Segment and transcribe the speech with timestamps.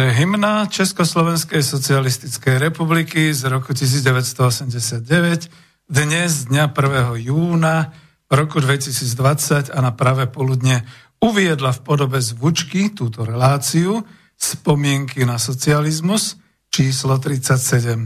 [0.00, 5.52] Takže hymna Československej socialistickej republiky z roku 1989
[5.92, 7.20] dnes, dňa 1.
[7.20, 7.92] júna
[8.32, 10.88] roku 2020 a na pravé poludne
[11.20, 14.00] uviedla v podobe zvučky túto reláciu
[14.40, 16.40] spomienky na socializmus
[16.72, 18.00] číslo 37.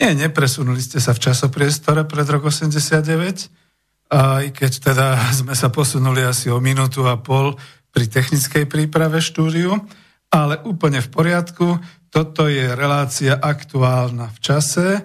[0.00, 6.24] Nie, nepresunuli ste sa v časopriestore pred rok 89, aj keď teda sme sa posunuli
[6.24, 7.60] asi o minútu a pol
[7.92, 9.76] pri technickej príprave štúdiu,
[10.36, 11.80] ale úplne v poriadku.
[12.12, 14.86] Toto je relácia aktuálna v čase.
[14.92, 15.02] E,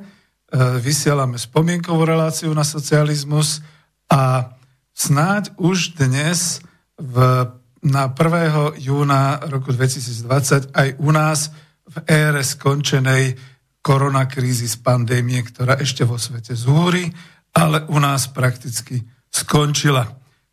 [0.83, 3.63] vysielame spomienkovú reláciu na socializmus
[4.11, 4.51] a
[4.91, 6.59] snáď už dnes
[6.99, 7.47] v,
[7.79, 8.75] na 1.
[8.83, 11.55] júna roku 2020 aj u nás
[11.87, 13.39] v ére skončenej
[13.79, 17.07] koronakrízy z pandémie, ktorá ešte vo svete zúri,
[17.55, 18.99] ale u nás prakticky
[19.31, 20.05] skončila.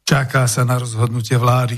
[0.07, 1.77] Čaká sa na rozhodnutie vlády.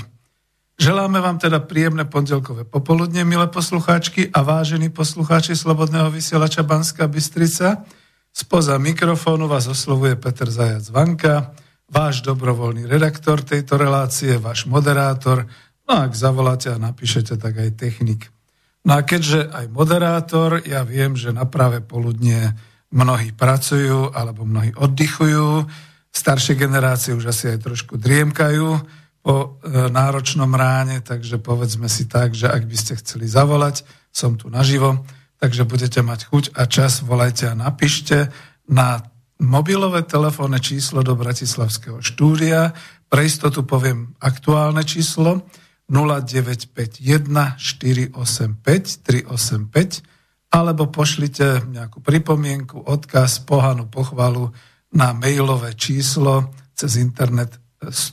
[0.81, 7.85] Želáme vám teda príjemné pondelkové popoludne, milé poslucháčky a vážení poslucháči Slobodného vysielača Banska Bystrica.
[8.33, 11.53] Spoza mikrofónu vás oslovuje Peter Zajac Vanka,
[11.85, 15.45] váš dobrovoľný redaktor tejto relácie, váš moderátor,
[15.85, 18.33] no ak zavoláte a napíšete, tak aj technik.
[18.81, 22.57] No a keďže aj moderátor, ja viem, že na práve poludnie
[22.89, 25.61] mnohí pracujú alebo mnohí oddychujú,
[26.09, 32.33] staršie generácie už asi aj trošku driemkajú, po e, náročnom ráne, takže povedzme si tak,
[32.33, 35.05] že ak by ste chceli zavolať, som tu naživo,
[35.37, 38.33] takže budete mať chuť a čas, volajte a napíšte
[38.65, 39.05] na
[39.41, 42.73] mobilové telefónne číslo do Bratislavského štúdia.
[43.09, 45.45] Pre istotu poviem aktuálne číslo
[45.89, 50.05] 0951 485 385
[50.51, 54.51] alebo pošlite nejakú pripomienku, odkaz, pohanu, pochvalu
[54.91, 57.60] na mailové číslo cez internet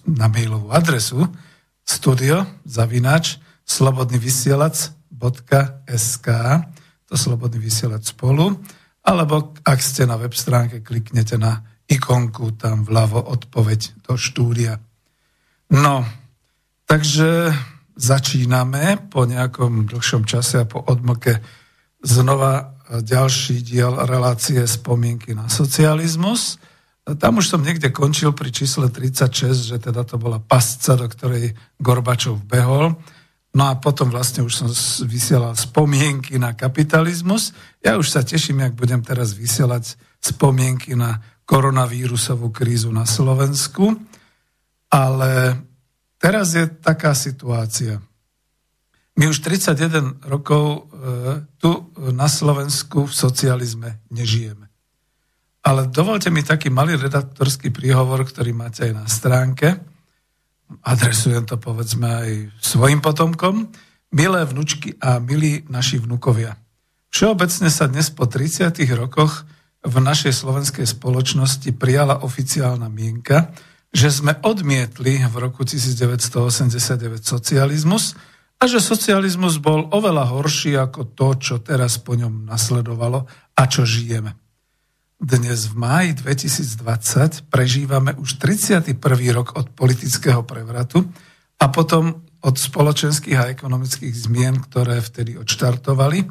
[0.08, 1.28] na mailovú adresu
[1.84, 3.36] studio zavinač
[3.68, 6.28] slobodnyvysielac.sk
[7.08, 8.60] to slobodný vysielač spolu
[9.08, 14.76] alebo ak ste na web stránke, kliknete na ikonku tam vľavo odpoveď do štúdia.
[15.72, 16.04] No,
[16.84, 17.48] takže
[17.96, 21.40] začíname po nejakom dlhšom čase a po odmlke
[22.04, 26.60] znova ďalší diel relácie spomienky na socializmus.
[27.16, 31.56] Tam už som niekde končil pri čísle 36, že teda to bola pasca, do ktorej
[31.80, 33.00] Gorbačov behol.
[33.56, 34.68] No a potom vlastne už som
[35.08, 37.56] vysielal spomienky na kapitalizmus.
[37.80, 43.96] Ja už sa teším, jak budem teraz vysielať spomienky na koronavírusovú krízu na Slovensku.
[44.92, 45.56] Ale
[46.20, 48.04] teraz je taká situácia.
[49.16, 50.80] My už 31 rokov e,
[51.58, 54.67] tu na Slovensku v socializme nežijeme.
[55.68, 59.76] Ale dovolte mi taký malý redaktorský príhovor, ktorý máte aj na stránke.
[60.80, 63.68] Adresujem to povedzme aj svojim potomkom.
[64.08, 66.56] Milé vnúčky a milí naši vnúkovia.
[67.12, 69.44] Všeobecne sa dnes po 30 rokoch
[69.84, 73.52] v našej slovenskej spoločnosti prijala oficiálna mienka,
[73.92, 78.16] že sme odmietli v roku 1989 socializmus
[78.56, 83.84] a že socializmus bol oveľa horší ako to, čo teraz po ňom nasledovalo a čo
[83.84, 84.47] žijeme.
[85.18, 88.94] Dnes v máji 2020 prežívame už 31.
[89.34, 91.10] rok od politického prevratu
[91.58, 96.22] a potom od spoločenských a ekonomických zmien, ktoré vtedy odštartovali.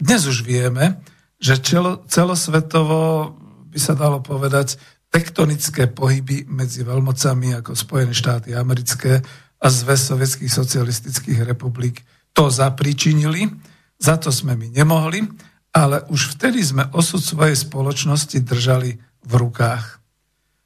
[0.00, 1.04] Dnes už vieme,
[1.36, 1.60] že
[2.08, 3.36] celosvetovo
[3.68, 4.80] by sa dalo povedať
[5.12, 9.20] tektonické pohyby medzi veľmocami ako Spojené štáty americké
[9.60, 13.52] a Zväz sovietských socialistických republik to zapričinili,
[14.00, 15.28] za to sme my nemohli
[15.70, 20.02] ale už vtedy sme osud svojej spoločnosti držali v rukách.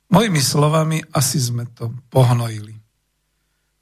[0.09, 2.77] Mojimi slovami asi sme to pohnojili.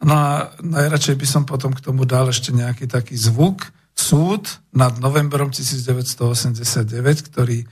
[0.03, 4.99] No a najradšej by som potom k tomu dal ešte nejaký taký zvuk, súd nad
[4.99, 7.67] novembrom 1989, ktorý e,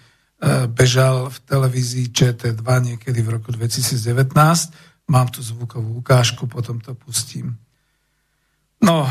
[0.70, 4.30] bežal v televízii ČT2 niekedy v roku 2019.
[5.10, 7.58] Mám tu zvukovú ukážku, potom to pustím.
[8.78, 9.10] No,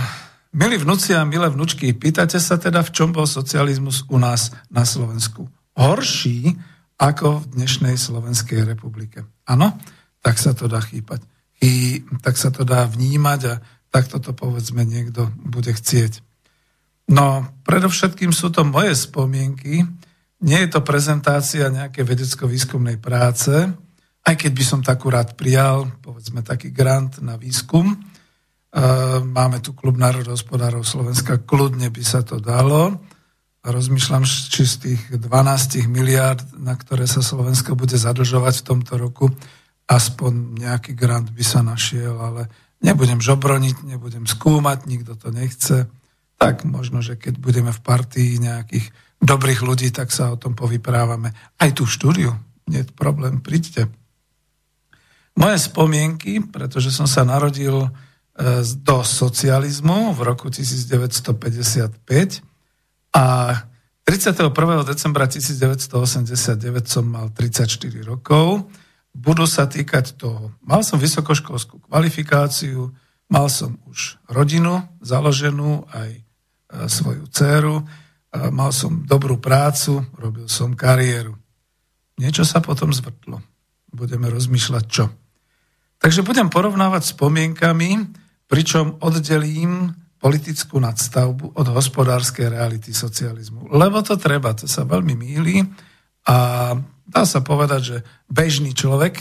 [0.49, 4.81] Milí vnúci a milé vnúčky, pýtate sa teda, v čom bol socializmus u nás na
[4.81, 5.45] Slovensku?
[5.77, 6.57] Horší
[6.97, 9.29] ako v dnešnej Slovenskej republike.
[9.45, 9.77] Áno?
[10.25, 11.21] Tak sa to dá chýpať.
[11.61, 13.61] Chý, tak sa to dá vnímať a
[13.93, 16.25] takto to povedzme niekto bude chcieť.
[17.13, 19.85] No, predovšetkým sú to moje spomienky,
[20.41, 23.53] nie je to prezentácia nejakej vedecko-výskumnej práce,
[24.25, 27.93] aj keď by som takú rád prijal, povedzme taký grant na výskum,
[29.25, 33.01] Máme tu klub národohospodárov Slovenska, kľudne by sa to dalo.
[33.65, 39.25] Rozmýšľam, či z tých 12 miliard, na ktoré sa Slovensko bude zadlžovať v tomto roku,
[39.89, 42.47] aspoň nejaký grant by sa našiel, ale
[42.79, 45.89] nebudem žobroniť, nebudem skúmať, nikto to nechce,
[46.39, 48.85] tak možno, že keď budeme v partii nejakých
[49.19, 51.35] dobrých ľudí, tak sa o tom povyprávame.
[51.59, 52.31] Aj tú štúdiu,
[52.69, 53.91] nie problém, príďte.
[55.35, 57.91] Moje spomienky, pretože som sa narodil
[58.79, 62.41] do socializmu v roku 1955
[63.11, 63.25] a
[64.07, 64.49] 31.
[64.87, 67.69] decembra 1989 som mal 34
[68.01, 68.65] rokov.
[69.13, 70.55] Budú sa týkať toho.
[70.63, 72.95] Mal som vysokoškolskú kvalifikáciu,
[73.29, 76.21] mal som už rodinu založenú, aj e,
[76.89, 77.85] svoju dceru,
[78.33, 81.37] mal som dobrú prácu, robil som kariéru.
[82.21, 83.41] Niečo sa potom zvrtlo.
[83.89, 85.09] Budeme rozmýšľať čo.
[85.99, 88.09] Takže budem porovnávať spomienkami,
[88.49, 93.71] pričom oddelím politickú nadstavbu od hospodárskej reality socializmu.
[93.71, 95.63] Lebo to treba, to sa veľmi míli
[96.27, 96.73] a
[97.07, 97.97] dá sa povedať, že
[98.27, 99.15] bežný človek,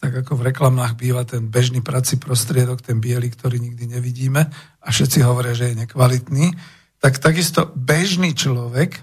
[0.00, 4.42] tak ako v reklamách býva ten bežný prací prostriedok, ten biely, ktorý nikdy nevidíme
[4.80, 6.56] a všetci hovoria, že je nekvalitný,
[6.96, 9.00] tak takisto bežný človek e,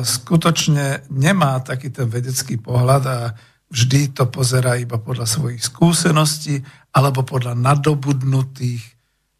[0.00, 3.18] skutočne nemá taký ten vedecký pohľad a
[3.68, 6.62] vždy to pozerá iba podľa svojich skúseností
[6.96, 8.96] alebo podľa nadobudnutých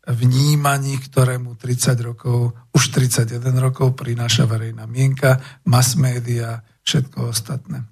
[0.06, 7.82] vnímaní, ktoré mu 30 rokov, už 31 rokov prináša verejná mienka, mass media, všetko ostatné.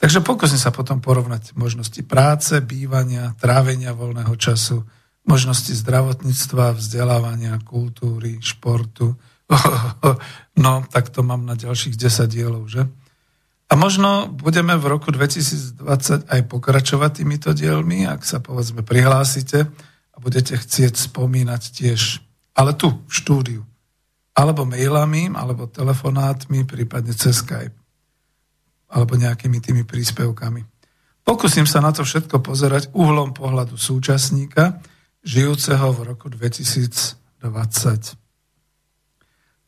[0.00, 4.84] Takže pokúsim sa potom porovnať možnosti práce, bývania, trávenia voľného času,
[5.28, 9.14] možnosti zdravotníctva, vzdelávania, kultúry, športu.
[10.60, 12.84] No, tak to mám na ďalších 10 dielov, že?
[13.70, 19.70] A možno budeme v roku 2020 aj pokračovať týmito dielmi, ak sa povedzme prihlásite
[20.10, 22.18] a budete chcieť spomínať tiež,
[22.58, 23.62] ale tu, v štúdiu.
[24.34, 27.78] Alebo mailami, alebo telefonátmi, prípadne cez Skype.
[28.90, 30.66] Alebo nejakými tými príspevkami.
[31.22, 34.82] Pokúsim sa na to všetko pozerať uhlom pohľadu súčasníka,
[35.22, 38.18] žijúceho v roku 2020.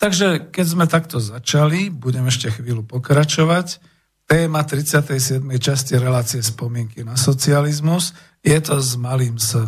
[0.03, 3.92] Takže keď sme takto začali, budem ešte chvíľu pokračovať.
[4.33, 5.45] Téma 37.
[5.61, 9.61] časti relácie spomienky na socializmus je to s malým S.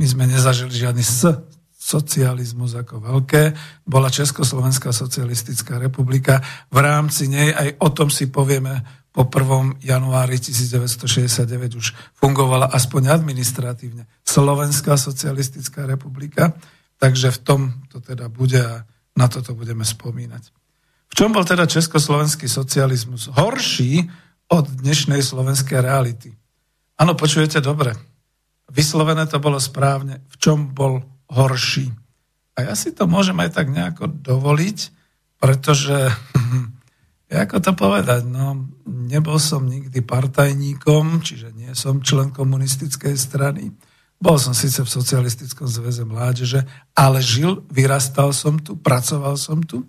[0.00, 1.28] My sme nezažili žiadny S
[1.76, 3.52] socializmus ako veľké.
[3.84, 6.40] Bola Československá socialistická republika.
[6.72, 8.80] V rámci nej aj o tom si povieme
[9.12, 9.76] po 1.
[9.84, 16.56] januári 1969 už fungovala aspoň administratívne Slovenská socialistická republika,
[16.96, 17.60] takže v tom
[17.92, 18.88] to teda bude a
[19.20, 20.57] na toto budeme spomínať.
[21.08, 24.06] V čom bol teda československý socializmus horší
[24.48, 26.36] od dnešnej slovenskej reality?
[26.98, 27.96] Áno, počujete dobre.
[28.68, 30.20] Vyslovené to bolo správne.
[30.28, 31.00] V čom bol
[31.32, 31.88] horší?
[32.58, 34.78] A ja si to môžem aj tak nejako dovoliť,
[35.38, 36.10] pretože
[37.46, 43.72] ako to povedať, no nebol som nikdy partajníkom, čiže nie som člen komunistickej strany.
[44.18, 46.66] Bol som síce v Socialistickom zväze mládeže,
[46.98, 49.86] ale žil, vyrastal som tu, pracoval som tu.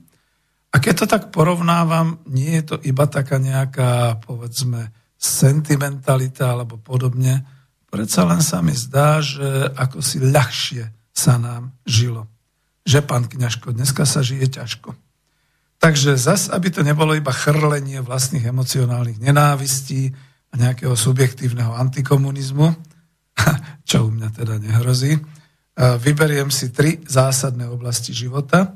[0.70, 7.42] A keď to tak porovnávam, nie je to iba taká nejaká, povedzme, sentimentalita alebo podobne.
[7.90, 12.30] Predsa len sa mi zdá, že ako si ľahšie sa nám žilo.
[12.86, 14.94] Že, pán Kňažko, dneska sa žije ťažko.
[15.80, 20.12] Takže zas, aby to nebolo iba chrlenie vlastných emocionálnych nenávistí
[20.52, 22.68] a nejakého subjektívneho antikomunizmu,
[23.90, 25.18] čo u mňa teda nehrozí,
[25.80, 28.76] vyberiem si tri zásadné oblasti života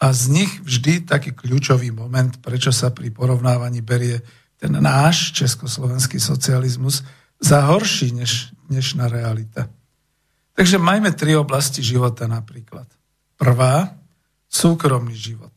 [0.00, 4.20] a z nich vždy taký kľúčový moment, prečo sa pri porovnávaní berie
[4.58, 7.02] ten náš československý socializmus
[7.38, 9.68] za horší než dnešná realita.
[10.54, 12.86] Takže majme tri oblasti života napríklad.
[13.34, 13.98] Prvá,
[14.46, 15.50] súkromný život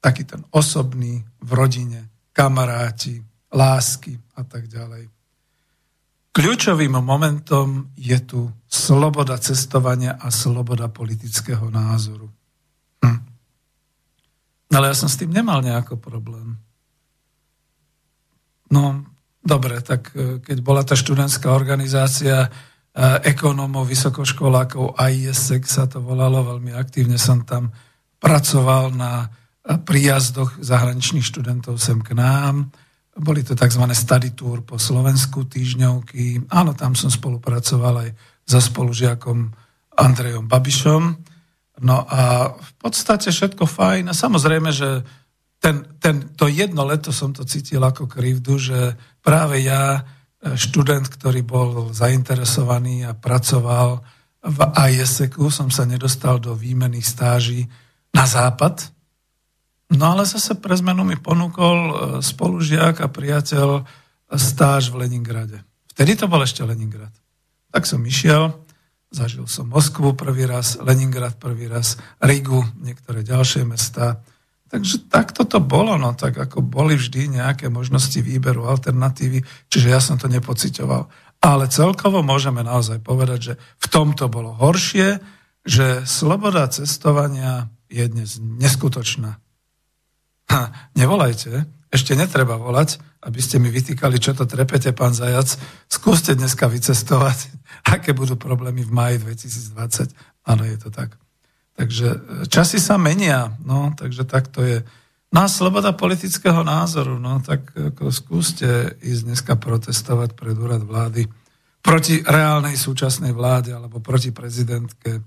[0.00, 5.10] taký ten osobný, v rodine, kamaráti, lásky a tak ďalej.
[6.30, 12.30] Kľúčovým momentom je tu sloboda cestovania a sloboda politického názoru.
[14.68, 16.60] Ale ja som s tým nemal nejako problém.
[18.68, 19.00] No,
[19.40, 22.48] dobre, tak e, keď bola tá študentská organizácia e,
[23.32, 27.72] ekonómov, vysokoškolákov, ISEC sa to volalo, veľmi aktívne som tam
[28.20, 29.32] pracoval na
[29.68, 32.72] príjazdoch zahraničných študentov sem k nám.
[33.18, 33.84] Boli to tzv.
[33.92, 36.48] study tour po Slovensku, týždňovky.
[36.48, 38.10] Áno, tam som spolupracoval aj
[38.48, 39.52] so spolužiakom
[39.98, 41.02] Andrejom Babišom.
[41.82, 44.10] No a v podstate všetko fajn.
[44.10, 45.06] A samozrejme, že
[45.58, 50.06] ten, ten, to jedno leto som to cítil ako krivdu, že práve ja,
[50.42, 54.02] študent, ktorý bol zainteresovaný a pracoval
[54.38, 54.58] v
[54.94, 57.66] ISEC-u, som sa nedostal do výmených stáží
[58.14, 58.94] na západ,
[59.88, 63.88] No ale zase pre zmenu mi ponúkol e, spolužiak a priateľ
[64.36, 65.64] stáž v Leningrade.
[65.96, 67.12] Vtedy to bol ešte Leningrad.
[67.72, 68.52] Tak som išiel
[69.08, 74.20] Zažil som Moskvu prvý raz, Leningrad prvý raz, Rigu, niektoré ďalšie mesta.
[74.68, 79.40] Takže takto to bolo, no tak ako boli vždy nejaké možnosti výberu, alternatívy,
[79.72, 81.08] čiže ja som to nepocitoval.
[81.40, 85.24] Ale celkovo môžeme naozaj povedať, že v tomto bolo horšie,
[85.64, 89.40] že sloboda cestovania je dnes neskutočná.
[90.52, 90.60] Ha,
[90.92, 95.56] nevolajte, ešte netreba volať, aby ste mi vytýkali, čo to trepete, pán Zajac.
[95.88, 97.38] Skúste dneska vycestovať,
[97.94, 100.12] aké budú problémy v maji 2020.
[100.48, 101.16] Áno, je to tak.
[101.78, 102.18] Takže e,
[102.50, 104.84] časy sa menia, no, takže tak to je.
[105.28, 111.28] No sloboda politického názoru, no tak ako skúste ísť dneska protestovať pred úrad vlády
[111.84, 115.20] proti reálnej súčasnej vláde, alebo proti prezidentke,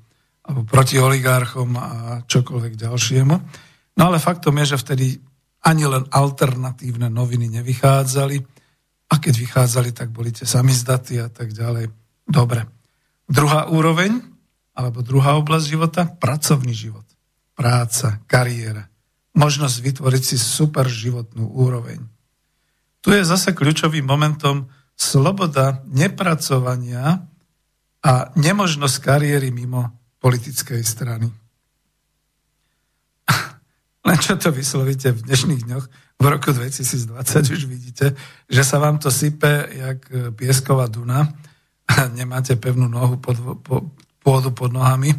[0.46, 1.90] alebo proti oligarchom a
[2.26, 3.36] čokoľvek ďalšiemu.
[3.98, 5.06] No ale faktom je, že vtedy
[5.62, 8.38] ani len alternatívne noviny nevychádzali
[9.12, 11.92] a keď vychádzali, tak boli tie samizdaty a tak ďalej.
[12.26, 12.66] Dobre.
[13.30, 14.24] Druhá úroveň,
[14.74, 17.06] alebo druhá oblasť života, pracovný život.
[17.54, 18.88] Práca, kariéra.
[19.38, 22.02] Možnosť vytvoriť si super životnú úroveň.
[23.02, 27.26] Tu je zase kľúčovým momentom sloboda nepracovania
[28.02, 31.30] a nemožnosť kariéry mimo politickej strany.
[34.02, 35.86] Len čo to vyslovíte v dnešných dňoch,
[36.22, 38.14] v roku 2020 už vidíte,
[38.50, 40.06] že sa vám to sype jak
[40.38, 41.30] piesková duna
[41.86, 43.90] a nemáte pevnú nohu pod, po,
[44.22, 45.14] pôdu pod nohami,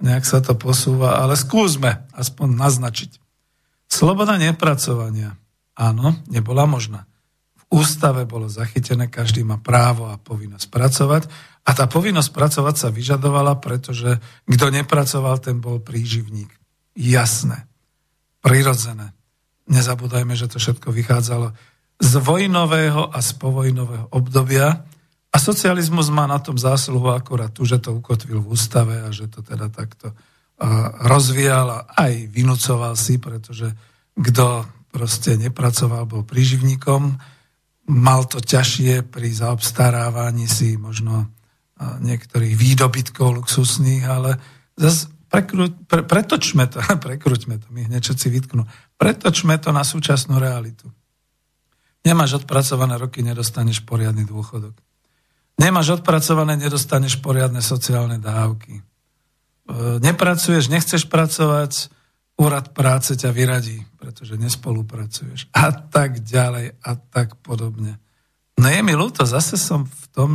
[0.00, 3.10] nejak sa to posúva, ale skúsme aspoň naznačiť.
[3.88, 5.36] Sloboda nepracovania,
[5.76, 7.08] áno, nebola možná.
[7.56, 11.22] V ústave bolo zachytené, každý má právo a povinnosť pracovať
[11.64, 16.52] a tá povinnosť pracovať sa vyžadovala, pretože kto nepracoval, ten bol príživník.
[16.96, 17.64] Jasné
[18.46, 19.10] prirodzené.
[19.66, 21.50] Nezabúdajme, že to všetko vychádzalo
[21.98, 24.86] z vojnového a z povojnového obdobia
[25.34, 29.26] a socializmus má na tom zásluhu akorát tu, že to ukotvil v ústave a že
[29.26, 30.14] to teda takto
[31.02, 33.74] rozvíjal a aj vynúcoval si, pretože
[34.16, 37.20] kto proste nepracoval, bol príživníkom,
[37.92, 41.28] mal to ťažšie pri zaobstarávaní si možno
[41.76, 44.40] niektorých výdobytkov luxusných, ale
[44.72, 48.62] zase Prekru, pre, pretočme to, prekruťme to, mi hneď všetci vytknú.
[48.96, 50.86] Pretočme to na súčasnú realitu.
[52.06, 54.78] Nemáš odpracované roky, nedostaneš poriadny dôchodok.
[55.58, 58.78] Nemáš odpracované, nedostaneš poriadne sociálne dávky.
[58.78, 58.82] E,
[59.98, 61.90] nepracuješ, nechceš pracovať,
[62.36, 65.50] úrad práce ťa vyradí, pretože nespolupracuješ.
[65.56, 67.98] A tak ďalej a tak podobne.
[68.60, 70.30] No je mi ľúto, zase som v tom,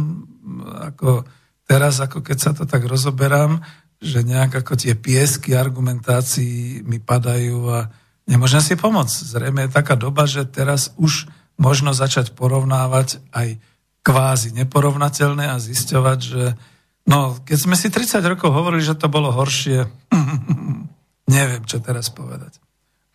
[0.82, 1.26] ako
[1.66, 3.62] teraz, ako keď sa to tak rozoberám,
[4.02, 7.80] že nejak ako tie piesky argumentácií mi padajú a
[8.26, 9.14] nemôžem si pomôcť.
[9.30, 11.30] Zrejme je taká doba, že teraz už
[11.62, 13.62] možno začať porovnávať aj
[14.02, 16.58] kvázi neporovnateľné a zisťovať, že
[17.06, 19.86] no, keď sme si 30 rokov hovorili, že to bolo horšie,
[21.38, 22.58] neviem, čo teraz povedať.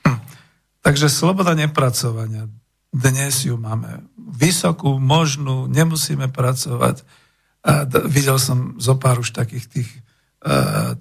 [0.86, 2.46] Takže sloboda nepracovania.
[2.94, 7.02] Dnes ju máme vysokú, možnú, nemusíme pracovať.
[7.66, 9.90] A videl som zo pár už takých tých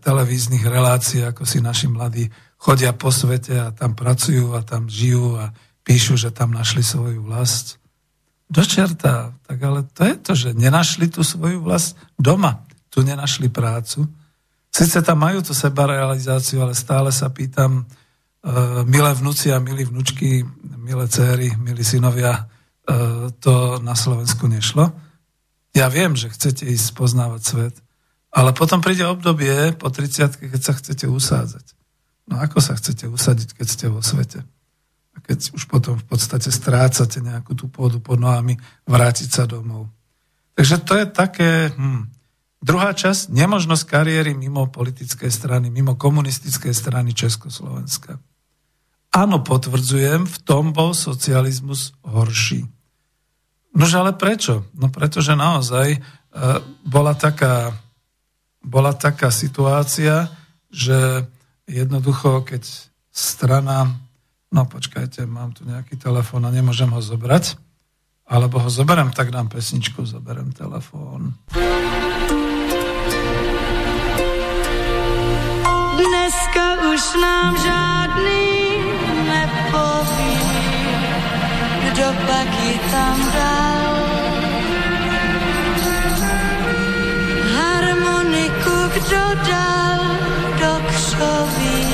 [0.01, 2.25] televíznych relácií, ako si naši mladí
[2.57, 5.53] chodia po svete a tam pracujú a tam žijú a
[5.85, 7.77] píšu, že tam našli svoju vlast.
[8.49, 12.65] Do čerta, tak ale to je to, že nenašli tú svoju vlast doma.
[12.89, 14.09] Tu nenašli prácu.
[14.73, 20.41] Sice tam majú tú sebarealizáciu, ale stále sa pýtam, uh, milé vnúci a milí vnúčky,
[20.81, 24.89] milé céry, milí synovia, uh, to na Slovensku nešlo.
[25.75, 27.75] Ja viem, že chcete ísť poznávať svet,
[28.35, 31.65] ale potom príde obdobie po 30 keď sa chcete usádzať.
[32.27, 34.43] No ako sa chcete usadiť, keď ste vo svete?
[35.15, 39.87] A keď už potom v podstate strácate nejakú tú pôdu pod nohami, vrátiť sa domov.
[40.59, 41.49] Takže to je také...
[41.71, 42.11] Hm.
[42.65, 48.17] Druhá časť, nemožnosť kariéry mimo politickej strany, mimo komunistickej strany Československa.
[49.13, 52.65] Áno, potvrdzujem, v tom bol socializmus horší.
[53.77, 54.65] Nože ale prečo?
[54.73, 55.99] No pretože naozaj e,
[56.89, 57.84] bola taká
[58.65, 60.33] bola taká situácia,
[60.73, 61.29] že
[61.69, 62.65] jednoducho, keď
[63.13, 63.93] strana,
[64.49, 67.61] no počkajte, mám tu nejaký telefón a nemôžem ho zobrať,
[68.25, 71.37] alebo ho zoberem, tak dám pesničku, zoberem telefón.
[75.95, 78.45] Dneska už nám žádný
[79.29, 80.33] nepoví,
[81.85, 83.84] kdo pak ji tam dal
[90.59, 91.85] do křoví.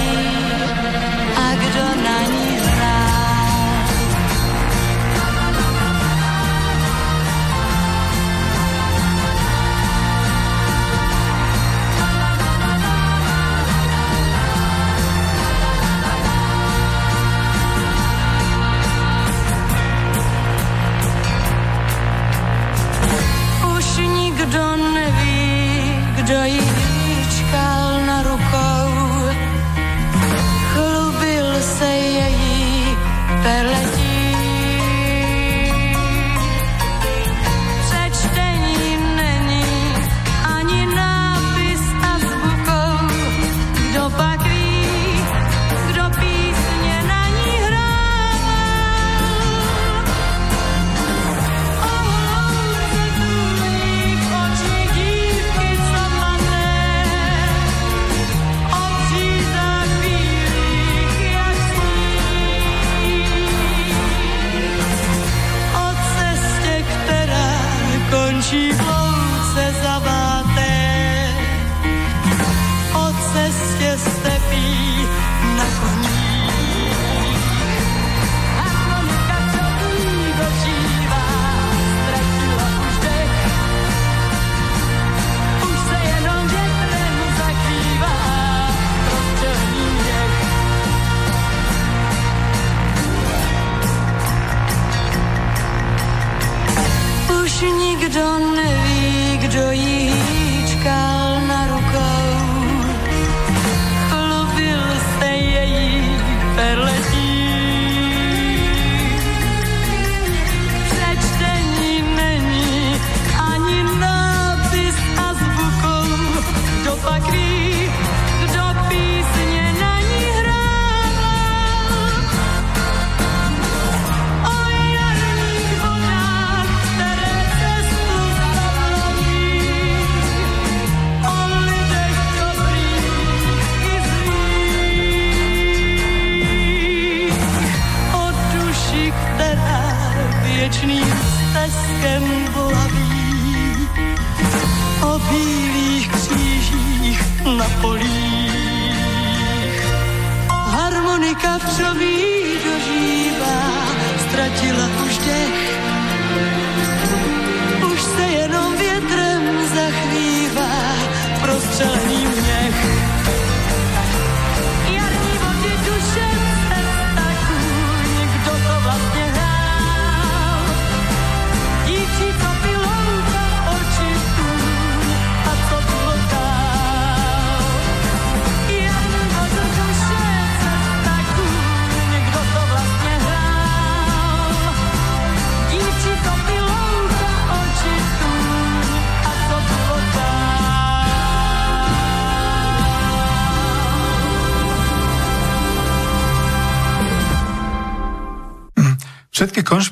[23.78, 26.61] Už nikdo neví, kdo je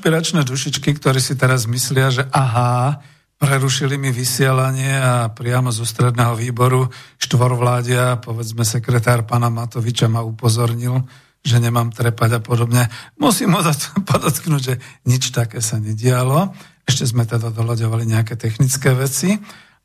[0.10, 2.98] konšpiračné dušičky, ktorí si teraz myslia, že aha,
[3.38, 6.90] prerušili mi vysielanie a priamo zo stredného výboru
[7.22, 11.06] štvorvládia, povedzme sekretár pána Matoviča ma upozornil,
[11.46, 12.90] že nemám trepať a podobne.
[13.22, 13.54] Musím
[14.10, 16.58] podotknúť, že nič také sa nedialo.
[16.90, 19.38] Ešte sme teda doľaďovali nejaké technické veci.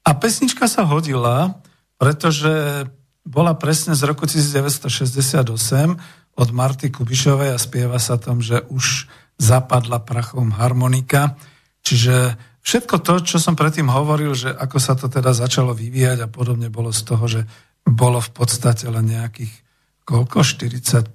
[0.09, 1.61] A pesnička sa hodila,
[2.01, 2.89] pretože
[3.29, 5.53] bola presne z roku 1968
[6.33, 9.05] od Marty Kubišovej a spieva sa tom, že už
[9.39, 11.37] zapadla prachom harmonika.
[11.85, 16.29] Čiže všetko to, čo som predtým hovoril, že ako sa to teda začalo vyvíjať a
[16.31, 17.43] podobne, bolo z toho, že
[17.85, 19.53] bolo v podstate len nejakých
[20.05, 20.45] koľko?
[20.45, 21.13] 45,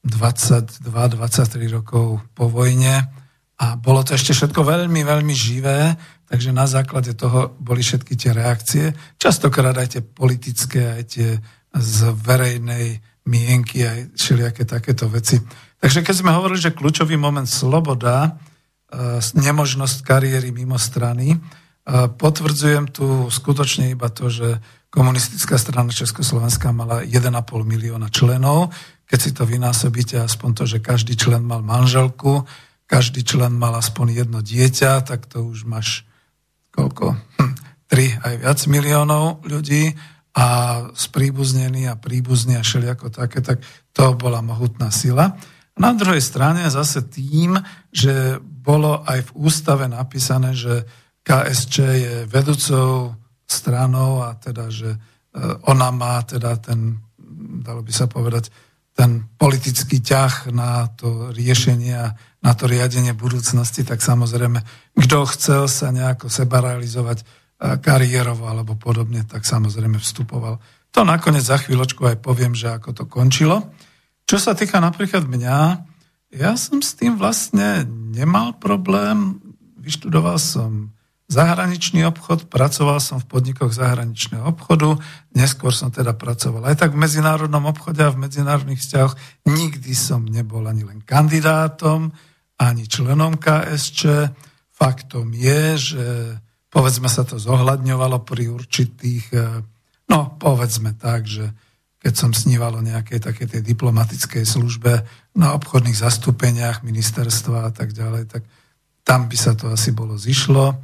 [0.00, 3.20] 22, 23 rokov po vojne
[3.60, 5.92] a bolo to ešte všetko veľmi, veľmi živé,
[6.24, 8.84] takže na základe toho boli všetky tie reakcie,
[9.20, 11.28] častokrát aj tie politické, aj tie
[11.76, 12.96] z verejnej
[13.28, 15.36] mienky, aj všelijaké takéto veci.
[15.80, 18.36] Takže keď sme hovorili, že kľúčový moment sloboda,
[18.90, 21.38] E, nemožnosť kariéry mimo strany.
[21.38, 21.38] E,
[22.10, 24.58] potvrdzujem tu skutočne iba to, že
[24.90, 27.30] komunistická strana Československa mala 1,5
[27.62, 28.74] milióna členov.
[29.06, 32.42] Keď si to vynásobíte, aspoň to, že každý člen mal manželku,
[32.90, 36.02] každý člen mal aspoň jedno dieťa, tak to už máš
[36.74, 37.14] koľko?
[37.14, 37.54] Hm,
[37.94, 39.94] 3 aj viac miliónov ľudí
[40.34, 40.46] a
[40.98, 43.62] spríbuznený a príbuzný a všelijako také, tak
[43.94, 45.38] to bola mohutná sila.
[45.80, 47.56] Na druhej strane zase tým,
[47.88, 50.84] že bolo aj v ústave napísané, že
[51.24, 53.16] KSČ je vedúcou
[53.48, 54.98] stranou a teda, že e,
[55.64, 57.00] ona má teda ten,
[57.64, 58.52] dalo by sa povedať,
[58.92, 62.12] ten politický ťah na to riešenie a
[62.44, 64.60] na to riadenie budúcnosti, tak samozrejme,
[64.92, 67.24] kto chcel sa nejako seba realizovať e,
[67.80, 70.60] kariérovo alebo podobne, tak samozrejme vstupoval.
[70.92, 73.72] To nakoniec za chvíľočku aj poviem, že ako to končilo.
[74.30, 75.58] Čo sa týka napríklad mňa,
[76.38, 77.82] ja som s tým vlastne
[78.14, 79.42] nemal problém.
[79.74, 80.94] Vyštudoval som
[81.26, 85.02] zahraničný obchod, pracoval som v podnikoch zahraničného obchodu,
[85.34, 89.18] neskôr som teda pracoval aj tak v medzinárodnom obchode a v medzinárodných vzťahoch.
[89.50, 92.14] Nikdy som nebol ani len kandidátom,
[92.54, 94.30] ani členom KSČ.
[94.70, 96.06] Faktom je, že
[96.70, 99.58] povedzme sa to zohľadňovalo pri určitých, eh,
[100.06, 101.50] no povedzme tak, že
[102.00, 105.04] keď som sníval o nejakej takej tej diplomatickej službe
[105.36, 108.42] na obchodných zastúpeniach ministerstva a tak ďalej, tak
[109.04, 110.80] tam by sa to asi bolo zišlo,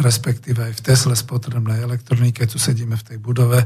[0.00, 3.60] respektíve aj v Tesle spotrebnej elektronike, tu sedíme v tej budove.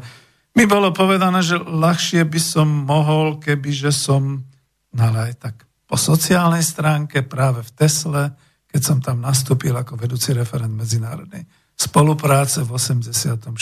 [0.58, 4.42] Mi bolo povedané, že ľahšie by som mohol, keby že som,
[4.90, 5.54] no ale aj tak
[5.86, 8.34] po sociálnej stránke práve v Tesle,
[8.68, 11.46] keď som tam nastúpil ako vedúci referent medzinárodnej
[11.78, 13.54] spolupráce v 86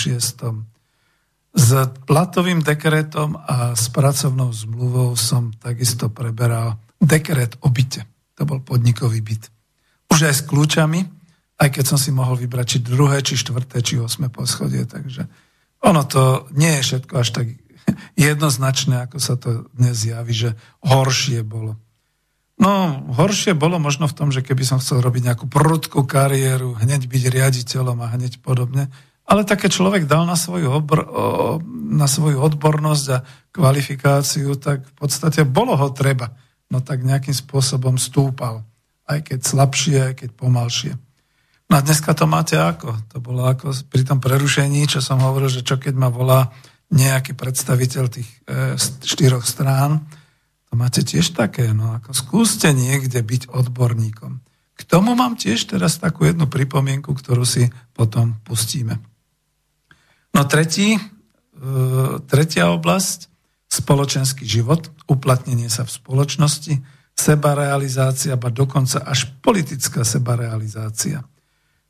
[1.57, 1.73] s
[2.05, 8.05] platovým dekretom a s pracovnou zmluvou som takisto preberal dekret o byte.
[8.37, 9.49] To bol podnikový byt.
[10.13, 11.01] Už aj s kľúčami,
[11.57, 14.85] aj keď som si mohol vybrať či druhé, či štvrté, či osme poschodie.
[14.85, 15.25] Takže
[15.81, 17.47] ono to nie je všetko až tak
[18.21, 20.53] jednoznačné, ako sa to dnes javí, že
[20.85, 21.81] horšie bolo.
[22.57, 27.05] No, horšie bolo možno v tom, že keby som chcel robiť nejakú prudkú kariéru, hneď
[27.05, 28.89] byť riaditeľom a hneď podobne,
[29.27, 31.03] ale také človek dal na svoju, obr,
[31.75, 36.31] na svoju odbornosť a kvalifikáciu, tak v podstate bolo ho treba.
[36.71, 38.63] No tak nejakým spôsobom stúpal.
[39.07, 40.93] Aj keď slabšie, aj keď pomalšie.
[41.67, 42.95] No a dneska to máte ako?
[43.11, 46.55] To bolo ako pri tom prerušení, čo som hovoril, že čo keď ma volá
[46.95, 50.07] nejaký predstaviteľ tých e, štyroch strán,
[50.71, 54.39] to máte tiež také, no ako skúste niekde byť odborníkom.
[54.77, 59.03] K tomu mám tiež teraz takú jednu pripomienku, ktorú si potom pustíme.
[60.37, 61.01] No tretí, e,
[62.29, 63.33] tretia oblasť,
[63.73, 66.75] spoločenský život, uplatnenie sa v spoločnosti,
[67.17, 71.25] sebarealizácia, ba dokonca až politická sebarealizácia.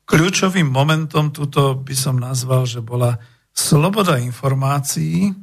[0.07, 3.19] Kľúčovým momentom tuto by som nazval, že bola
[3.51, 5.35] sloboda informácií,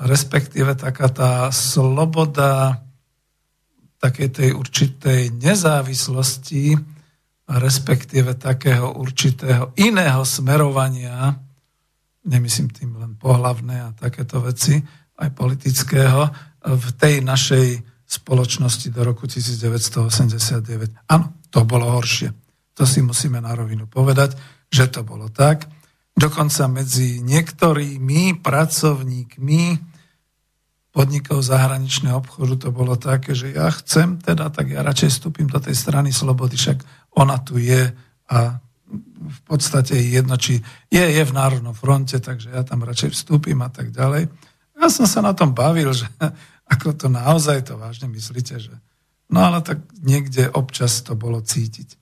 [0.00, 2.80] respektíve taká tá sloboda
[4.00, 6.72] takej tej určitej nezávislosti,
[7.44, 11.36] respektíve takého určitého iného smerovania
[12.26, 14.82] nemyslím tým len pohlavné a takéto veci,
[15.16, 16.28] aj politického,
[16.66, 17.66] v tej našej
[18.06, 21.10] spoločnosti do roku 1989.
[21.10, 22.34] Áno, to bolo horšie.
[22.76, 24.36] To si musíme na rovinu povedať,
[24.68, 25.66] že to bolo tak.
[26.16, 29.62] Dokonca medzi niektorými pracovníkmi
[30.96, 35.60] podnikov zahraničného obchodu to bolo také, že ja chcem teda, tak ja radšej vstúpim do
[35.60, 36.80] tej strany slobody, však
[37.20, 37.92] ona tu je
[38.32, 38.38] a
[39.26, 43.70] v podstate jedno, či je, je v Národnom fronte, takže ja tam radšej vstúpim a
[43.70, 44.30] tak ďalej.
[44.78, 46.06] Ja som sa na tom bavil, že
[46.66, 48.74] ako to naozaj to vážne myslíte, že
[49.26, 51.98] No ale tak niekde občas to bolo cítiť.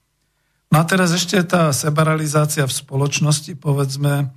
[0.72, 4.28] No a teraz ešte tá sebaralizácia v spoločnosti, povedzme,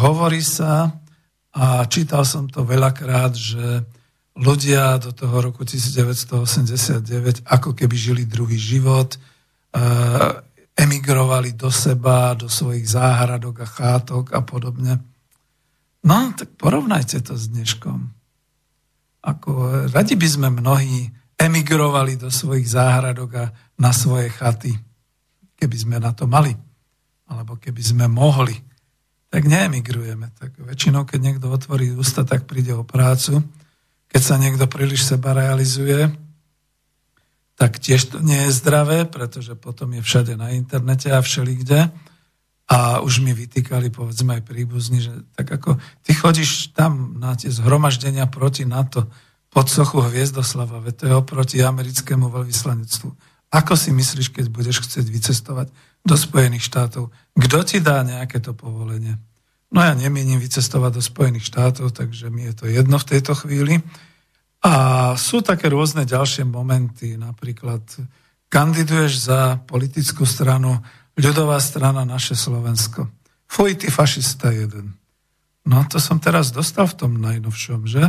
[0.00, 0.96] hovorí sa,
[1.52, 3.84] a čítal som to veľakrát, že
[4.32, 9.20] ľudia do toho roku 1989 ako keby žili druhý život,
[10.72, 15.00] emigrovali do seba, do svojich záhradok a chátok a podobne.
[16.02, 18.10] No, tak porovnajte to s dneškom.
[19.22, 19.50] Ako,
[19.94, 21.06] radi by sme mnohí
[21.38, 23.44] emigrovali do svojich záhradok a
[23.78, 24.74] na svoje chaty,
[25.54, 26.50] keby sme na to mali,
[27.30, 28.58] alebo keby sme mohli
[29.32, 30.28] tak neemigrujeme.
[30.36, 33.40] Tak väčšinou, keď niekto otvorí ústa, tak príde o prácu.
[34.12, 36.12] Keď sa niekto príliš seba realizuje,
[37.62, 41.94] tak tiež to nie je zdravé, pretože potom je všade na internete a všelikde.
[42.66, 47.54] A už mi vytýkali, povedzme aj príbuzní, že tak ako ty chodíš tam na tie
[47.54, 49.06] zhromaždenia proti NATO
[49.46, 53.14] pod sochu Hviezdoslava, veď to je oproti americkému veľvyslanectvu.
[53.54, 55.70] Ako si myslíš, keď budeš chcieť vycestovať
[56.02, 57.14] do Spojených štátov.
[57.38, 59.22] Kto ti dá nejaké to povolenie?
[59.70, 63.86] No ja nemienim vycestovať do Spojených štátov, takže mi je to jedno v tejto chvíli.
[64.62, 64.72] A
[65.18, 67.82] sú také rôzne ďalšie momenty, napríklad
[68.46, 70.78] kandiduješ za politickú stranu
[71.18, 73.10] ľudová strana naše Slovensko.
[73.50, 74.94] Fuj, ty fašista jeden.
[75.66, 78.06] No to som teraz dostal v tom najnovšom, že?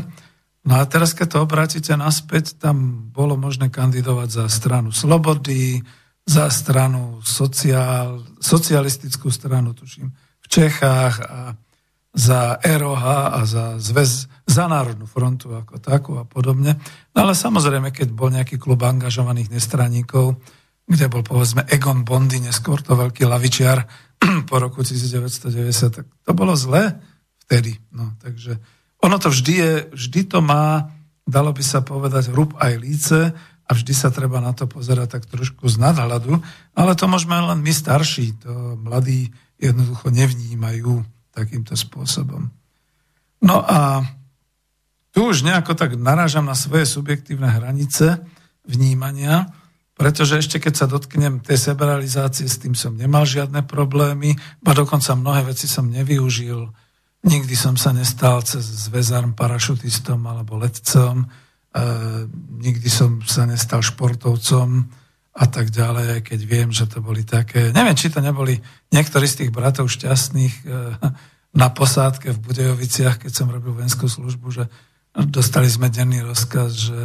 [0.64, 5.84] No a teraz, keď to obrátite naspäť, tam bolo možné kandidovať za stranu Slobody,
[6.24, 11.40] za stranu sociál, socialistickú stranu, tuším, v Čechách a
[12.14, 16.78] za ROH a za zväz, za Národnú frontu ako takú a podobne.
[17.18, 20.38] No ale samozrejme, keď bol nejaký klub angažovaných nestraníkov,
[20.86, 23.82] kde bol povedzme Egon Bondy, neskôr to veľký lavičiar
[24.50, 27.02] po roku 1990, tak to bolo zlé
[27.50, 27.82] vtedy.
[27.90, 28.62] No, takže
[29.02, 30.94] ono to vždy je, vždy to má,
[31.26, 33.20] dalo by sa povedať, hrub aj líce,
[33.64, 36.36] a vždy sa treba na to pozerať tak trošku z nadhľadu,
[36.76, 41.00] ale to môžeme len my starší, to mladí jednoducho nevnímajú
[41.34, 42.48] takýmto spôsobom.
[43.44, 44.06] No a
[45.14, 48.24] tu už nejako tak narážam na svoje subjektívne hranice
[48.64, 49.52] vnímania,
[49.94, 55.14] pretože ešte keď sa dotknem tej seberalizácie, s tým som nemal žiadne problémy, ba dokonca
[55.14, 56.72] mnohé veci som nevyužil.
[57.24, 61.30] Nikdy som sa nestal cez zväzarm, parašutistom alebo letcom
[62.62, 64.86] nikdy som sa nestal športovcom
[65.34, 67.74] a tak ďalej, keď viem, že to boli také...
[67.74, 68.62] Neviem, či to neboli
[68.94, 70.64] niektorí z tých bratov šťastných e,
[71.62, 74.70] na posádke v Budejoviciach, keď som robil vojenskú službu, že
[75.26, 77.00] dostali sme denný rozkaz, že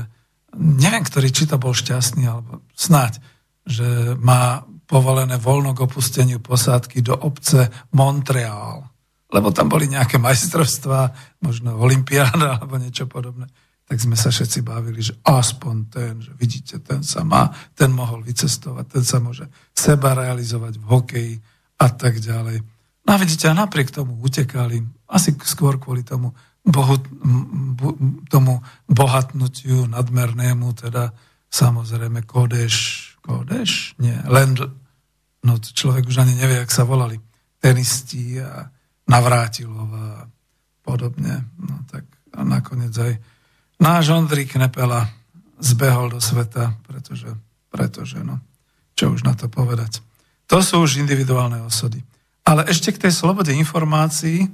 [0.61, 3.21] neviem, ktorý, či to bol šťastný, alebo snáď,
[3.65, 8.89] že má povolené voľno k opusteniu posádky do obce Montreal.
[9.29, 11.13] Lebo tam boli nejaké majstrovstvá,
[11.45, 13.49] možno olimpiáda alebo niečo podobné
[13.89, 18.21] tak sme sa všetci bavili, že aspoň ten, že vidíte, ten sa má, ten mohol
[18.21, 21.35] vycestovať, ten sa môže seba realizovať v hokeji
[21.81, 22.61] a tak ďalej.
[23.09, 27.01] No a vidíte, a napriek tomu utekali, asi skôr kvôli tomu, bohu,
[28.29, 31.17] tomu bohatnutiu nadmernému, teda
[31.49, 33.97] samozrejme kódeš, kódeš?
[33.97, 34.53] Nie, len,
[35.49, 37.17] no človek už ani nevie, jak sa volali,
[37.57, 38.69] tenisti a
[39.09, 40.29] Navrátilov a
[40.85, 41.49] podobne.
[41.57, 42.05] No tak
[42.37, 43.17] a nakoniec aj
[43.79, 45.09] náš Ondrík Nepela
[45.59, 47.31] zbehol do sveta, pretože,
[47.71, 48.39] pretože, no,
[48.95, 50.03] čo už na to povedať.
[50.51, 52.03] To sú už individuálne osody.
[52.47, 54.49] Ale ešte k tej slobode informácií,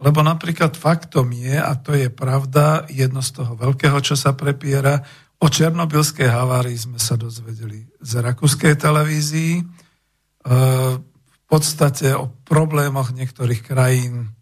[0.00, 5.00] lebo napríklad faktom je, a to je pravda, jedno z toho veľkého, čo sa prepiera,
[5.36, 9.64] o černobylskej havárii sme sa dozvedeli z rakúskej televízii, e,
[10.96, 14.32] v podstate o problémoch niektorých krajín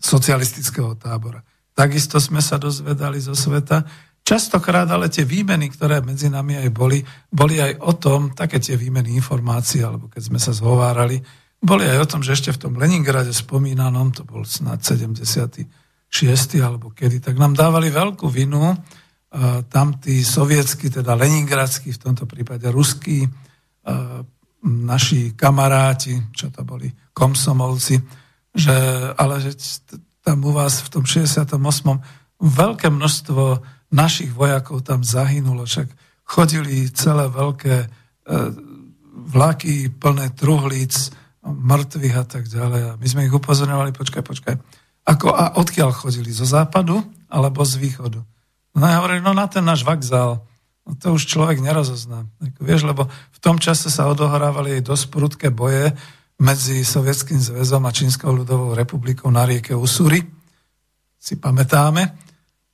[0.00, 1.44] socialistického tábora.
[1.78, 3.86] Takisto sme sa dozvedali zo sveta.
[4.26, 6.98] Častokrát ale tie výmeny, ktoré medzi nami aj boli,
[7.30, 11.22] boli aj o tom, také tie výmeny informácií, alebo keď sme sa zhovárali,
[11.62, 15.62] boli aj o tom, že ešte v tom Leningrade spomínanom, to bol snad 76.
[16.58, 18.74] alebo kedy, tak nám dávali veľkú vinu
[19.68, 23.28] tam tí sovietsky, teda leningradskí, v tomto prípade ruskí,
[24.64, 28.00] naši kamaráti, čo to boli, komsomolci,
[28.56, 28.76] že,
[29.14, 29.52] ale že
[30.28, 31.56] tam u vás v tom 68.
[32.36, 35.88] veľké množstvo našich vojakov tam zahynulo, však
[36.28, 37.86] chodili celé veľké e,
[39.32, 41.08] vlaky plné truhlíc,
[41.40, 42.82] mŕtvych a tak ďalej.
[42.84, 44.54] A my sme ich upozorňovali, počkaj, počkaj.
[45.08, 46.28] Ako, a odkiaľ chodili?
[46.28, 47.00] Zo západu
[47.32, 48.20] alebo z východu?
[48.76, 50.44] No ja hovorím, no na ten náš vakzál.
[50.84, 52.28] No to už človek nerozozná.
[52.44, 55.96] Ako, vieš, lebo v tom čase sa odohrávali aj dosť prudké boje
[56.38, 60.22] medzi Sovietským zväzom a Čínskou ľudovou republikou na rieke Usuri,
[61.18, 62.02] si pamätáme.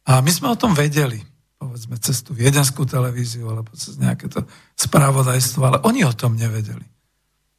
[0.04, 1.16] A my sme o tom vedeli,
[1.56, 4.44] povedzme cez tú viedenskú televíziu alebo cez nejaké to
[4.76, 6.84] správodajstvo, ale oni o tom nevedeli.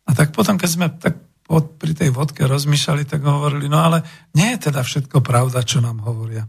[0.05, 4.05] A tak potom, keď sme tak pod, pri tej vodke rozmýšľali, tak hovorili, no ale
[4.37, 6.45] nie je teda všetko pravda, čo nám hovoria.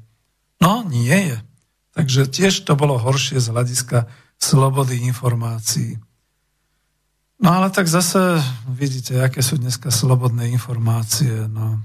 [0.61, 1.37] No, nie je.
[1.97, 4.05] Takže tiež to bolo horšie z hľadiska
[4.37, 5.97] slobody informácií.
[7.37, 11.44] No ale tak zase vidíte, aké sú dneska slobodné informácie.
[11.53, 11.85] No.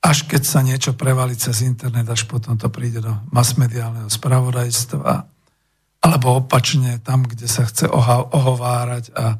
[0.00, 5.28] Až keď sa niečo prevalí cez internet, až potom to príde do masmediálneho spravodajstva.
[6.00, 7.92] Alebo opačne, tam, kde sa chce
[8.32, 9.36] ohovárať a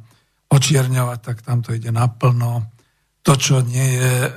[0.52, 2.68] očierňovať, tak tam to ide naplno.
[3.24, 4.32] To, čo nie je e,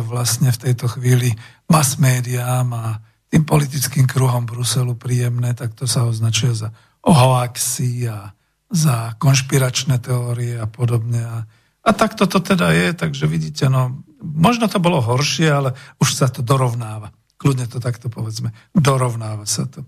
[0.00, 1.28] vlastne v tejto chvíli
[1.68, 6.72] mass médiám a tým politickým kruhom Bruselu príjemné, tak to sa označuje za
[7.04, 8.32] hoaxy a
[8.68, 11.24] za konšpiračné teórie a podobne.
[11.24, 11.36] A,
[11.84, 16.28] a tak toto teda je, takže vidíte, no, možno to bolo horšie, ale už sa
[16.28, 17.12] to dorovnáva.
[17.38, 18.52] Kľudne to takto povedzme.
[18.74, 19.86] Dorovnáva sa to.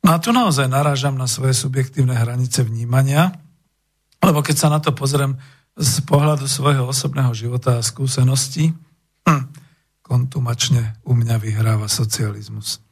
[0.00, 3.36] No a tu naozaj narážam na svoje subjektívne hranice vnímania,
[4.20, 5.36] lebo keď sa na to pozriem
[5.76, 8.72] z pohľadu svojho osobného života a skúseností,
[9.28, 9.44] hm,
[10.02, 12.82] kontumačne u mňa vyhráva socializmus.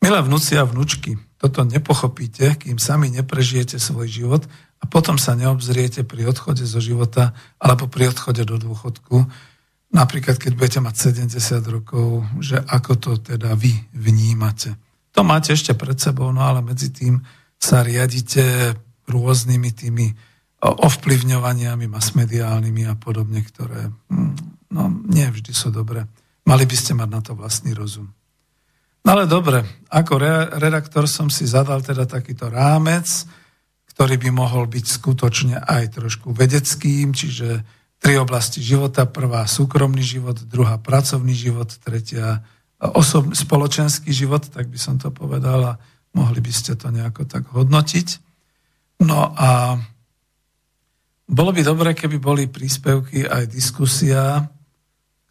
[0.00, 4.42] Milé vnúci a vnúčky, toto nepochopíte, kým sami neprežijete svoj život
[4.80, 9.28] a potom sa neobzriete pri odchode zo života alebo pri odchode do dôchodku,
[9.92, 10.94] napríklad keď budete mať
[11.36, 14.72] 70 rokov, že ako to teda vy vnímate.
[15.12, 17.20] To máte ešte pred sebou, no ale medzi tým
[17.60, 18.72] sa riadite
[19.04, 20.06] rôznymi tými
[20.60, 24.32] ovplyvňovaniami masmediálnymi a podobne, ktoré hm,
[24.72, 24.82] no,
[25.12, 26.08] nie vždy sú dobré.
[26.48, 28.12] Mali by ste mať na to vlastný rozum.
[29.00, 33.08] No ale dobre, ako re- redaktor som si zadal teda takýto rámec,
[33.90, 37.64] ktorý by mohol byť skutočne aj trošku vedeckým, čiže
[38.00, 39.04] tri oblasti života.
[39.08, 42.44] Prvá súkromný život, druhá pracovný život, tretia
[42.80, 45.78] osob- spoločenský život, tak by som to povedal a
[46.16, 48.08] mohli by ste to nejako tak hodnotiť.
[49.04, 49.80] No a
[51.30, 54.48] bolo by dobre, keby boli príspevky aj diskusia,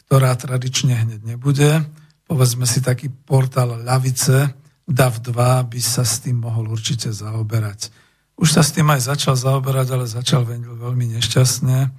[0.05, 1.85] ktorá tradične hneď nebude.
[2.29, 4.53] Povedzme si taký portál Lavice,
[4.85, 5.33] DAV2
[5.65, 7.89] by sa s tým mohol určite zaoberať.
[8.37, 11.89] Už sa s tým aj začal zaoberať, ale začal veľmi nešťastne.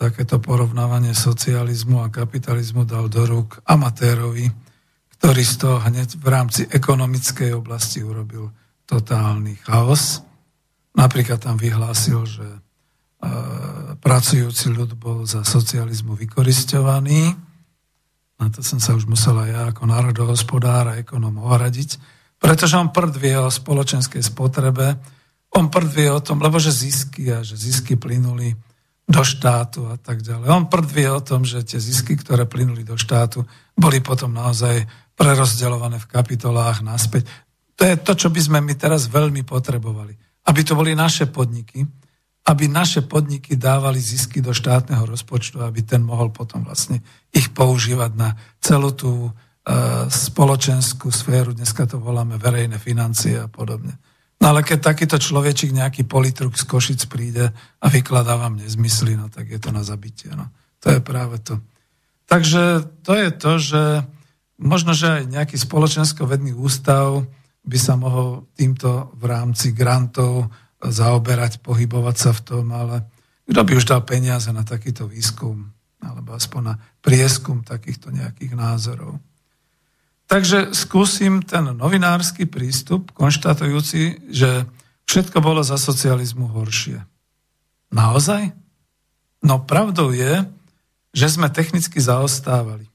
[0.00, 4.48] Takéto porovnávanie socializmu a kapitalizmu dal do rúk amatérovi,
[5.20, 8.48] ktorý z toho hneď v rámci ekonomickej oblasti urobil
[8.88, 10.24] totálny chaos.
[10.96, 12.48] Napríklad tam vyhlásil, že
[14.00, 17.36] pracujúci ľud bol za socializmu vykoristovaný.
[18.40, 22.00] Na to som sa už musela ja ako národohospodár a ekonom ohradiť,
[22.40, 24.96] pretože on prdvie o spoločenskej spotrebe,
[25.52, 28.56] on prdvie o tom, lebo že zisky a že zisky plynuli
[29.10, 30.46] do štátu a tak ďalej.
[30.48, 34.86] On prdvie o tom, že tie zisky, ktoré plynuli do štátu, boli potom naozaj
[35.18, 37.28] prerozdeľované v kapitolách naspäť.
[37.76, 40.14] To je to, čo by sme my teraz veľmi potrebovali.
[40.46, 41.84] Aby to boli naše podniky,
[42.46, 48.12] aby naše podniky dávali zisky do štátneho rozpočtu, aby ten mohol potom vlastne ich používať
[48.16, 49.30] na celú tú e,
[50.08, 54.00] spoločenskú sféru, dneska to voláme verejné financie a podobne.
[54.40, 59.28] No ale keď takýto človečik, nejaký politruk z Košic príde a vykladá vám nezmysly, no
[59.28, 60.32] tak je to na zabitie.
[60.32, 60.48] No.
[60.80, 61.60] To je práve to.
[62.24, 63.82] Takže to je to, že
[64.56, 67.28] možno, že aj nejaký spoločensko-vedný ústav
[67.68, 70.48] by sa mohol týmto v rámci grantov
[70.80, 73.04] zaoberať, pohybovať sa v tom, ale
[73.44, 75.68] kto by už dal peniaze na takýto výskum,
[76.00, 79.20] alebo aspoň na prieskum takýchto nejakých názorov.
[80.30, 84.62] Takže skúsim ten novinársky prístup, konštatujúci, že
[85.10, 87.02] všetko bolo za socializmu horšie.
[87.90, 88.54] Naozaj?
[89.42, 90.46] No pravdou je,
[91.10, 92.86] že sme technicky zaostávali.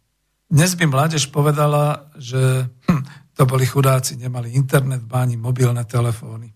[0.48, 3.04] Dnes by mládež povedala, že hm,
[3.36, 6.55] to boli chudáci, nemali internet, báni mobilné telefóny.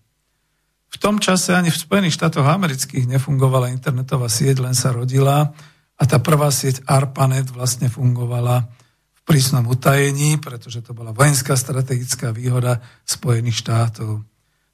[0.90, 5.54] V tom čase ani v Spojených štátoch amerických nefungovala internetová sieť, len sa rodila
[5.94, 8.66] a tá prvá sieť ARPANET vlastne fungovala
[9.14, 14.26] v prísnom utajení, pretože to bola vojenská strategická výhoda Spojených štátov.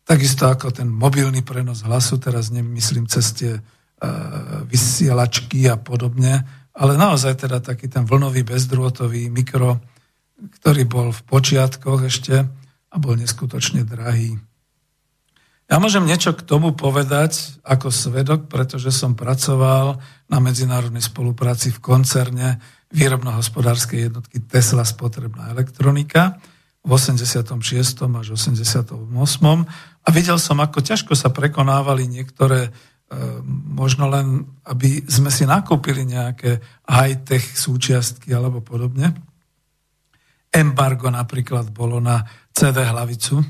[0.06, 3.62] Takisto ako ten mobilný prenos hlasu, teraz nemyslím cez tie uh,
[4.64, 9.82] vysielačky a podobne, ale naozaj teda taký ten vlnový bezdrôtový mikro,
[10.62, 12.46] ktorý bol v počiatkoch ešte
[12.86, 14.38] a bol neskutočne drahý.
[15.66, 19.98] Ja môžem niečo k tomu povedať ako svedok, pretože som pracoval
[20.30, 22.62] na medzinárodnej spolupráci v koncerne
[22.94, 26.38] výrobno-hospodárskej jednotky Tesla spotrebná elektronika
[26.86, 27.50] v 86.
[27.98, 28.94] až 88.
[30.06, 32.70] A videl som, ako ťažko sa prekonávali niektoré e,
[33.74, 39.18] možno len, aby sme si nakúpili nejaké high-tech súčiastky alebo podobne.
[40.54, 42.22] Embargo napríklad bolo na
[42.54, 43.42] CD hlavicu,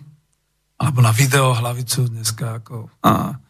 [0.76, 3.40] alebo na videohlavicu dneska ako á,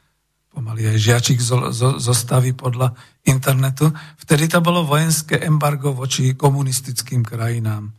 [0.56, 2.96] pomaly aj žiačik zo, zo, zostaví podľa
[3.28, 3.92] internetu.
[4.16, 7.92] Vtedy to bolo vojenské embargo voči komunistickým krajinám.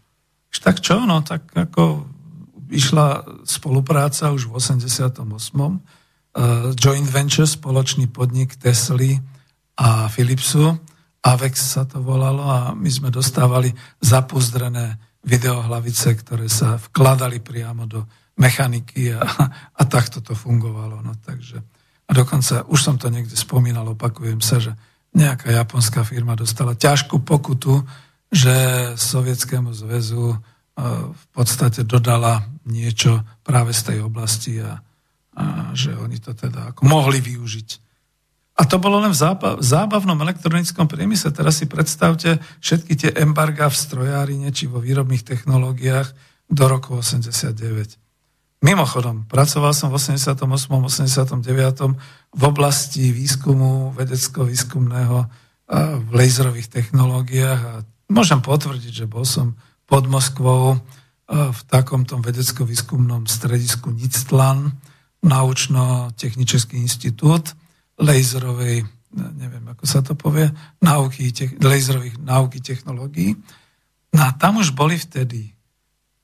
[0.57, 2.09] Tak čo, no tak ako
[2.73, 5.21] išla spolupráca už v 88.
[5.21, 5.77] Uh,
[6.33, 9.21] e, joint venture, spoločný podnik Tesly
[9.77, 10.75] a Philipsu.
[11.21, 13.69] Avex sa to volalo a my sme dostávali
[14.01, 18.01] zapuzdrené videohlavice, ktoré sa vkladali priamo do
[18.37, 19.21] mechaniky a,
[19.79, 21.01] a takto to fungovalo.
[21.01, 21.61] No, takže,
[22.07, 24.73] a dokonca, už som to niekde spomínal, opakujem sa, že
[25.17, 27.81] nejaká japonská firma dostala ťažkú pokutu,
[28.29, 28.53] že
[28.99, 30.37] Sovietskému zväzu e,
[31.09, 34.77] v podstate dodala niečo práve z tej oblasti a,
[35.33, 37.87] a že oni to teda ako mohli využiť
[38.57, 39.21] a to bolo len v
[39.61, 41.29] zábavnom elektronickom priemysle.
[41.29, 46.09] Teraz si predstavte všetky tie embarga v strojárine či vo výrobných technológiách
[46.49, 48.01] do roku 89.
[48.57, 50.33] Mimochodom, pracoval som v 88.
[50.33, 51.93] 89.
[52.33, 55.17] v oblasti výskumu vedecko-výskumného
[56.01, 57.73] v laserových technológiách a
[58.09, 59.53] môžem potvrdiť, že bol som
[59.85, 60.79] pod Moskvou
[61.27, 64.73] v takomto vedecko-výskumnom stredisku NICTLAN,
[65.17, 67.51] Naučno-technický institút,
[67.99, 70.47] laserovej, neviem ako sa to povie,
[70.79, 73.35] náuky, te, laserových náuky technológií.
[74.13, 75.51] No a tam už boli vtedy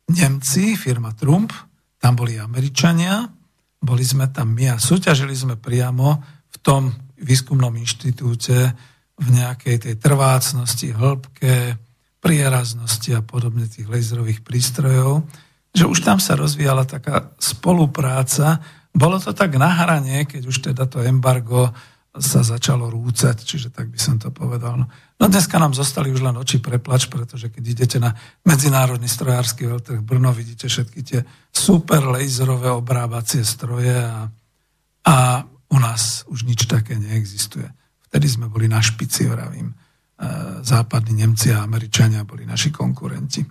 [0.08, 1.52] Nemci, firma Trump,
[2.04, 3.24] tam boli Američania,
[3.80, 6.20] boli sme tam my a súťažili sme priamo
[6.52, 8.76] v tom výskumnom inštitúte
[9.16, 11.80] v nejakej tej trvácnosti, hĺbke,
[12.20, 15.24] prieraznosti a podobne tých laserových prístrojov,
[15.72, 18.60] že už tam sa rozvíjala taká spolupráca.
[18.92, 21.72] Bolo to tak na hrane, keď už teda to embargo
[22.14, 24.78] sa začalo rúcať, čiže tak by som to povedal.
[24.78, 24.86] No,
[25.18, 28.14] no dneska nám zostali už len oči preplač, pretože keď idete na
[28.46, 34.30] medzinárodný strojársky veľtrh Brno, vidíte všetky tie super laserové obrábacie stroje a,
[35.10, 35.16] a
[35.74, 37.66] u nás už nič také neexistuje.
[38.14, 39.74] Vtedy sme boli na špici, vravím.
[39.74, 39.76] E,
[40.62, 43.42] západní Nemci a Američania boli naši konkurenti.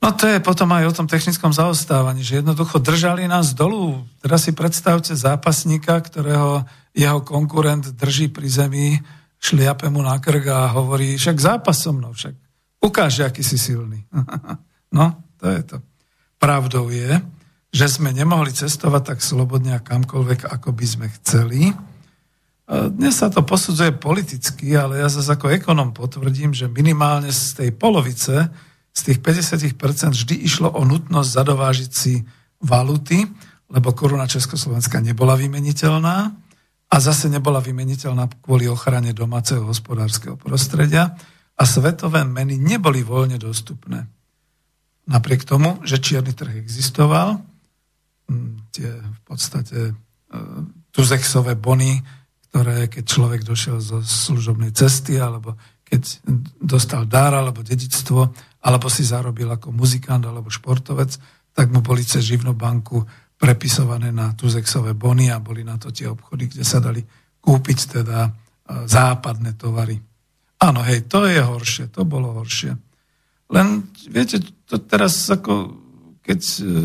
[0.00, 4.08] No to je potom aj o tom technickom zaostávaní, že jednoducho držali nás dolu.
[4.24, 6.64] Teraz si predstavte zápasníka, ktorého
[6.96, 8.88] jeho konkurent drží pri zemi,
[9.36, 12.32] šliape mu na krk a hovorí, však zápas so mnou, však
[12.80, 14.08] ukáže, aký si silný.
[14.96, 15.76] no, to je to.
[16.40, 17.20] Pravdou je,
[17.68, 21.76] že sme nemohli cestovať tak slobodne a kamkoľvek, ako by sme chceli.
[22.66, 27.70] Dnes sa to posudzuje politicky, ale ja zase ako ekonom potvrdím, že minimálne z tej
[27.76, 28.48] polovice
[28.96, 32.24] z tých 50% vždy išlo o nutnosť zadovážiť si
[32.64, 33.28] valuty,
[33.68, 36.32] lebo koruna Československa nebola vymeniteľná
[36.86, 41.18] a zase nebola vymeniteľná kvôli ochrane domáceho hospodárskeho prostredia
[41.56, 44.06] a svetové meny neboli voľne dostupné.
[45.06, 47.42] Napriek tomu, že čierny trh existoval,
[48.30, 49.92] hm, tie v podstate e,
[50.90, 52.02] tuzexové bony,
[52.50, 56.02] ktoré keď človek došiel zo služobnej cesty alebo keď
[56.58, 58.34] dostal dar alebo dedictvo,
[58.66, 61.14] alebo si zarobil ako muzikant alebo športovec,
[61.54, 63.06] tak mu boli cez živnú banku
[63.36, 67.04] prepisované na tuzexové bony a boli na to tie obchody, kde sa dali
[67.40, 68.30] kúpiť teda e,
[68.88, 70.00] západné tovary.
[70.56, 72.72] Áno, hej, to je horšie, to bolo horšie.
[73.52, 75.76] Len, viete, to teraz ako,
[76.24, 76.38] keď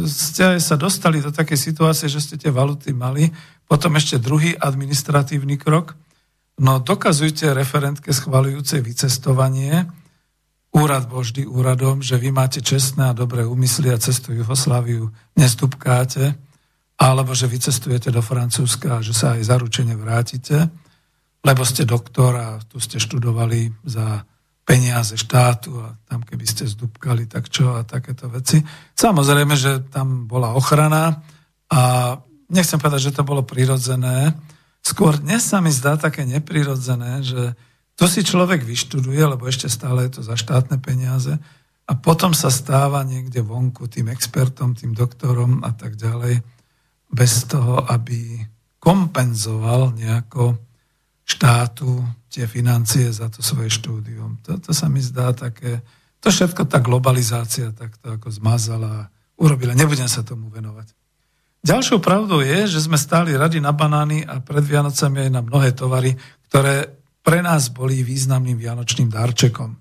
[0.05, 3.31] ste sa dostali do takej situácie, že ste tie valuty mali,
[3.65, 5.95] potom ešte druhý administratívny krok,
[6.59, 9.87] no dokazujte referentke schvalujúcej vycestovanie,
[10.71, 16.35] úrad bol vždy úradom, že vy máte čestné a dobré úmysly a cestu Jugosláviu nestupkáte,
[16.95, 20.71] alebo že vy cestujete do Francúzska a že sa aj zaručene vrátite,
[21.43, 24.23] lebo ste doktor a tu ste študovali za
[24.61, 28.61] peniaze štátu a tam keby ste zdúbkali, tak čo a takéto veci.
[28.95, 31.19] Samozrejme, že tam bola ochrana
[31.67, 32.15] a
[32.47, 34.31] nechcem povedať, že to bolo prirodzené.
[34.79, 37.57] Skôr dnes sa mi zdá také neprirodzené, že
[38.01, 41.37] to si človek vyštuduje, lebo ešte stále je to za štátne peniaze
[41.85, 46.41] a potom sa stáva niekde vonku tým expertom, tým doktorom a tak ďalej,
[47.13, 48.41] bez toho, aby
[48.81, 50.57] kompenzoval nejako
[51.29, 54.41] štátu tie financie za to svoje štúdium.
[54.41, 55.85] Toto sa mi zdá také,
[56.17, 59.77] to všetko tá globalizácia takto ako zmazala a urobila.
[59.77, 60.89] Nebudem sa tomu venovať.
[61.61, 65.77] Ďalšou pravdou je, že sme stáli radi na banány a pred Vianocami aj na mnohé
[65.77, 66.17] tovary,
[66.49, 69.77] ktoré pre nás boli významným vianočným darčekom.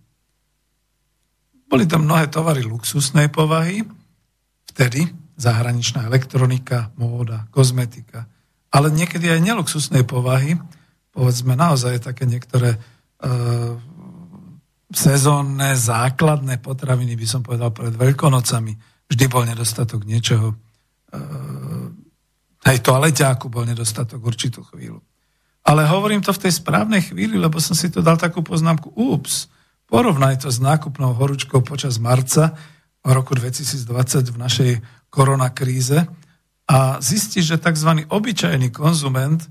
[1.71, 3.81] Boli to mnohé tovary luxusnej povahy,
[4.69, 5.09] vtedy
[5.41, 8.29] zahraničná elektronika, móda, kozmetika,
[8.71, 10.61] ale niekedy aj neluxusnej povahy,
[11.11, 12.79] povedzme naozaj také niektoré e,
[14.93, 18.73] sezónne, základné potraviny, by som povedal, pred veľkonocami.
[19.11, 20.55] Vždy bol nedostatok niečoho
[21.11, 21.19] e,
[22.61, 25.01] Aj toaleťáku bol nedostatok určitú chvíľu.
[25.65, 28.91] Ale hovorím to v tej správnej chvíli, lebo som si to dal takú poznámku.
[28.97, 29.53] Ups,
[29.87, 32.57] porovnaj to s nákupnou horúčkou počas marca
[33.05, 34.73] roku 2020 v našej
[35.13, 36.07] koronakríze
[36.71, 38.07] a zistí, že tzv.
[38.07, 39.43] obyčajný konzument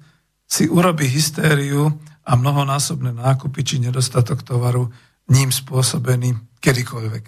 [0.49, 1.93] si urobí hystériu
[2.25, 4.89] a mnohonásobné nákupy či nedostatok tovaru
[5.29, 7.23] ním spôsobený kedykoľvek.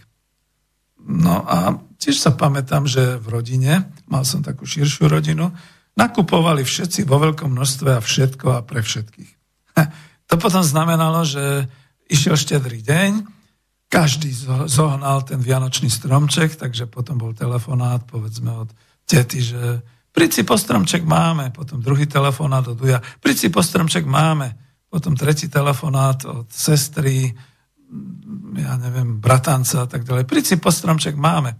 [1.01, 5.49] No a tiež sa pamätám, že v rodine, mal som takú širšiu rodinu,
[5.95, 9.31] nakupovali všetci vo veľkom množstve a všetko a pre všetkých.
[10.31, 11.67] To potom znamenalo, že
[12.07, 13.11] išiel štedrý deň,
[13.91, 14.31] každý
[14.71, 18.71] zohnal ten vianočný stromček, takže potom bol telefonát, povedzme od
[19.03, 19.83] tety, že
[20.15, 24.55] príď po stromček máme, potom druhý telefonát od Duja, príď po stromček máme,
[24.87, 27.35] potom tretí telefonát od sestry,
[28.55, 30.23] ja neviem, bratanca a tak ďalej.
[30.23, 31.55] Príď si po stromček máme.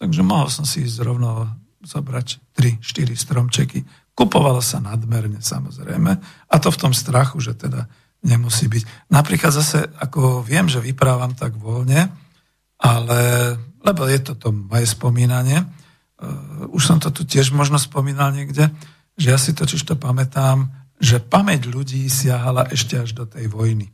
[0.00, 1.44] Takže mohol som si ísť rovno
[1.80, 3.84] zobrať 3-4 stromčeky.
[4.12, 6.12] Kupovalo sa nadmerne, samozrejme.
[6.48, 7.88] A to v tom strachu, že teda
[8.20, 9.08] nemusí byť.
[9.08, 12.12] Napríklad zase, ako viem, že vyprávam tak voľne,
[12.80, 13.20] ale,
[13.80, 18.68] lebo je to to moje spomínanie, uh, už som to tu tiež možno spomínal niekde,
[19.16, 20.68] že ja si totiž to pamätám,
[21.00, 23.88] že pamäť ľudí siahala ešte až do tej vojny.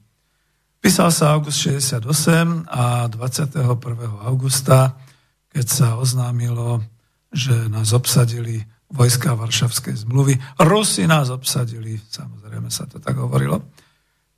[0.83, 3.79] Písal sa august 68 a 21.
[4.27, 4.99] augusta,
[5.51, 6.83] keď sa oznámilo,
[7.37, 13.61] že nás obsadili vojska Varšavskej zmluvy, Rusi nás obsadili, samozrejme sa to tak hovorilo,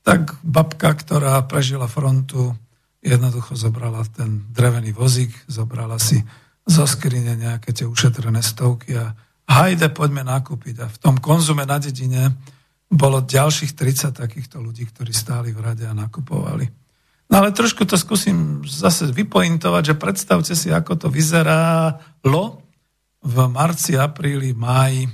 [0.03, 2.57] tak babka, ktorá prežila frontu,
[2.99, 6.19] jednoducho zobrala ten drevený vozík, zobrala si
[6.67, 9.15] zo skrine nejaké tie ušetrené stovky a
[9.49, 10.77] hajde, poďme nakúpiť.
[10.85, 12.37] A v tom konzume na dedine
[12.89, 16.69] bolo ďalších 30 takýchto ľudí, ktorí stáli v rade a nakupovali.
[17.29, 22.65] No ale trošku to skúsim zase vypointovať, že predstavte si, ako to vyzeralo
[23.23, 25.11] v marci, apríli, máji,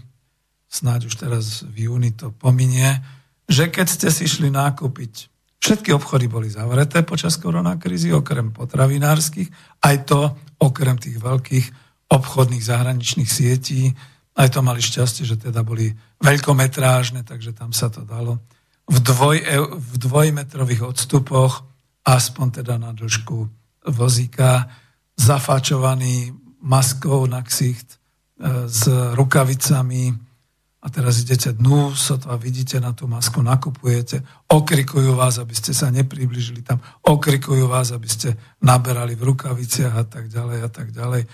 [0.68, 3.00] snáď už teraz v júni to pominie,
[3.48, 5.12] že keď ste si šli nákupiť,
[5.60, 9.48] všetky obchody boli zavreté počas koronakrízy, okrem potravinárskych,
[9.80, 10.20] aj to
[10.60, 11.66] okrem tých veľkých
[12.12, 13.94] obchodných zahraničných sietí,
[14.34, 18.42] aj to mali šťastie, že teda boli veľkometrážne, takže tam sa to dalo.
[18.84, 19.40] V, dvoj,
[19.72, 21.64] v dvojmetrových odstupoch,
[22.04, 23.48] aspoň teda na dĺžku
[23.88, 24.68] vozíka,
[25.16, 28.00] zafáčovaný maskou na ksicht,
[28.40, 30.16] e, s rukavicami,
[30.84, 34.20] a teraz idete dnu, sotva vidíte na tú masku, nakupujete,
[34.52, 36.76] okrikujú vás, aby ste sa nepribližili tam,
[37.08, 41.24] okrikujú vás, aby ste naberali v rukaviciach a tak ďalej a tak ďalej.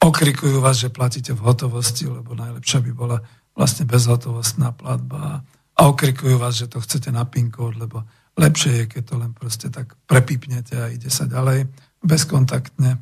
[0.00, 3.20] Okrikujú vás, že platíte v hotovosti, lebo najlepšia by bola
[3.52, 5.44] vlastne bezhotovostná platba.
[5.76, 8.08] A okrikujú vás, že to chcete na PIN kód, lebo
[8.40, 11.68] lepšie je, keď to len proste tak prepipnete a ide sa ďalej
[12.00, 12.96] bezkontaktne.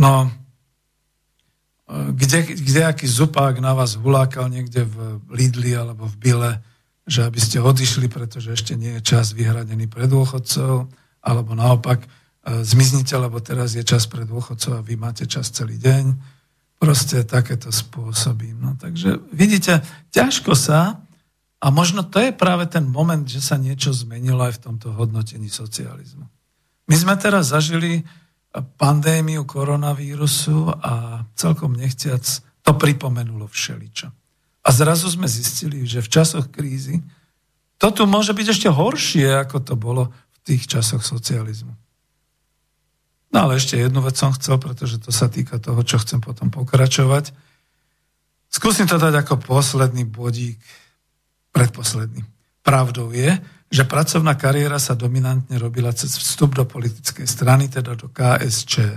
[0.00, 0.32] No,
[1.88, 6.52] kde, kde aký zupák na vás hulákal niekde v Lidli alebo v Bile,
[7.08, 10.92] že aby ste odišli, pretože ešte nie je čas vyhradený pre dôchodcov,
[11.24, 12.04] alebo naopak,
[12.44, 16.36] zmiznite, lebo teraz je čas pre dôchodcov a vy máte čas celý deň.
[16.78, 18.54] Proste takéto spôsoby.
[18.54, 19.80] No, takže vidíte,
[20.14, 21.00] ťažko sa,
[21.58, 25.50] a možno to je práve ten moment, že sa niečo zmenilo aj v tomto hodnotení
[25.50, 26.22] socializmu.
[26.86, 28.06] My sme teraz zažili
[28.62, 32.22] pandémiu koronavírusu a celkom nechciac
[32.62, 34.08] to pripomenulo všeličo.
[34.64, 37.00] A zrazu sme zistili, že v časoch krízy
[37.78, 41.72] to tu môže byť ešte horšie, ako to bolo v tých časoch socializmu.
[43.28, 46.50] No ale ešte jednu vec som chcel, pretože to sa týka toho, čo chcem potom
[46.50, 47.30] pokračovať.
[48.48, 50.58] Skúsim to dať ako posledný bodík,
[51.52, 52.24] predposledný.
[52.64, 53.36] Pravdou je,
[53.68, 58.74] že pracovná kariéra sa dominantne robila cez vstup do politickej strany, teda do KSČ.
[58.80, 58.96] E,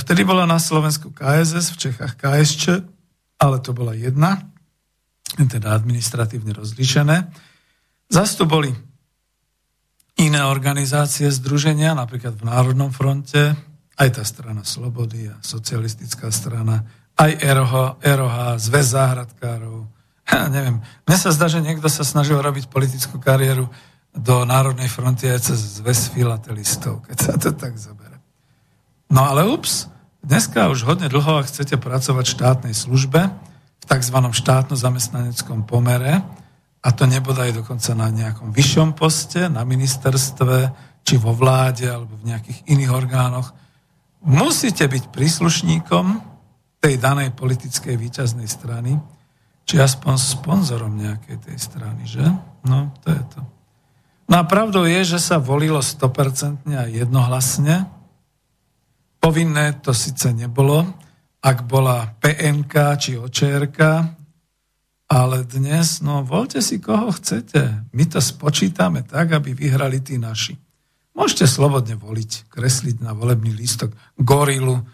[0.00, 2.64] vtedy bola na Slovensku KSS, v Čechách KSČ,
[3.38, 4.48] ale to bola jedna,
[5.36, 7.28] teda administratívne rozlišené.
[8.08, 8.72] Zastup boli
[10.18, 13.54] iné organizácie, združenia, napríklad v Národnom fronte,
[13.98, 16.86] aj tá strana Slobody a socialistická strana,
[17.18, 19.97] aj ROH, ROH Zväz záhradkárov.
[20.32, 23.72] Ja neviem, mne sa zdá, že niekto sa snažil robiť politickú kariéru
[24.12, 28.20] do Národnej fronty aj cez Zväz filatelistov, keď sa to tak zoberie.
[29.08, 29.88] No ale ups,
[30.20, 33.20] dneska už hodne dlho, ak chcete pracovať v štátnej službe,
[33.80, 34.18] v tzv.
[34.20, 36.20] štátno-zamestnaneckom pomere,
[36.78, 40.56] a to nebodaj dokonca na nejakom vyššom poste, na ministerstve,
[41.02, 43.56] či vo vláde, alebo v nejakých iných orgánoch,
[44.22, 46.06] musíte byť príslušníkom
[46.78, 49.00] tej danej politickej výťaznej strany,
[49.68, 52.24] či aspoň sponzorom nejakej tej strany, že?
[52.64, 53.40] No, to je to.
[54.32, 57.84] No a pravdou je, že sa volilo 100% a jednohlasne.
[59.20, 60.88] Povinné to síce nebolo,
[61.44, 63.78] ak bola PMK či OČRK,
[65.08, 67.92] ale dnes, no voľte si koho chcete.
[67.92, 70.56] My to spočítame tak, aby vyhrali tí naši.
[71.16, 74.84] Môžete slobodne voliť, kresliť na volebný lístok gorilu,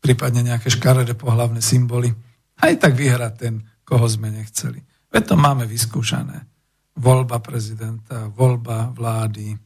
[0.00, 2.12] prípadne nejaké škaredé pohlavné symboly.
[2.60, 4.78] Aj tak vyhrá ten, koho sme nechceli.
[5.10, 6.46] Veď to máme vyskúšané.
[6.94, 9.58] Voľba prezidenta, voľba vlády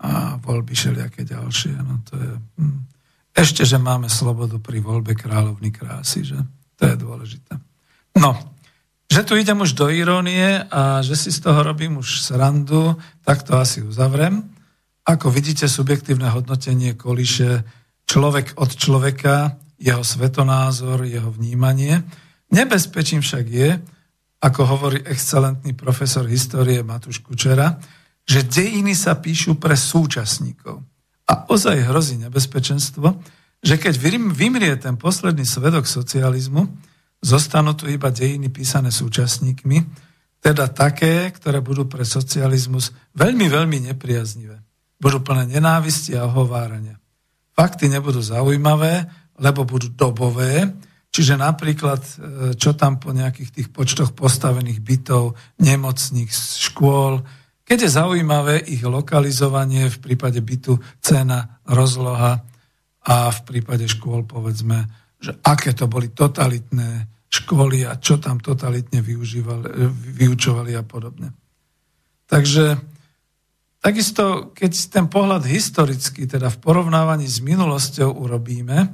[0.00, 1.76] a voľby všelijaké ďalšie.
[1.84, 2.80] No to je, hm.
[3.36, 6.40] Ešte, že máme slobodu pri voľbe kráľovny krásy, že?
[6.80, 7.52] To je dôležité.
[8.16, 8.34] No,
[9.06, 13.44] že tu idem už do irónie a že si z toho robím už srandu, tak
[13.44, 14.50] to asi uzavrem.
[15.04, 17.62] Ako vidíte, subjektívne hodnotenie kolíše
[18.08, 22.02] človek od človeka, jeho svetonázor, jeho vnímanie.
[22.50, 23.78] Nebezpečím však je,
[24.40, 27.78] ako hovorí excelentný profesor histórie Matúš Kučera,
[28.26, 30.82] že dejiny sa píšu pre súčasníkov.
[31.30, 33.20] A ozaj hrozí nebezpečenstvo,
[33.60, 33.94] že keď
[34.32, 36.90] vymrie ten posledný svedok socializmu,
[37.20, 39.84] Zostanú tu iba dejiny písané súčasníkmi,
[40.40, 44.56] teda také, ktoré budú pre socializmus veľmi, veľmi nepriaznivé.
[44.96, 46.96] Budú plné nenávisti a ohovárania.
[47.52, 49.04] Fakty nebudú zaujímavé,
[49.36, 50.72] lebo budú dobové,
[51.10, 52.12] čiže napríklad, e,
[52.56, 56.30] čo tam po nejakých tých počtoch postavených bytov, nemocných,
[56.70, 57.22] škôl,
[57.62, 62.42] keď je zaujímavé ich lokalizovanie v prípade bytu, cena, rozloha
[63.06, 69.04] a v prípade škôl povedzme že aké to boli totalitné školy a čo tam totalitne
[70.16, 71.30] vyučovali a podobne.
[72.26, 72.80] Takže
[73.78, 78.88] takisto, keď ten pohľad historický, teda v porovnávaní s minulosťou urobíme,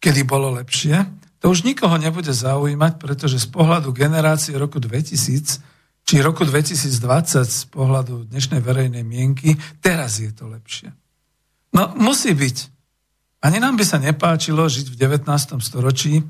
[0.00, 1.06] kedy bolo lepšie,
[1.40, 5.76] to už nikoho nebude zaujímať, pretože z pohľadu generácie roku 2000
[6.06, 10.94] či roku 2020 z pohľadu dnešnej verejnej mienky, teraz je to lepšie.
[11.74, 12.56] No musí byť.
[13.42, 15.26] Ani nám by sa nepáčilo žiť v 19.
[15.58, 16.22] storočí,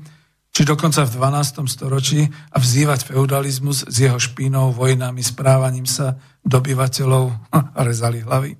[0.49, 1.69] či dokonca v 12.
[1.69, 7.57] storočí a vzývať feudalizmus s jeho špínou, vojnami, správaním sa dobyvateľov a
[7.87, 8.57] rezali hlavy,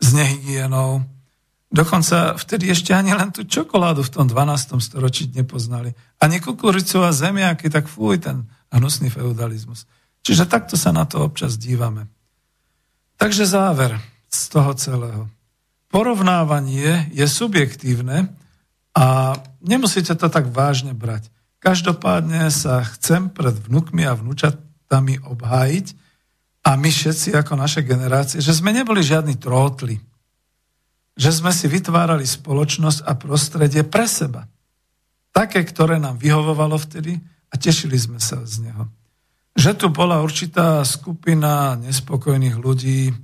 [0.00, 1.04] s nehygienou.
[1.74, 4.78] Dokonca vtedy ešte ani len tú čokoládu v tom 12.
[4.78, 5.90] storočí nepoznali.
[6.22, 9.90] Ani kukuricová zemiaky, tak fuj, ten hnusný feudalizmus.
[10.22, 12.06] Čiže takto sa na to občas dívame.
[13.18, 13.98] Takže záver
[14.30, 15.22] z toho celého
[15.90, 18.30] porovnávanie je subjektívne
[18.94, 21.26] a nemusíte to tak vážne brať.
[21.58, 25.86] Každopádne sa chcem pred vnukmi a vnúčatami obhájiť
[26.66, 29.98] a my všetci ako naše generácie, že sme neboli žiadni trótli.
[31.14, 34.50] Že sme si vytvárali spoločnosť a prostredie pre seba.
[35.34, 37.18] Také, ktoré nám vyhovovalo vtedy
[37.50, 38.90] a tešili sme sa z neho.
[39.54, 43.14] Že tu bola určitá skupina nespokojných ľudí,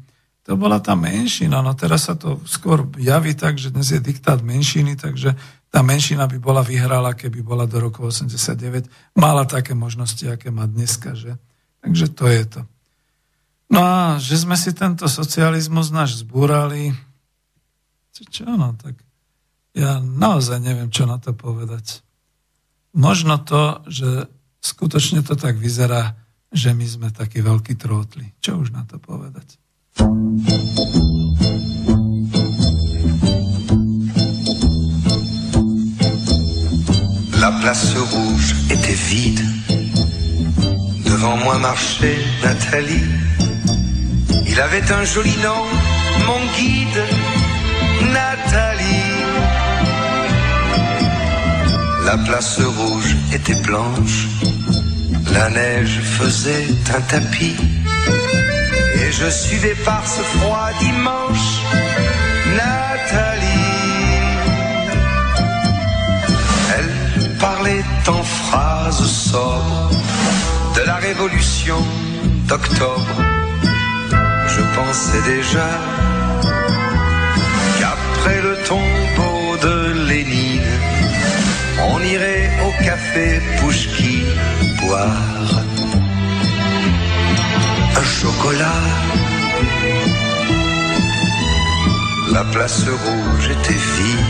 [0.46, 1.62] to bola tá menšina.
[1.62, 5.38] No teraz sa to skôr javí tak, že dnes je diktát menšiny, takže
[5.70, 8.90] tá menšina by bola vyhrala, keby bola do roku 89.
[9.14, 11.14] Mala také možnosti, aké má dneska.
[11.14, 11.38] Že?
[11.86, 12.60] Takže to je to.
[13.70, 16.90] No a že sme si tento socializmus náš zbúrali,
[18.28, 18.98] čo no, tak
[19.74, 22.02] ja naozaj neviem, čo na to povedať.
[22.90, 24.26] Možno to, že
[24.58, 26.18] skutočne to tak vyzerá,
[26.50, 28.34] že my sme takí veľkí trótli.
[28.42, 29.56] Čo už na to povedať?
[37.40, 39.44] La place rouge était vide.
[41.06, 43.06] Devant moi marchait Nathalie.
[44.46, 45.62] Il avait un joli nom,
[46.26, 47.29] mon guide,
[48.12, 49.24] Nathalie.
[52.04, 54.26] La place rouge était blanche.
[55.32, 57.56] La neige faisait un tapis
[58.96, 61.48] et je suivais par ce froid dimanche
[62.56, 63.70] Nathalie.
[66.76, 69.90] Elle parlait en phrases sobres
[70.76, 71.78] de la révolution
[72.48, 73.16] d'octobre.
[74.48, 75.68] Je pensais déjà
[78.42, 80.74] le tombeau de Lénine,
[81.92, 84.24] on irait au café Pouchki
[84.80, 85.64] boire
[87.96, 88.82] un chocolat.
[92.32, 94.26] La place rouge était vide.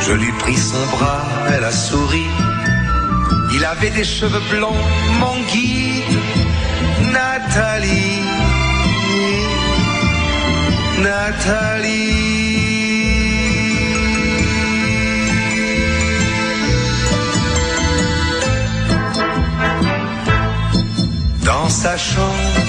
[0.00, 2.26] Je lui pris son bras, elle a souri.
[3.54, 4.82] Il avait des cheveux blonds,
[5.20, 6.18] mon guide,
[7.12, 8.20] Nathalie.
[11.02, 12.33] Nathalie.
[21.64, 22.60] Dans sa chambre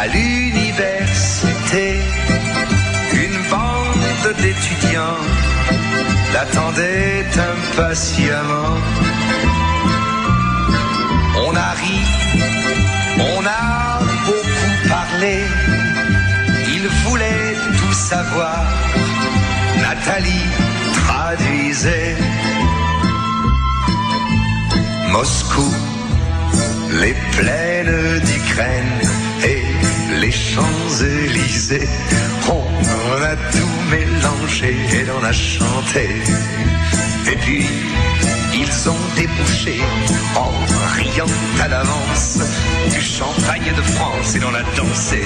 [0.00, 1.86] à l'université.
[3.24, 5.22] Une bande d'étudiants
[6.32, 8.74] l'attendait impatiemment.
[11.46, 11.98] On a ri,
[13.34, 15.36] on a beaucoup parlé,
[16.76, 18.58] il voulait tout savoir.
[19.82, 20.48] Nathalie
[21.00, 22.16] traduisait
[25.10, 25.68] Moscou,
[26.92, 29.00] les plaines d'Ukraine
[29.44, 29.62] et
[30.20, 31.88] les Champs-Élysées.
[32.48, 36.08] On a tout mélangé et on a chanté.
[37.30, 37.66] Et puis,
[38.54, 39.80] ils ont débouché
[40.36, 40.50] en
[40.96, 42.38] riant à l'avance
[42.90, 45.22] du champagne de France et l'on a dansé.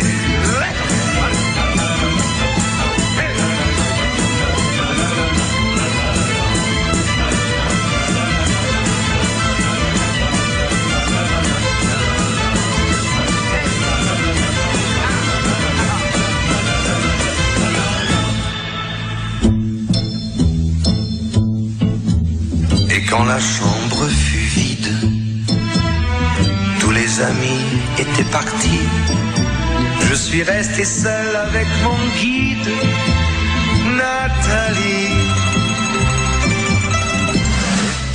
[23.16, 24.92] Quand la chambre fut vide,
[26.80, 27.64] tous les amis
[27.96, 28.88] étaient partis.
[30.08, 32.70] Je suis resté seul avec mon guide,
[34.00, 35.14] Nathalie.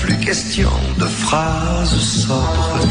[0.01, 2.85] Plus question de phrases sobres,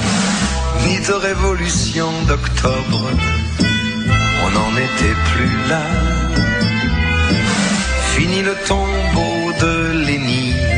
[0.87, 3.03] ni de révolution d'octobre.
[4.45, 5.85] On n'en était plus là.
[8.15, 10.78] Fini le tombeau de Lénine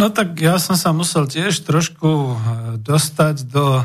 [0.00, 2.34] No tak ja som sa musel tiež trošku e,
[2.80, 3.84] dostať do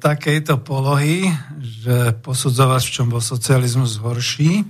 [0.00, 1.28] takejto polohy,
[1.60, 4.66] že posudzovať, v čom bol socializmus horší, e,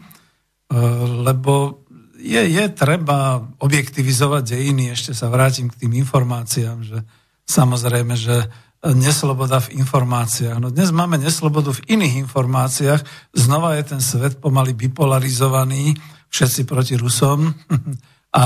[1.23, 1.87] lebo
[2.19, 7.07] je, je treba objektivizovať dejiny, ešte sa vrátim k tým informáciám, že
[7.47, 8.51] samozrejme, že
[8.83, 10.59] nesloboda v informáciách.
[10.59, 15.95] No dnes máme neslobodu v iných informáciách, znova je ten svet pomaly bipolarizovaný,
[16.35, 17.47] všetci proti Rusom.
[18.29, 18.45] A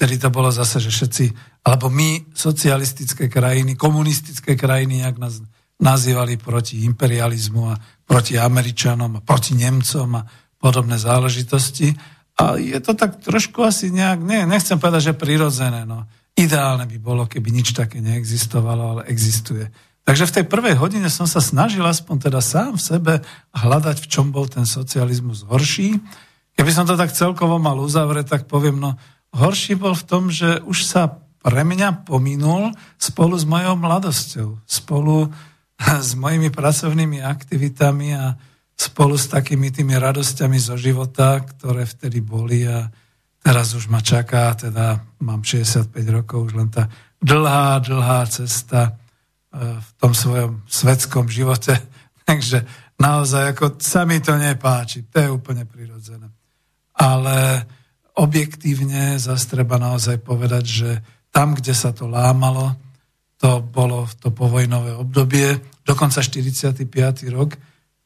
[0.00, 1.24] vtedy to bolo zase, že všetci,
[1.68, 5.44] alebo my, socialistické krajiny, komunistické krajiny, jak nás
[5.76, 7.76] nazývali proti imperializmu a
[8.08, 10.24] proti Američanom a proti Nemcom a
[10.56, 11.92] podobné záležitosti.
[12.40, 16.08] A je to tak trošku asi nejak, ne, nechcem povedať, že prirodzené, no.
[16.32, 19.68] Ideálne by bolo, keby nič také neexistovalo, ale existuje.
[20.08, 23.12] Takže v tej prvej hodine som sa snažil aspoň teda sám v sebe
[23.52, 26.00] hľadať, v čom bol ten socializmus horší.
[26.56, 28.96] Keby som to tak celkovo mal uzavrieť, tak poviem, no
[29.30, 35.30] Horší bol v tom, že už sa pre mňa pominul spolu s mojou mladosťou, spolu
[36.08, 38.36] s mojimi pracovnými aktivitami a
[38.80, 42.88] spolu s takými tými radosťami zo života, ktoré vtedy boli a
[43.44, 46.88] teraz už ma čaká, teda mám 65 rokov, už len tá
[47.20, 48.92] dlhá, dlhá cesta e,
[49.76, 51.76] v tom svojom svetskom živote.
[52.28, 52.64] Takže
[52.96, 56.32] naozaj, ako sa mi to nepáči, to je úplne prirodzené.
[56.96, 57.64] Ale
[58.16, 60.90] objektívne zase treba naozaj povedať, že
[61.30, 62.74] tam, kde sa to lámalo,
[63.40, 66.84] to bolo to povojnové obdobie, dokonca 45.
[67.32, 67.56] rok,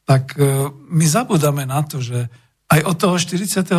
[0.07, 2.31] tak e, my zabudáme na to, že
[2.65, 3.69] aj od toho 45.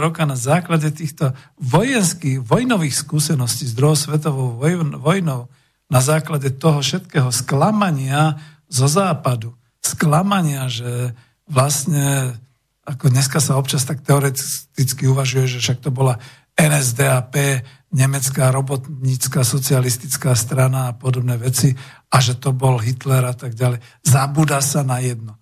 [0.00, 4.56] roka na základe týchto vojenských, vojnových skúseností s druhou svetovou
[4.96, 5.48] vojnou,
[5.92, 8.40] na základe toho všetkého sklamania
[8.72, 9.52] zo západu,
[9.84, 11.12] sklamania, že
[11.44, 12.40] vlastne
[12.82, 16.18] ako dneska sa občas tak teoreticky uvažuje, že však to bola
[16.58, 17.62] NSDAP,
[17.92, 21.72] nemecká robotnícka socialistická strana a podobné veci
[22.12, 23.80] a že to bol Hitler a tak ďalej.
[24.04, 25.38] Zabúda sa na jedno.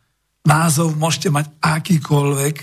[0.47, 2.57] Názov môžete mať akýkoľvek,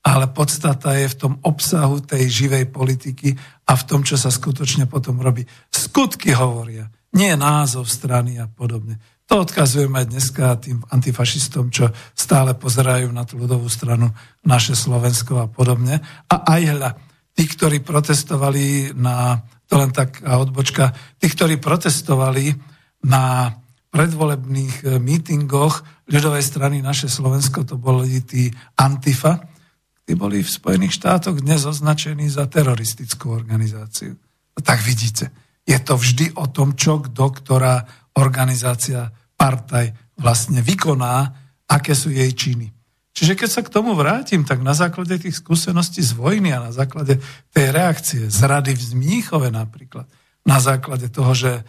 [0.00, 3.36] ale podstata je v tom obsahu tej živej politiky
[3.68, 5.44] a v tom, čo sa skutočne potom robí.
[5.68, 8.96] Skutky hovoria, nie názov strany a podobne.
[9.30, 14.10] To odkazujeme aj dneska tým antifašistom, čo stále pozerajú na tú ľudovú stranu
[14.42, 16.02] naše Slovensko a podobne.
[16.26, 16.90] A aj hľa,
[17.38, 19.38] tí, ktorí protestovali na,
[19.70, 20.90] to len taká odbočka,
[21.22, 22.58] tí, ktorí protestovali
[23.06, 23.54] na
[23.94, 28.50] predvolebných e, mítingoch ľudovej strany naše Slovensko, to boli tí
[28.82, 29.46] Antifa,
[30.02, 34.18] tí boli v Spojených štátoch dnes označení za teroristickú organizáciu.
[34.58, 35.30] Tak vidíte,
[35.70, 41.32] je to vždy o tom, čo kto, ktorá organizácia, partaj vlastne vykoná,
[41.70, 42.70] aké sú jej činy.
[43.10, 46.72] Čiže keď sa k tomu vrátim, tak na základe tých skúseností z vojny a na
[46.72, 47.18] základe
[47.50, 50.06] tej reakcie, z rady v Zmíchove napríklad,
[50.46, 51.62] na základe toho, že e,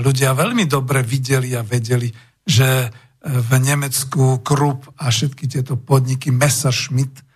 [0.00, 2.10] ľudia veľmi dobre videli a vedeli,
[2.42, 2.88] že e,
[3.22, 7.27] v Nemecku Krupp a všetky tieto podniky Messerschmitt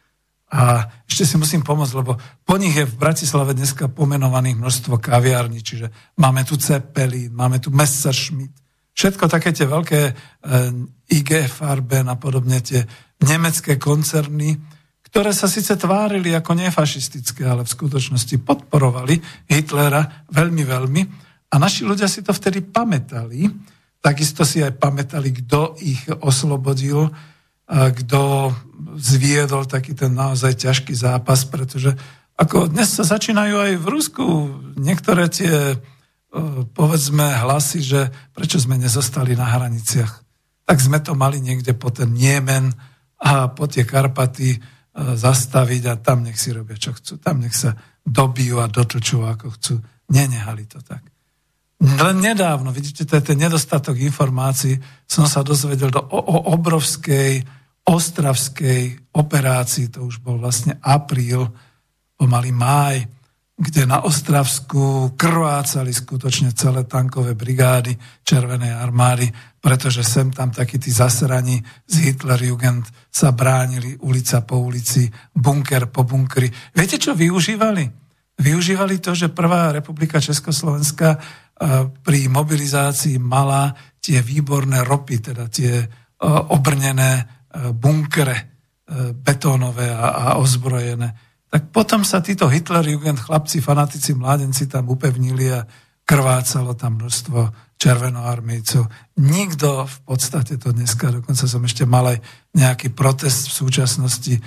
[0.53, 5.64] a ešte si musím pomôcť, lebo po nich je v Bratislave dneska pomenovaných množstvo kaviarní,
[5.64, 5.88] čiže
[6.20, 8.53] máme tu Cepelin, máme tu Messerschmitt,
[8.92, 10.12] všetko také tie veľké e,
[11.09, 12.84] IG Farben a podobne tie
[13.24, 14.61] nemecké koncerny,
[15.09, 21.03] ktoré sa síce tvárili ako nefašistické, ale v skutočnosti podporovali Hitlera veľmi, veľmi.
[21.53, 23.44] A naši ľudia si to vtedy pamätali.
[24.00, 27.12] Takisto si aj pamätali, kto ich oslobodil,
[27.73, 28.53] kto
[29.01, 31.97] zviedol taký ten naozaj ťažký zápas, pretože
[32.37, 34.25] ako dnes sa začínajú aj v Rusku
[34.77, 35.77] niektoré tie, e,
[36.73, 38.01] povedzme, hlasy, že
[38.37, 40.12] prečo sme nezostali na hraniciach.
[40.68, 42.73] Tak sme to mali niekde po ten Niemen
[43.20, 44.59] a po tie Karpaty e,
[44.97, 47.20] zastaviť a tam nech si robia, čo chcú.
[47.20, 49.75] Tam nech sa dobijú a dotočujú, ako chcú.
[50.12, 51.05] Nenehali to tak.
[51.83, 57.61] Len nedávno, vidíte, to je ten nedostatok informácií, som sa dozvedel do, o, o obrovskej
[57.83, 61.51] ostravskej operácii, to už bol vlastne apríl,
[62.14, 63.03] pomaly máj,
[63.53, 67.95] kde na Ostravsku krvácali skutočne celé tankové brigády
[68.26, 69.28] Červenej armády,
[69.62, 76.03] pretože sem tam takí tí zasraní z Hitlerjugend sa bránili ulica po ulici, bunker po
[76.03, 76.51] bunkeri.
[76.74, 77.87] Viete, čo využívali?
[78.43, 81.22] Využívali to, že Prvá republika Československa
[82.03, 83.70] pri mobilizácii mala
[84.03, 85.87] tie výborné ropy, teda tie
[86.51, 87.41] obrnené
[87.72, 88.44] bunkere e,
[89.12, 91.12] betónové a, a ozbrojené.
[91.53, 95.68] Tak potom sa títo Hitlerjugend, chlapci, fanatici, mládenci tam upevnili a
[96.03, 98.88] krvácalo tam množstvo červenoarmejcov.
[99.20, 102.18] Nikto v podstate to dneska, dokonca som ešte mal aj
[102.57, 104.40] nejaký protest v súčasnosti e,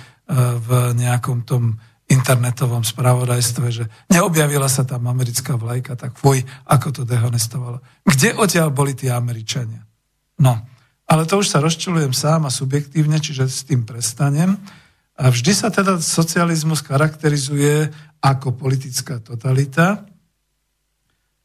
[0.56, 3.84] v nejakom tom internetovom spravodajstve, že
[4.14, 7.82] neobjavila sa tam americká vlajka, tak fuj, ako to dehonestovalo.
[8.06, 9.82] Kde odtiaľ boli tí Američania?
[10.38, 10.75] No,
[11.06, 14.58] ale to už sa rozčulujem sám a subjektívne, čiže s tým prestanem.
[15.16, 17.88] A vždy sa teda socializmus charakterizuje
[18.20, 20.04] ako politická totalita.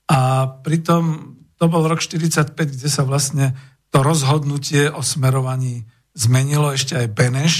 [0.09, 3.53] A pritom to bol rok 45, kde sa vlastne
[3.93, 5.85] to rozhodnutie o smerovaní
[6.17, 6.73] zmenilo.
[6.73, 7.55] Ešte aj Beneš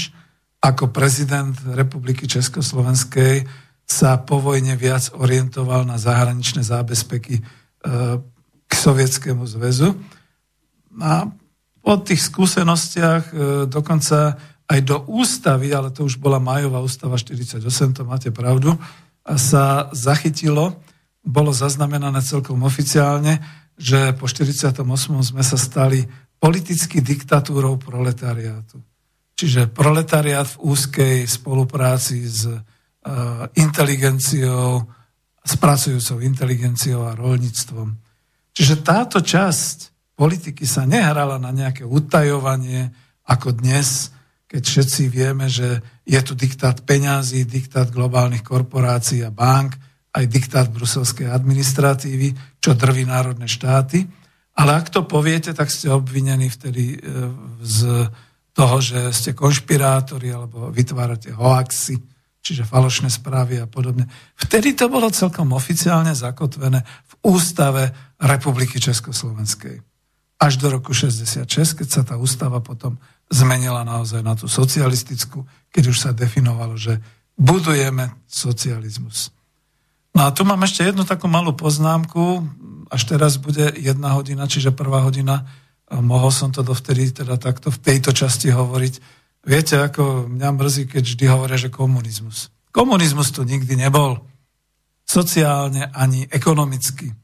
[0.62, 3.46] ako prezident Republiky Československej
[3.82, 7.42] sa po vojne viac orientoval na zahraničné zábezpeky e,
[8.66, 9.98] k Sovietskému zväzu.
[11.02, 11.26] A
[11.82, 13.34] po tých skúsenostiach e,
[13.66, 14.38] dokonca
[14.70, 17.58] aj do ústavy, ale to už bola majová ústava 48,
[17.98, 18.78] to máte pravdu,
[19.22, 20.78] a sa zachytilo,
[21.22, 23.38] bolo zaznamenané celkom oficiálne,
[23.78, 24.82] že po 48.
[25.22, 26.02] sme sa stali
[26.42, 28.82] politicky diktatúrou proletariátu.
[29.38, 32.62] Čiže proletariát v úzkej spolupráci s uh,
[33.54, 34.82] inteligenciou,
[35.42, 37.94] s pracujúcou inteligenciou a rolníctvom.
[38.50, 42.92] Čiže táto časť politiky sa nehrala na nejaké utajovanie,
[43.26, 44.12] ako dnes,
[44.50, 49.78] keď všetci vieme, že je tu diktát peňazí, diktát globálnych korporácií a bank,
[50.12, 54.04] aj diktát bruselskej administratívy, čo drví národné štáty.
[54.52, 57.08] Ale ak to poviete, tak ste obvinení vtedy e,
[57.64, 58.04] z
[58.52, 61.96] toho, že ste konšpirátori alebo vytvárate hoaxy,
[62.44, 64.04] čiže falošné správy a podobne.
[64.36, 67.88] Vtedy to bolo celkom oficiálne zakotvené v ústave
[68.20, 69.91] Republiky Československej
[70.42, 71.46] až do roku 66,
[71.78, 72.98] keď sa tá ústava potom
[73.30, 76.98] zmenila naozaj na tú socialistickú, keď už sa definovalo, že
[77.38, 79.30] budujeme socializmus.
[80.12, 82.42] No a tu mám ešte jednu takú malú poznámku,
[82.90, 85.46] až teraz bude jedna hodina, čiže prvá hodina,
[85.88, 88.94] mohol som to dovtedy teda takto v tejto časti hovoriť.
[89.46, 92.50] Viete, ako mňa mrzí, keď vždy hovoria, že komunizmus.
[92.74, 94.20] Komunizmus tu nikdy nebol.
[95.06, 97.21] Sociálne ani ekonomicky.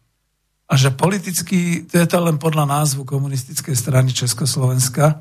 [0.68, 5.16] A že politicky, to je to len podľa názvu komunistickej strany Československa.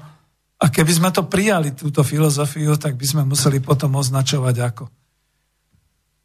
[0.60, 4.84] A keby sme to prijali, túto filozofiu, tak by sme museli potom označovať ako.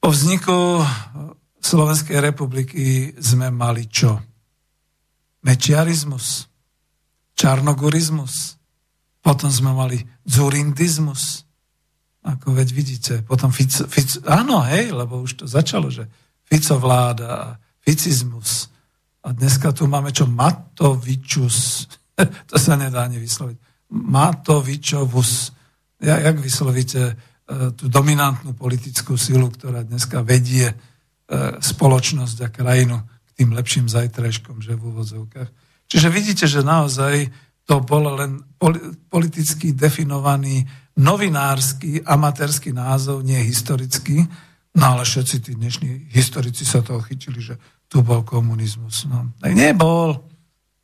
[0.03, 0.83] Po vzniku
[1.63, 4.19] Slovenskej republiky sme mali čo?
[5.47, 6.51] Mečiarizmus,
[7.39, 8.59] čarnogurizmus,
[9.23, 11.47] potom sme mali dzurindizmus,
[12.23, 16.07] Ako veď vidíte, potom Fico, Fico, áno, hej, lebo už to začalo, že
[16.47, 18.71] Fico vláda ficizmus.
[19.23, 20.27] A dneska tu máme čo?
[20.27, 21.87] Matovičus.
[22.51, 23.57] to sa nedá ani vysloviť.
[23.93, 25.55] Matovičovus.
[26.03, 27.15] Ja, jak vyslovíte e,
[27.79, 30.77] tú dominantnú politickú silu, ktorá dneska vedie e,
[31.63, 35.51] spoločnosť a krajinu k tým lepším zajtrajškom, že v úvodzovkách.
[35.87, 37.31] Čiže vidíte, že naozaj
[37.63, 38.43] to bol len
[39.07, 40.67] politicky definovaný
[40.99, 44.27] novinársky, amatérsky názov, nie historický,
[44.75, 47.55] no ale všetci tí dnešní historici sa toho chytili, že
[47.93, 49.05] tu bol komunizmus.
[49.05, 50.17] No, tak nebol.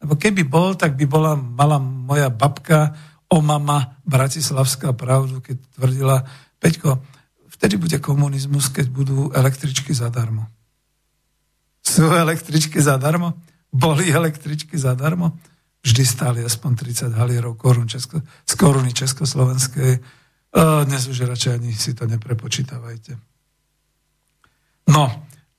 [0.04, 2.92] Lebo keby bol, tak by bola, mala moja babka,
[3.32, 6.16] o mama Bratislavská pravdu, keď tvrdila,
[6.60, 7.00] Peťko,
[7.56, 10.44] vtedy bude komunizmus, keď budú električky zadarmo.
[11.80, 13.36] Sú električky zadarmo?
[13.72, 15.32] Boli električky zadarmo?
[15.78, 19.92] vždy stáli aspoň 30 halierov korun Česko, z koruny Československej.
[20.84, 23.14] Dnes už radšej ani si to neprepočítavajte.
[24.90, 25.04] No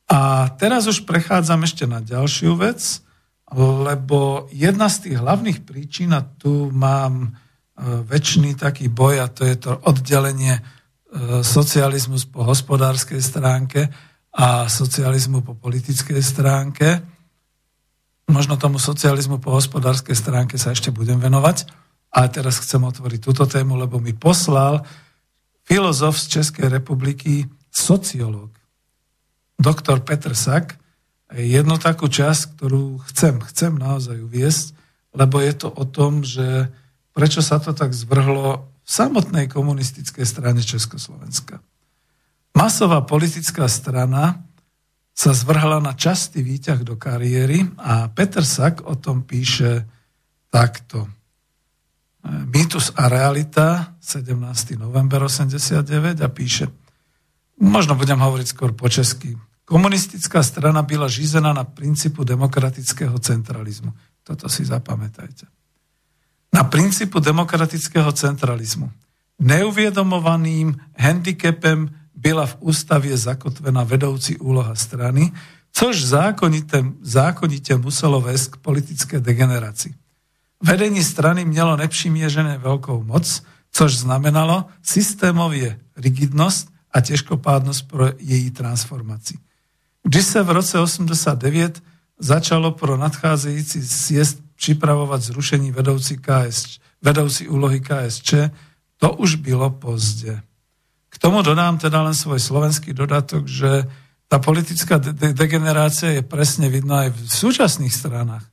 [0.10, 3.06] a teraz už prechádzam ešte na ďalšiu vec,
[3.56, 7.30] lebo jedna z tých hlavných príčin, a tu mám e,
[8.10, 10.62] väčší taký boj, a to je to oddelenie e,
[11.46, 13.90] socializmus po hospodárskej stránke
[14.34, 17.06] a socializmu po politickej stránke,
[18.30, 21.66] Možno tomu socializmu po hospodárskej stránke sa ešte budem venovať,
[22.14, 24.86] ale teraz chcem otvoriť túto tému, lebo mi poslal
[25.66, 28.54] filozof z Českej republiky, sociológ,
[29.60, 30.80] doktor Petr Sak,
[31.36, 34.74] jednu takú časť, ktorú chcem, chcem naozaj uviesť,
[35.14, 36.72] lebo je to o tom, že
[37.14, 41.62] prečo sa to tak zvrhlo v samotnej komunistickej strane Československa.
[42.56, 44.42] Masová politická strana
[45.14, 49.84] sa zvrhla na častý výťah do kariéry a Peter Sack o tom píše
[50.48, 51.12] takto.
[52.24, 54.80] Mýtus a realita, 17.
[54.80, 56.72] november 89 a píše,
[57.60, 59.36] možno budem hovoriť skôr po česky,
[59.70, 63.94] komunistická strana byla žízená na princípu demokratického centralizmu.
[64.26, 65.46] Toto si zapamätajte.
[66.54, 68.90] Na princípu demokratického centralizmu.
[69.40, 75.32] Neuviedomovaným handicapem byla v ústavě zakotvená vedoucí úloha strany,
[75.72, 79.94] což zákonite, zákonite muselo vést k politické degeneraci.
[80.64, 89.38] Vedení strany mělo nepřiměřené velkou moc, což znamenalo systémově rigidnost a těžkopádnost pro její transformaci.
[90.04, 91.84] Když se v roce 89
[92.20, 98.34] začalo pro nadcházející sjezd připravovat zrušení vedoucí, KS, vedoucí úlohy KSČ,
[98.98, 100.42] to už bylo pozdě.
[101.20, 103.84] Tomu dodám teda len svoj slovenský dodatok, že
[104.32, 108.48] tá politická de- degenerácia je presne vidno aj v súčasných stranách.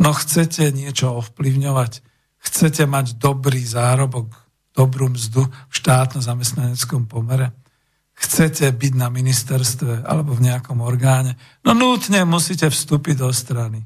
[0.00, 2.00] No chcete niečo ovplyvňovať,
[2.40, 4.32] chcete mať dobrý zárobok,
[4.72, 7.52] dobrú mzdu v štátno-zamestnaneckom pomere,
[8.16, 13.84] chcete byť na ministerstve alebo v nejakom orgáne, no nutne musíte vstúpiť do strany.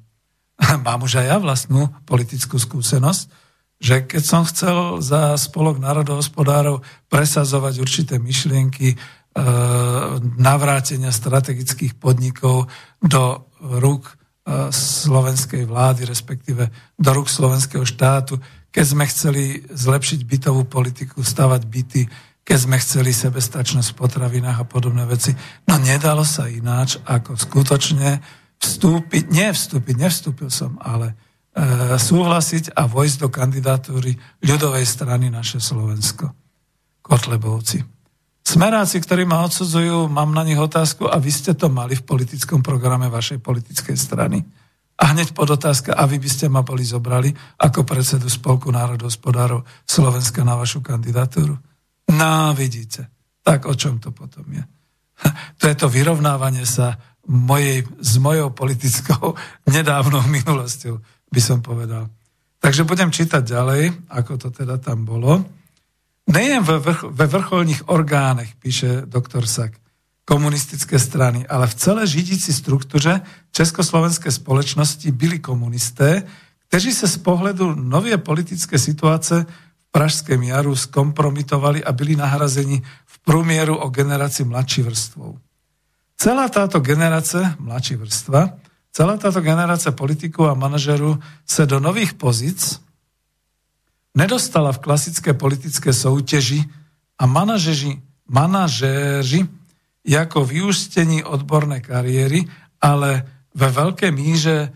[0.87, 3.51] Mám už aj ja vlastnú politickú skúsenosť,
[3.81, 8.97] že keď som chcel za spolok národohospodárov presazovať určité myšlienky e,
[10.37, 12.69] navrátenia strategických podnikov
[13.01, 14.15] do rúk e,
[14.71, 16.69] slovenskej vlády, respektíve
[17.01, 18.37] do rúk slovenského štátu,
[18.71, 22.03] keď sme chceli zlepšiť bytovú politiku, stavať byty,
[22.43, 25.33] keď sme chceli sebestačnosť v potravinách a podobné veci.
[25.69, 28.21] No nedalo sa ináč, ako skutočne
[28.59, 31.15] vstúpiť, nie vstúpiť, nevstúpil som, ale
[31.51, 34.15] E, súhlasiť a vojsť do kandidatúry
[34.47, 36.31] ľudovej strany naše Slovensko.
[37.03, 37.83] Kotlebovci.
[38.47, 42.63] Smeráci, ktorí ma odsudzujú, mám na nich otázku a vy ste to mali v politickom
[42.63, 44.47] programe vašej politickej strany.
[44.95, 49.67] A hneď pod otázka, a vy by ste ma boli zobrali ako predsedu Spolku národohospodárov
[49.83, 51.59] Slovenska na vašu kandidatúru?
[52.11, 53.07] No, vidíte.
[53.43, 54.65] Tak o čom to potom je?
[55.61, 56.97] To je to vyrovnávanie sa
[57.29, 59.37] mojej, s mojou politickou
[59.77, 60.99] nedávnou minulosťou
[61.31, 62.11] by som povedal.
[62.61, 65.41] Takže budem čítať ďalej, ako to teda tam bolo.
[66.29, 69.81] Nejen ve, vrch, vrcholných orgánech, píše doktor Sak,
[70.25, 76.23] komunistické strany, ale v celé židící struktuře československé společnosti byli komunisté,
[76.69, 79.47] kteří se z pohledu nově politické situace
[79.91, 85.39] Pražském jaru skompromitovali a byli nahrazeni v průměru o generaci mladší vrstvou.
[86.17, 88.49] Celá táto generace, mladší vrstva,
[88.91, 92.83] Celá táto generácia politikov a manažerov sa do nových pozic
[94.19, 96.67] nedostala v klasické politické soutěži
[97.19, 99.47] a manažeři, manažéři
[100.07, 102.51] jako vyústení odborné kariéry,
[102.83, 103.23] ale
[103.55, 104.69] ve veľké míře e,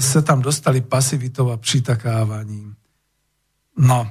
[0.00, 2.76] sa tam dostali pasivitou a přitakávaním.
[3.76, 4.06] No,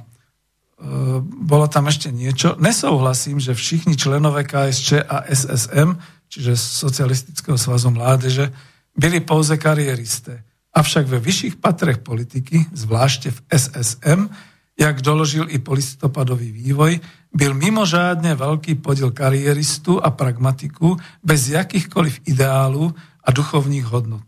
[1.24, 2.56] bolo tam ešte niečo.
[2.60, 5.96] Nesouhlasím, že všichni členové KSČ a SSM,
[6.28, 8.52] čiže Socialistického svazu mládeže,
[8.96, 10.44] byli pouze karieristé.
[10.74, 14.28] Avšak ve vyšších patrech politiky, zvláště v SSM,
[14.80, 17.00] jak doložil i polistopadový vývoj,
[17.34, 22.94] byl mimořádne veľký podiel kariéristu a pragmatiku bez jakýchkoliv ideálů
[23.24, 24.22] a duchovních hodnot.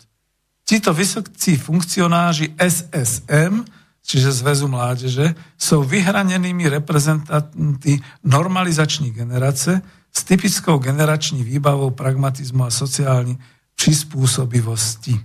[0.65, 3.65] Tito vysocí funkcionáři SSM,
[4.07, 9.83] čiže Zväzu mládeže, jsou vyhranenými reprezentanty normalizační generace
[10.13, 13.39] s typickou generační výbavou pragmatizmu a sociální
[13.77, 15.21] prispôsobivosti.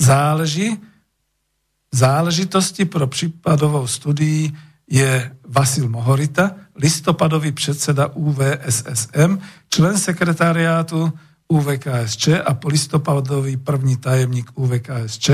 [0.00, 0.78] Záleží,
[1.92, 4.52] záležitosti pro případovou studii
[4.90, 9.38] je Vasil Mohorita, listopadový předseda UVSSM,
[9.68, 11.12] člen sekretariátu
[11.48, 15.30] UVKSČ a polistopadový první tajemník UVKSČ,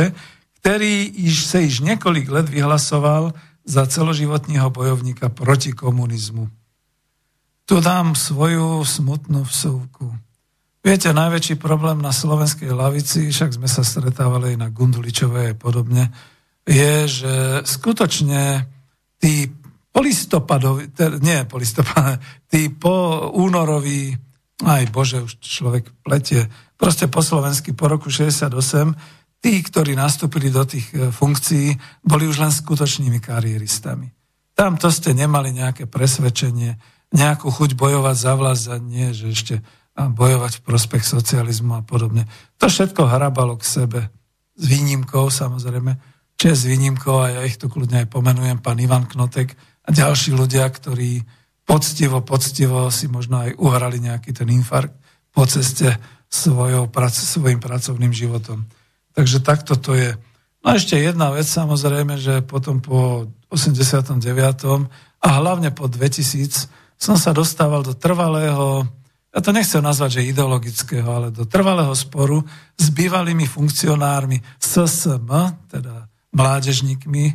[0.67, 6.51] který již se již několik let vyhlasoval za celoživotního bojovníka proti komunizmu.
[7.71, 10.11] Tu dám svoju smutnú vsúvku.
[10.83, 16.11] Viete, najväčší problém na slovenskej lavici, však sme sa stretávali na Gunduličovej a podobne,
[16.67, 18.67] je, že skutočne
[19.23, 19.47] tí
[19.95, 20.91] polistopadoví,
[21.23, 22.19] nie polistopadoví,
[22.51, 24.19] tí po únoroví,
[24.67, 28.51] aj Bože, už človek pletie, proste po slovensky po roku 68,
[29.47, 34.11] tí, ktorí nastúpili do tých e, funkcií, boli už len skutočnými karieristami.
[34.59, 36.75] Tam to ste nemali nejaké presvedčenie,
[37.15, 39.55] nejakú chuť bojovať za vlast, a nie, že ešte
[39.95, 42.27] bojovať v prospech socializmu a podobne.
[42.59, 44.01] To všetko hrabalo k sebe.
[44.59, 45.95] S výnimkou samozrejme.
[46.35, 49.55] Čo s výnimkou, a ja ich tu kľudne aj pomenujem, pán Ivan Knotek
[49.87, 51.23] a ďalší ľudia, ktorí
[51.63, 54.99] poctivo, poctivo si možno aj uhrali nejaký ten infarkt
[55.31, 55.95] po ceste
[56.27, 58.67] svojou, svojim pracovným životom.
[59.17, 60.13] Takže takto to je.
[60.61, 64.21] No a ešte jedna vec samozrejme, že potom po 89.
[65.25, 66.69] a hlavne po 2000
[67.01, 68.85] som sa dostával do trvalého
[69.37, 72.41] ja to nechcem nazvať, že ideologického, ale do trvalého sporu
[72.73, 75.29] s bývalými funkcionármi SSM,
[75.69, 77.35] teda mládežníkmi, e,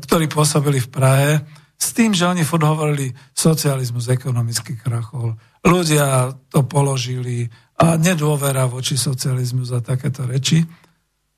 [0.00, 1.32] ktorí pôsobili v Prahe,
[1.76, 5.36] s tým, že oni furt hovorili socializmus ekonomický krachol.
[5.60, 7.44] Ľudia to položili
[7.76, 10.64] a nedôvera voči socializmu za takéto reči.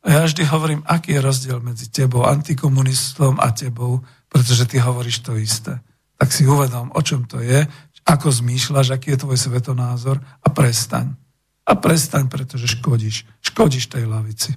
[0.05, 5.25] A ja vždy hovorím, aký je rozdiel medzi tebou, antikomunistom a tebou, pretože ty hovoríš
[5.25, 5.81] to isté.
[6.21, 7.65] Tak si uvedom, o čom to je,
[8.05, 11.17] ako zmýšľaš, aký je tvoj svetonázor a prestaň.
[11.65, 13.25] A prestaň, pretože škodíš.
[13.41, 14.53] Škodíš tej lavici.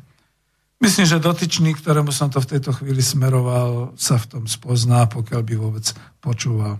[0.84, 5.42] Myslím, že dotyčný, ktorému som to v tejto chvíli smeroval, sa v tom spozná, pokiaľ
[5.42, 5.86] by vôbec
[6.20, 6.78] počúval.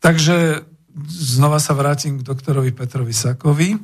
[0.00, 0.64] Takže
[1.10, 3.76] znova sa vrátim k doktorovi Petrovi Sakovi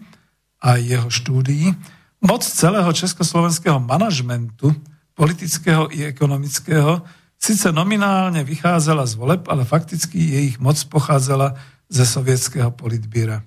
[0.63, 1.75] a jeho štúdii.
[2.21, 4.75] Moc celého československého manažmentu,
[5.15, 7.03] politického i ekonomického,
[7.37, 11.55] síce nominálne vychádzala z voleb, ale fakticky jej ich moc pochádzala
[11.89, 13.43] ze sovietského politbíra.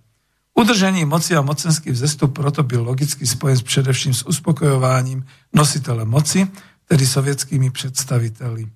[0.53, 6.47] Udržení moci a mocenský vzestup proto byl logicky spojen s především s uspokojováním nositele moci,
[6.85, 8.67] tedy sovětskými představiteli.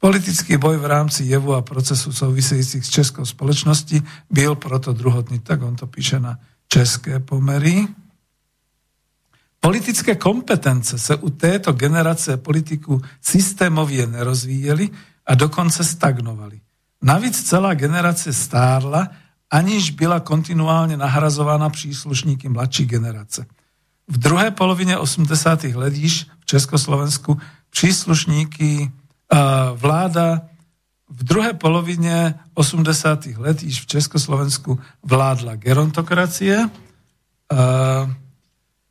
[0.00, 5.38] Politický boj v rámci jevu a procesu souvisejících s českou společností byl proto druhotný.
[5.38, 6.38] Tak on to píše na
[6.68, 7.88] české pomery.
[9.60, 14.90] Politické kompetence se u této generace politiku systémově nerozvíjeli
[15.26, 16.60] a dokonce stagnovali.
[17.02, 19.08] Navíc celá generace stárla,
[19.50, 23.46] aniž byla kontinuálně nahrazována příslušníky mladší generace.
[24.08, 25.64] V druhé polovině 80.
[25.64, 27.38] let již v Československu
[27.70, 28.92] příslušníky
[29.32, 29.38] uh,
[29.78, 30.40] vláda
[31.10, 33.26] v druhé polovině 80.
[33.26, 36.70] let již v Československu vládla gerontokracie,
[37.52, 37.58] uh,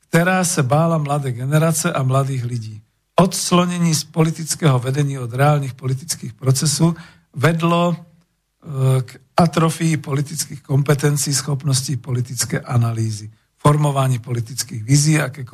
[0.10, 2.82] která se bála mladé generace a mladých lidí.
[3.16, 6.96] Odslonění z politického vedení od reálnych politických procesů
[7.36, 15.46] vedlo e, k atrofii politických kompetencií, schopností politické analýzy, formování politických vizí a ke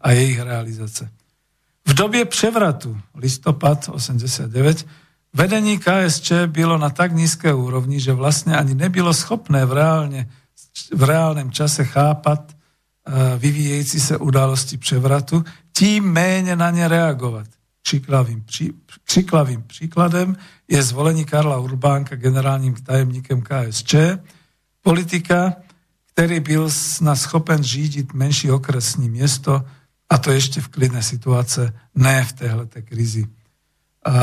[0.00, 1.10] a jejich realizace.
[1.86, 4.86] V době převratu, listopad 89,
[5.34, 10.28] vedení KSČ bylo na tak nízké úrovni, že vlastně ani nebylo schopné v, reálne,
[10.94, 12.57] v reálném čase chápat
[13.38, 17.46] vyvíjející se události převratu, tím méně na ně reagovat.
[17.82, 18.44] Křiklavým,
[19.04, 20.36] křiklavým příkladem
[20.68, 23.94] je zvolení Karla Urbánka generálním tajemníkem KSČ,
[24.82, 25.56] politika,
[26.18, 26.66] ktorý byl
[27.00, 29.62] na schopen řídiť menší okresní miesto
[30.10, 33.28] a to ešte v klidné situáce, ne v téhleté krizi.
[34.02, 34.14] A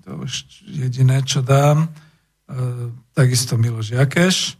[0.00, 1.84] to už jediné, čo dám.
[1.84, 1.92] A,
[3.12, 4.56] takisto Miloš Jakeš.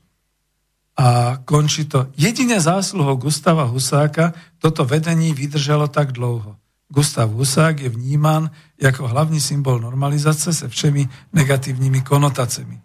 [0.94, 2.06] A končí to.
[2.14, 6.56] Jedine zásluhou Gustava Husáka toto vedení vydržalo tak dlouho.
[6.94, 12.80] Gustav Husák je vníman ako hlavní symbol normalizace se všemi negatívnymi konotacemi.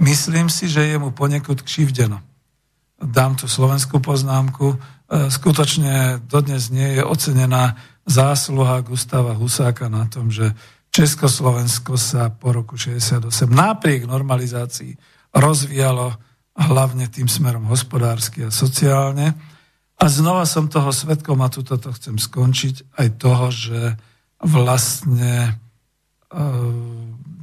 [0.00, 2.22] Myslím si, že je mu ponekud kšivdeno.
[3.02, 4.72] Dám tu slovenskú poznámku.
[4.72, 4.76] E,
[5.28, 7.76] skutočne dodnes nie je ocenená
[8.06, 10.56] zásluha Gustava Husáka na tom, že
[10.90, 14.96] Československo sa po roku 68 napriek normalizácii
[15.36, 16.16] rozvíjalo
[16.60, 19.32] hlavne tým smerom hospodársky a sociálne.
[20.00, 23.80] A znova som toho svetkom, a tuto to chcem skončiť, aj toho, že
[24.40, 25.60] vlastne
[26.28, 26.42] e,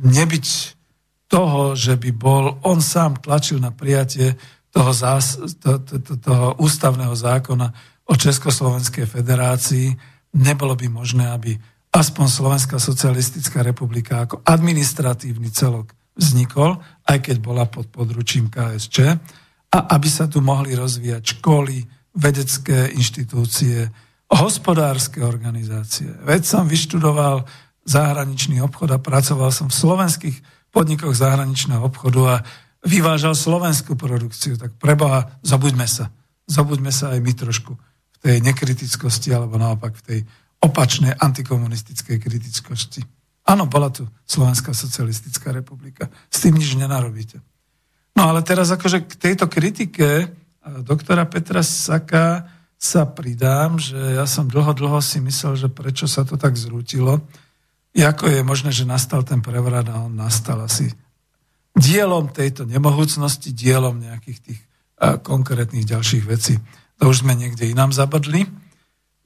[0.05, 0.47] nebyť
[1.29, 4.37] toho, že by bol, on sám tlačil na prijatie
[4.71, 7.67] toho, zás, to, to, to, toho ústavného zákona
[8.07, 9.93] o Československej federácii,
[10.37, 11.57] nebolo by možné, aby
[11.91, 18.97] aspoň Slovenská socialistická republika ako administratívny celok vznikol, aj keď bola pod područím KSČ,
[19.67, 21.85] a aby sa tu mohli rozvíjať školy,
[22.17, 23.87] vedecké inštitúcie,
[24.27, 26.09] hospodárske organizácie.
[26.25, 27.45] Veď som vyštudoval
[27.87, 30.37] zahraničný obchod a pracoval som v slovenských
[30.73, 32.35] podnikoch zahraničného obchodu a
[32.83, 34.59] vyvážal slovenskú produkciu.
[34.59, 36.11] Tak preboha, zobuďme sa.
[36.47, 40.19] Zobuďme sa aj my trošku v tej nekritickosti alebo naopak v tej
[40.63, 43.16] opačnej antikomunistickej kritickosti.
[43.47, 46.11] Áno, bola tu Slovenská socialistická republika.
[46.27, 47.39] S tým nič nenarobíte.
[48.19, 50.27] No ale teraz akože k tejto kritike
[50.83, 52.43] doktora Petra Saka
[52.75, 57.23] sa pridám, že ja som dlho, dlho si myslel, že prečo sa to tak zrútilo.
[57.95, 60.91] Ako je možné, že nastal ten prevrat a on nastal asi
[61.73, 64.59] dielom tejto nemohúcnosti, dielom nejakých tých
[65.23, 66.59] konkrétnych ďalších vecí.
[66.99, 68.45] To už sme niekde inám zabadli.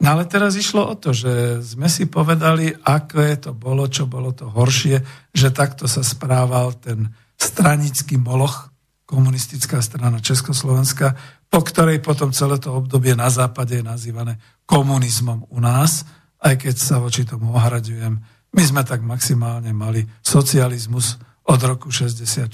[0.02, 4.34] No ale teraz išlo o to, že sme si povedali, je to bolo, čo bolo
[4.34, 4.98] to horšie,
[5.30, 8.73] že takto sa správal ten stranický moloch,
[9.06, 11.14] komunistická strana Československa,
[11.53, 16.02] po ktorej potom celé to obdobie na západe je nazývané komunizmom u nás,
[16.41, 18.18] aj keď sa voči tomu ohraďujem.
[18.57, 22.49] My sme tak maximálne mali socializmus od roku 66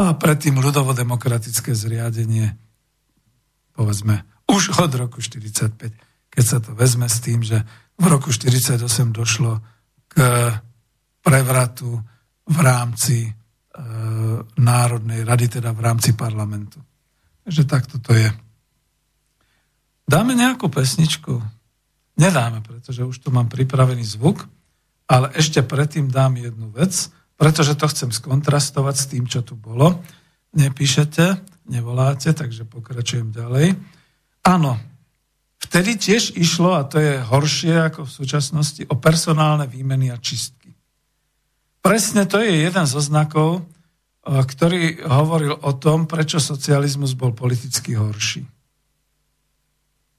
[0.00, 2.56] a predtým ľudovodemokratické zriadenie,
[3.76, 7.62] povedzme, už od roku 45 keď sa to vezme s tým, že
[7.94, 9.62] v roku 1948 došlo
[10.10, 10.14] k
[11.22, 12.02] prevratu
[12.44, 13.30] v rámci e,
[14.58, 16.82] Národnej rady, teda v rámci parlamentu.
[17.46, 18.28] Takže takto to je.
[20.04, 21.38] Dáme nejakú pesničku?
[22.18, 24.44] Nedáme, pretože už tu mám pripravený zvuk,
[25.08, 26.92] ale ešte predtým dám jednu vec,
[27.34, 30.04] pretože to chcem skontrastovať s tým, čo tu bolo.
[30.54, 31.40] Nepíšete,
[31.72, 33.74] nevoláte, takže pokračujem ďalej.
[34.46, 34.78] Áno,
[35.64, 40.76] Vtedy tiež išlo, a to je horšie ako v súčasnosti, o personálne výmeny a čistky.
[41.80, 47.96] Presne to je jeden zo znakov, eh, ktorý hovoril o tom, prečo socializmus bol politicky
[47.96, 48.44] horší.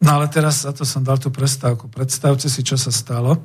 [0.01, 1.89] No ale teraz za to som dal tú prestávku.
[1.89, 3.41] Predstavte si, čo sa stalo.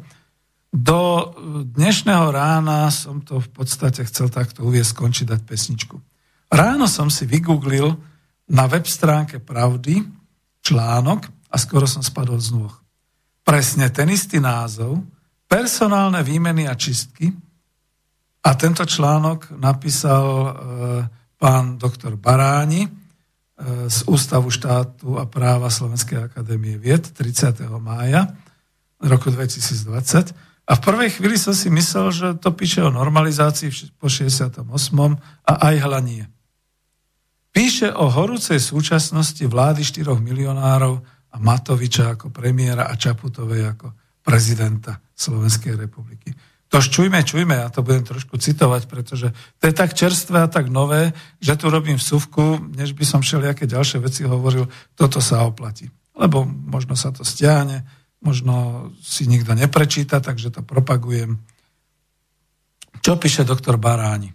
[0.71, 1.33] Do
[1.73, 5.97] dnešného rána som to v podstate chcel takto uvieť, skončiť, dať pesničku.
[6.51, 7.95] Ráno som si vygooglil
[8.51, 10.03] na web stránke Pravdy
[10.61, 12.73] článok, a skoro som spadol z nôh.
[13.43, 15.03] Presne ten istý názov,
[15.51, 17.35] personálne výmeny a čistky
[18.41, 20.51] a tento článok napísal e,
[21.37, 22.91] pán doktor Baráni e,
[23.91, 27.67] z Ústavu štátu a práva Slovenskej akadémie vied 30.
[27.83, 28.31] mája
[29.03, 30.33] roku 2020.
[30.71, 34.63] A v prvej chvíli som si myslel, že to píše o normalizácii po 68.
[35.43, 36.31] a aj hlanie.
[37.51, 41.03] Píše o horúcej súčasnosti vlády 4 milionárov
[41.41, 46.37] Matoviča ako premiéra a Čaputovej ako prezidenta Slovenskej republiky.
[46.71, 50.71] Tož čujme, čujme, ja to budem trošku citovať, pretože to je tak čerstvé a tak
[50.71, 51.11] nové,
[51.43, 55.91] že tu robím v suvku, než by som všelijaké ďalšie veci hovoril, toto sa oplatí.
[56.15, 57.83] Lebo možno sa to stiahne,
[58.23, 61.43] možno si nikto neprečíta, takže to propagujem.
[63.03, 64.31] Čo píše doktor Baráni?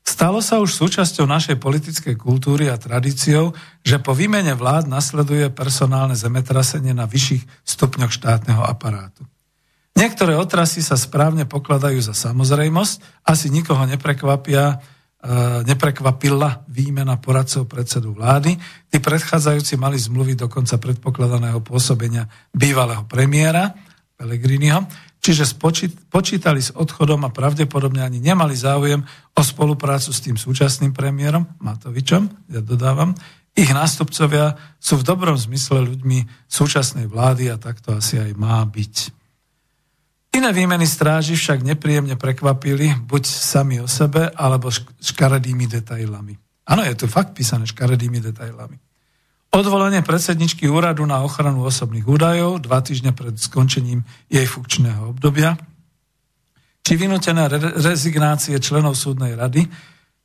[0.00, 3.52] Stalo sa už súčasťou našej politickej kultúry a tradíciou,
[3.84, 9.24] že po výmene vlád nasleduje personálne zemetrasenie na vyšších stupňoch štátneho aparátu.
[9.96, 14.76] Niektoré otrasy sa správne pokladajú za samozrejmosť, asi nikoho neprekvapia, e,
[15.68, 18.56] neprekvapila výmena poradcov predsedu vlády.
[18.88, 23.76] Tí predchádzajúci mali zmluvy dokonca predpokladaného pôsobenia bývalého premiéra
[24.16, 24.84] Pelegriniho.
[25.20, 25.60] Čiže
[26.08, 29.04] počítali s odchodom a pravdepodobne ani nemali záujem
[29.36, 33.12] o spoluprácu s tým súčasným premiérom Matovičom, ja dodávam.
[33.52, 38.64] Ich nástupcovia sú v dobrom zmysle ľuďmi súčasnej vlády a tak to asi aj má
[38.64, 38.94] byť.
[40.40, 44.70] Iné výmeny stráži však nepríjemne prekvapili, buď sami o sebe, alebo
[45.02, 46.38] škaredými detailami.
[46.70, 48.78] Áno, je tu fakt písané škaredými detailami.
[49.50, 55.58] Odvolanie predsedničky úradu na ochranu osobných údajov dva týždne pred skončením jej funkčného obdobia,
[56.86, 57.50] či vynútené
[57.82, 59.66] rezignácie členov súdnej rady,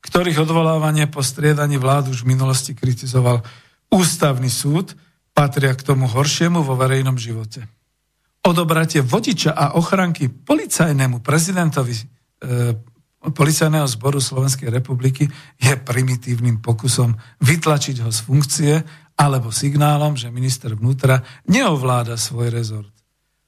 [0.06, 3.41] ktorých odvolávanie po striedaní vládu už v minulosti kritizoval
[3.89, 4.93] ústavný súd,
[5.34, 7.65] patria k tomu horšiemu vo verejnom živote.
[8.45, 12.03] Odobratie vodiča a ochranky policajnému prezidentovi e,
[13.34, 15.26] policajného zboru Slovenskej republiky
[15.57, 18.73] je primitívnym pokusom vytlačiť ho z funkcie
[19.15, 22.91] alebo signálom, že minister vnútra neovláda svoj rezort.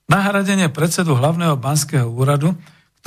[0.07, 2.55] Nahradenie predsedu hlavného banského úradu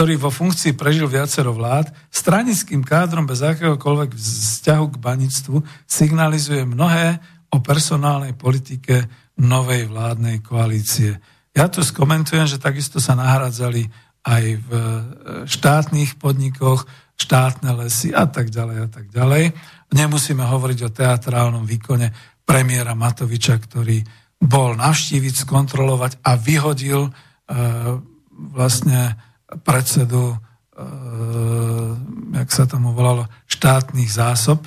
[0.00, 7.20] ktorý vo funkcii prežil viacero vlád, stranickým kádrom bez akéhokoľvek vzťahu k banictvu signalizuje mnohé
[7.52, 9.04] o personálnej politike
[9.36, 11.20] novej vládnej koalície.
[11.52, 13.92] Ja tu skomentujem, že takisto sa nahradzali
[14.24, 14.82] aj v e,
[15.44, 16.88] štátnych podnikoch,
[17.20, 19.52] štátne lesy a tak ďalej a tak ďalej.
[19.92, 22.08] Nemusíme hovoriť o teatrálnom výkone
[22.51, 24.02] premiéra Matoviča, ktorý
[24.43, 27.10] bol navštíviť, skontrolovať a vyhodil e,
[28.51, 29.14] vlastne
[29.62, 30.36] predsedu, e,
[32.43, 34.66] jak sa tomu volalo, štátnych zásob.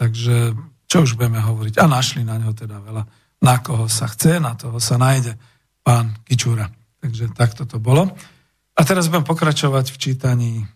[0.00, 0.56] Takže
[0.88, 1.76] čo už budeme hovoriť?
[1.76, 3.04] A našli na ňo teda veľa.
[3.44, 5.36] Na koho sa chce, na toho sa nájde
[5.84, 6.72] pán Kičúra.
[7.04, 8.08] Takže takto to bolo.
[8.72, 10.66] A teraz budem pokračovať v čítaní e,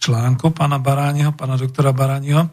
[0.00, 2.48] článku pána Barániho, pána doktora Barániho.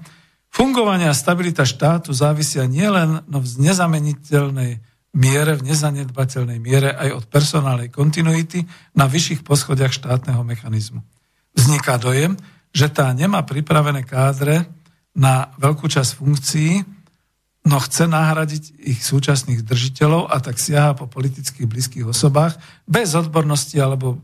[0.54, 4.82] Fungovanie a stabilita štátu závisia nielen no v nezameniteľnej
[5.18, 11.02] miere, v nezanedbateľnej miere aj od personálnej kontinuity na vyšších poschodiach štátneho mechanizmu.
[11.58, 12.38] Vzniká dojem,
[12.70, 14.70] že tá nemá pripravené kádre
[15.18, 16.86] na veľkú časť funkcií,
[17.66, 22.56] no chce nahradiť ich súčasných držiteľov a tak siaha po politických blízkych osobách
[22.88, 24.22] bez odbornosti alebo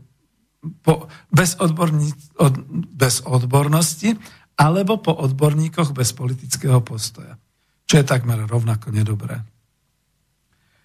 [0.80, 2.08] po, bez, odborní,
[2.40, 2.56] od,
[2.88, 4.16] bez odbornosti
[4.54, 7.38] alebo po odborníkoch bez politického postoja.
[7.84, 9.42] Čo je takmer rovnako nedobré.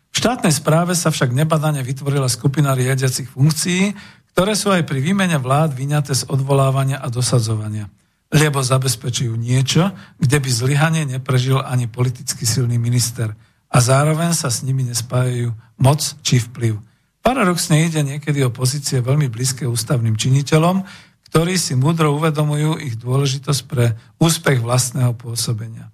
[0.09, 3.93] V štátnej správe sa však nebadane vytvorila skupina riadiacich funkcií,
[4.33, 7.87] ktoré sú aj pri výmene vlád vyňaté z odvolávania a dosadzovania.
[8.29, 9.89] Lebo zabezpečujú niečo,
[10.21, 13.33] kde by zlyhanie neprežil ani politicky silný minister
[13.69, 16.77] a zároveň sa s nimi nespájajú moc či vplyv.
[17.19, 20.81] Paradoxne ide niekedy o pozície veľmi blízke ústavným činiteľom,
[21.29, 25.93] ktorí si múdro uvedomujú ich dôležitosť pre úspech vlastného pôsobenia.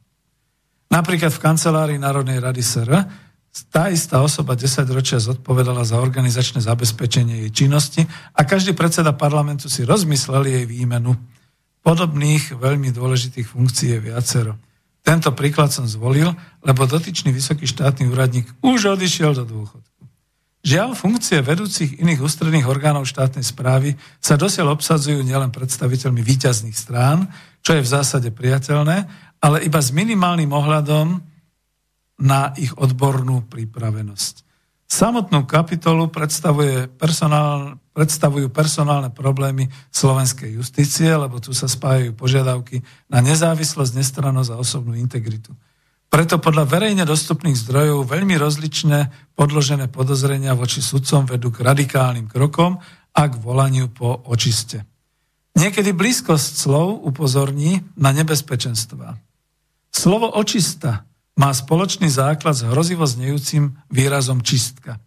[0.88, 3.04] Napríklad v kancelárii Národnej rady SR
[3.72, 8.04] tá istá osoba 10 ročia zodpovedala za organizačné zabezpečenie jej činnosti
[8.36, 11.16] a každý predseda parlamentu si rozmyslel jej výmenu.
[11.80, 14.60] Podobných veľmi dôležitých funkcií je viacero.
[15.06, 16.34] Tento príklad som zvolil,
[16.66, 19.85] lebo dotyčný vysoký štátny úradník už odišiel do dôchodku.
[20.66, 27.30] Žiaľ, funkcie vedúcich iných ústredných orgánov štátnej správy sa dosiaľ obsadzujú nielen predstaviteľmi výťazných strán,
[27.62, 29.06] čo je v zásade priateľné,
[29.46, 31.22] ale iba s minimálnym ohľadom
[32.18, 34.42] na ich odbornú pripravenosť.
[34.90, 43.22] Samotnú kapitolu predstavuje personál, predstavujú personálne problémy slovenskej justície, lebo tu sa spájajú požiadavky na
[43.22, 45.54] nezávislosť, nestrannosť a osobnú integritu.
[46.08, 52.80] Preto podľa verejne dostupných zdrojov veľmi rozličné podložené podozrenia voči sudcom vedú k radikálnym krokom
[53.16, 54.88] a k volaniu po očiste.
[55.56, 59.16] Niekedy blízkosť slov upozorní na nebezpečenstva.
[59.88, 61.08] Slovo očista
[61.40, 65.00] má spoločný základ s hrozivo znejúcim výrazom čistka.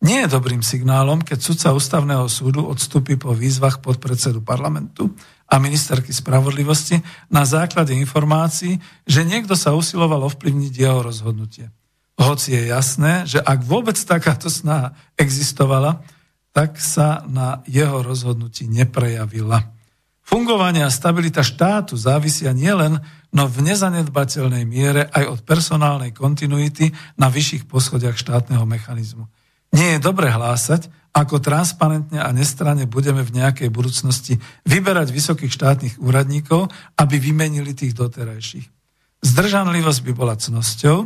[0.00, 5.12] Nie je dobrým signálom, keď sudca ústavného súdu odstúpi po výzvach podpredsedu parlamentu
[5.50, 11.74] a ministerky spravodlivosti na základe informácií, že niekto sa usiloval ovplyvniť jeho rozhodnutie.
[12.14, 16.06] Hoci je jasné, že ak vôbec takáto snaha existovala,
[16.54, 19.66] tak sa na jeho rozhodnutí neprejavila.
[20.22, 23.02] Fungovanie a stabilita štátu závisia nielen,
[23.34, 29.26] no v nezanedbateľnej miere aj od personálnej kontinuity na vyšších poschodiach štátneho mechanizmu.
[29.70, 35.94] Nie je dobre hlásať, ako transparentne a nestranne budeme v nejakej budúcnosti vyberať vysokých štátnych
[35.98, 38.66] úradníkov, aby vymenili tých doterajších.
[39.20, 40.98] Zdržanlivosť by bola cnosťou,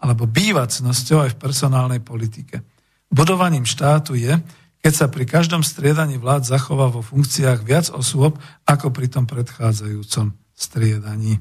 [0.00, 2.64] alebo býva cnosťou aj v personálnej politike.
[3.12, 4.40] Budovaním štátu je,
[4.80, 10.32] keď sa pri každom striedaní vlád zachová vo funkciách viac osôb ako pri tom predchádzajúcom
[10.56, 11.36] striedaní.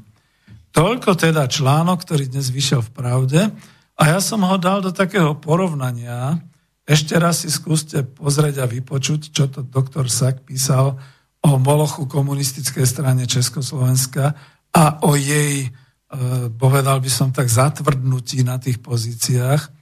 [0.76, 3.42] Toľko teda článok, ktorý dnes vyšiel v pravde
[3.96, 6.36] a ja som ho dal do takého porovnania.
[6.90, 10.98] Ešte raz si skúste pozrieť a vypočuť, čo to doktor Sak písal
[11.46, 14.34] o molochu komunistickej strane Československa
[14.74, 19.80] a o jej, e, povedal by som tak, zatvrdnutí na tých pozíciách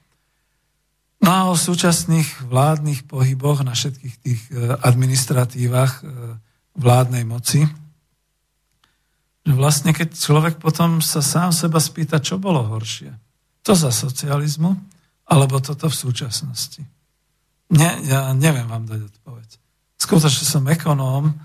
[1.18, 6.38] No a o súčasných vládnych pohyboch na všetkých tých e, administratívach e,
[6.78, 7.66] vládnej moci.
[9.48, 13.10] Vlastne keď človek potom sa sám seba spýta, čo bolo horšie.
[13.66, 14.78] To za socializmu,
[15.26, 16.86] alebo toto v súčasnosti?
[17.68, 19.50] Nie, ja neviem vám dať odpoveď.
[20.00, 21.36] Skutočne som ekonóm,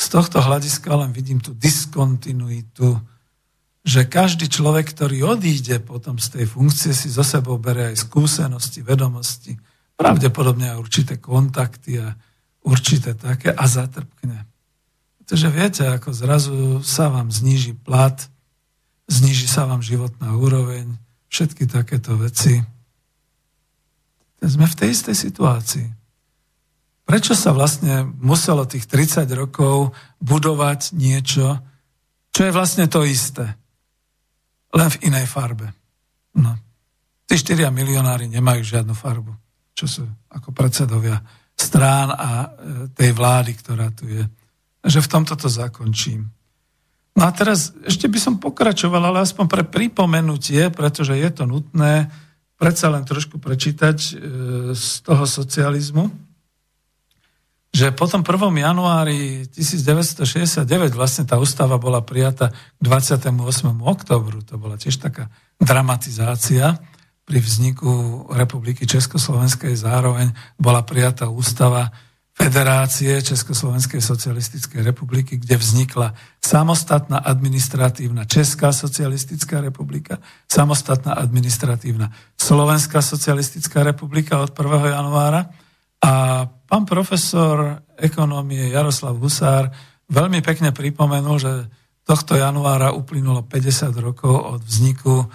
[0.00, 2.96] z tohto hľadiska len vidím tú diskontinuitu,
[3.84, 8.80] že každý človek, ktorý odíde potom z tej funkcie, si zo sebou bere aj skúsenosti,
[8.80, 9.56] vedomosti,
[10.00, 12.16] pravdepodobne aj určité kontakty a
[12.64, 14.48] určité také a zatrpkne.
[15.20, 18.16] Pretože viete, ako zrazu sa vám zníži plat,
[19.08, 20.96] zníži sa vám životná úroveň,
[21.28, 22.64] všetky takéto veci.
[24.40, 25.86] Sme v tej istej situácii.
[27.04, 29.92] Prečo sa vlastne muselo tých 30 rokov
[30.22, 31.58] budovať niečo,
[32.30, 33.58] čo je vlastne to isté,
[34.70, 35.74] len v inej farbe?
[36.38, 36.54] No.
[37.26, 39.34] Tí štyria milionári nemajú žiadnu farbu,
[39.74, 41.18] čo sú ako predsedovia
[41.58, 42.48] strán a e,
[42.94, 44.22] tej vlády, ktorá tu je.
[44.86, 46.30] Že v tomto to zakončím.
[47.18, 52.08] No a teraz ešte by som pokračoval, ale aspoň pre pripomenutie, pretože je to nutné,
[52.60, 54.12] predsa len trošku prečítať e,
[54.76, 56.12] z toho socializmu,
[57.70, 58.36] že potom 1.
[58.60, 63.32] januári 1969 vlastne tá ústava bola prijata k 28.
[63.80, 64.44] oktobru.
[64.44, 66.76] To bola tiež taká dramatizácia
[67.24, 69.78] pri vzniku Republiky Československej.
[69.78, 71.94] Zároveň bola prijatá ústava
[72.40, 82.08] Federácie Československej socialistickej republiky, kde vznikla samostatná administratívna Česká socialistická republika, samostatná administratívna
[82.40, 84.72] Slovenská socialistická republika od 1.
[84.88, 85.52] januára.
[86.00, 86.12] A
[86.48, 89.68] pán profesor ekonómie Jaroslav Husár
[90.08, 91.52] veľmi pekne pripomenul, že
[92.08, 95.26] tohto januára uplynulo 50 rokov od vzniku e,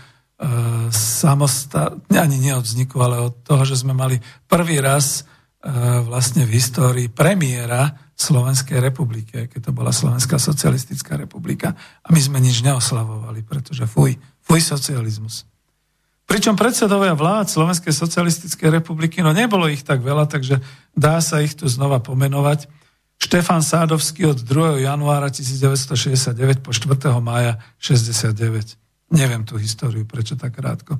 [0.89, 4.17] samostatne, ani nie od vzniku, ale od toho, že sme mali
[4.49, 5.21] prvý raz
[6.05, 11.73] vlastne v histórii premiéra Slovenskej republiky, keď to bola Slovenská socialistická republika.
[12.05, 14.15] A my sme nič neoslavovali, pretože fuj,
[14.45, 15.49] fuj socializmus.
[16.25, 20.61] Pričom predsedovia vlád Slovenskej socialistickej republiky, no nebolo ich tak veľa, takže
[20.93, 22.65] dá sa ich tu znova pomenovať.
[23.21, 24.85] Štefan Sádovský od 2.
[24.85, 27.09] januára 1969 po 4.
[27.21, 28.77] mája 69.
[29.13, 30.97] Neviem tú históriu, prečo tak krátko.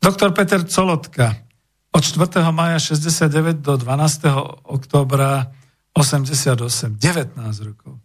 [0.00, 1.47] Doktor Peter Colotka,
[1.92, 2.52] od 4.
[2.52, 4.28] maja 69 do 12.
[4.64, 5.52] októbra
[5.94, 7.98] 88, 19 rokov.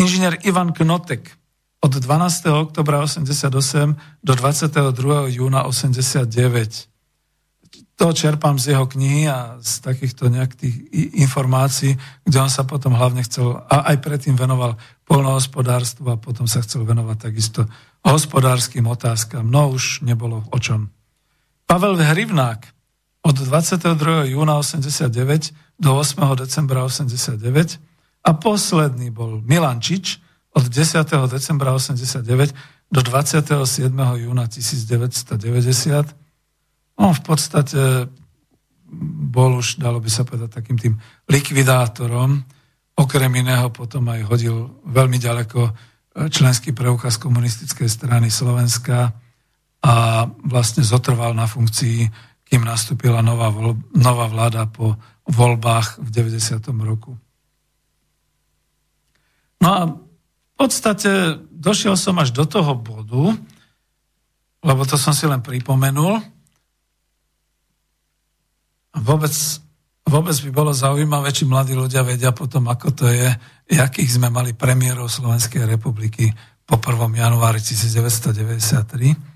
[0.00, 1.30] Inžinier Ivan Knotek
[1.82, 2.46] od 12.
[2.50, 5.34] oktobra 88 do 22.
[5.34, 6.88] júna 89.
[8.00, 10.90] To čerpám z jeho knihy a z takýchto nejakých
[11.22, 11.94] informácií,
[12.26, 14.74] kde on sa potom hlavne chcel, a aj predtým venoval
[15.06, 17.68] polnohospodárstvu a potom sa chcel venovať takisto
[18.02, 19.46] hospodárskym otázkam.
[19.46, 20.90] No už nebolo o čom.
[21.72, 22.68] Pavel Hrivnák
[23.24, 24.28] od 22.
[24.36, 26.20] júna 89 do 8.
[26.36, 27.80] decembra 89
[28.28, 30.20] a posledný bol Milan Čič
[30.52, 31.00] od 10.
[31.32, 32.52] decembra 89
[32.92, 33.88] do 27.
[33.88, 36.12] júna 1990.
[37.00, 38.04] On v podstate
[39.32, 42.44] bol už, dalo by sa povedať, takým tým likvidátorom.
[43.00, 45.72] Okrem iného potom aj hodil veľmi ďaleko
[46.28, 49.21] členský preukaz komunistickej strany Slovenska
[49.82, 52.06] a vlastne zotrval na funkcii,
[52.46, 53.50] kým nastúpila nová,
[53.90, 54.94] nová vláda po
[55.26, 56.62] voľbách v 90.
[56.86, 57.18] roku.
[59.58, 63.34] No a v podstate došiel som až do toho bodu,
[64.62, 66.22] lebo to som si len pripomenul.
[69.02, 69.34] Vôbec,
[70.06, 73.34] vôbec by bolo zaujímavé, či mladí ľudia vedia potom, ako to je,
[73.66, 76.30] jakých sme mali premiérov Slovenskej republiky
[76.62, 77.18] po 1.
[77.18, 79.31] januári 1993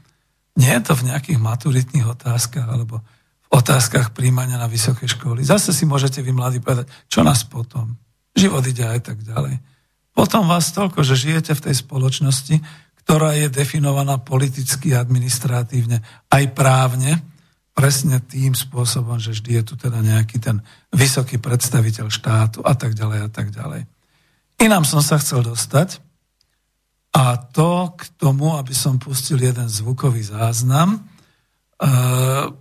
[0.57, 3.05] nie je to v nejakých maturitných otázkach alebo
[3.47, 5.45] v otázkach príjmania na vysoké školy.
[5.45, 7.95] Zase si môžete vy mladí povedať, čo nás potom?
[8.35, 9.61] Život ide aj tak ďalej.
[10.16, 12.57] Potom vás toľko, že žijete v tej spoločnosti,
[13.05, 16.01] ktorá je definovaná politicky, administratívne,
[16.33, 17.20] aj právne,
[17.77, 20.65] presne tým spôsobom, že vždy je tu teda nejaký ten
[20.97, 23.85] vysoký predstaviteľ štátu a tak ďalej a tak ďalej.
[24.65, 26.01] Inám som sa chcel dostať,
[27.16, 31.01] a to k tomu, aby som pustil jeden zvukový záznam.
[31.01, 31.88] E,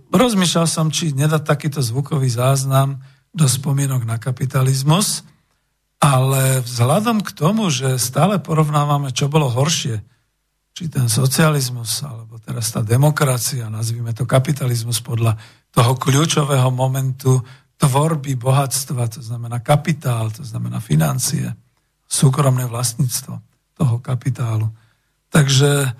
[0.08, 3.04] rozmýšľal som, či nedať takýto zvukový záznam
[3.36, 5.28] do spomienok na kapitalizmus,
[6.00, 10.00] ale vzhľadom k tomu, že stále porovnávame, čo bolo horšie,
[10.72, 15.36] či ten socializmus, alebo teraz tá demokracia, nazvime to kapitalizmus podľa
[15.68, 17.44] toho kľúčového momentu
[17.76, 21.52] tvorby bohatstva, to znamená kapitál, to znamená financie,
[22.08, 24.72] súkromné vlastníctvo toho kapitálu.
[25.28, 25.90] Takže e,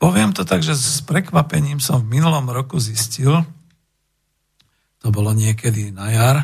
[0.00, 3.44] poviem to tak, že s prekvapením som v minulom roku zistil,
[4.98, 6.36] to bolo niekedy na jar,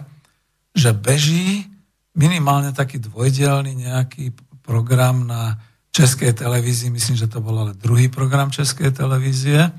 [0.77, 1.67] že beží
[2.15, 4.31] minimálne taký dvojdielný nejaký
[4.63, 5.59] program na
[5.95, 9.71] Českej televízii, myslím, že to bol ale druhý program Českej televízie,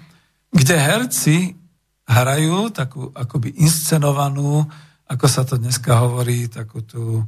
[0.51, 1.51] kde herci
[2.07, 4.63] hrajú takú akoby inscenovanú,
[5.11, 7.19] ako sa to dneska hovorí, takú tú,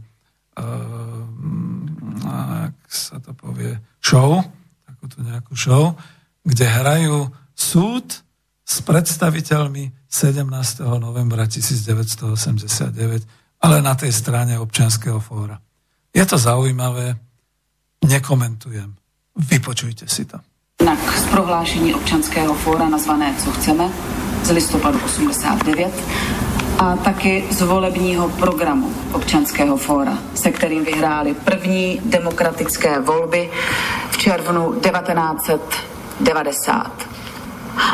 [2.27, 4.41] ak sa to povie, show,
[4.83, 5.93] takúto nejakú show,
[6.41, 8.25] kde hrajú súd
[8.67, 10.43] s predstaviteľmi 17.
[10.99, 15.59] novembra 1989, ale na tej strane občianského fóra.
[16.11, 17.15] Je to zaujímavé,
[18.03, 18.95] nekomentujem.
[19.37, 20.39] Vypočujte si to.
[20.81, 23.89] Jinak z prohlášení občanského fóra nazvané Co chceme
[24.43, 32.99] z listopadu 89 a taky z volebního programu občanského fóra, se kterým vyhráli první demokratické
[32.99, 33.49] volby
[34.11, 37.16] v červnu 1990.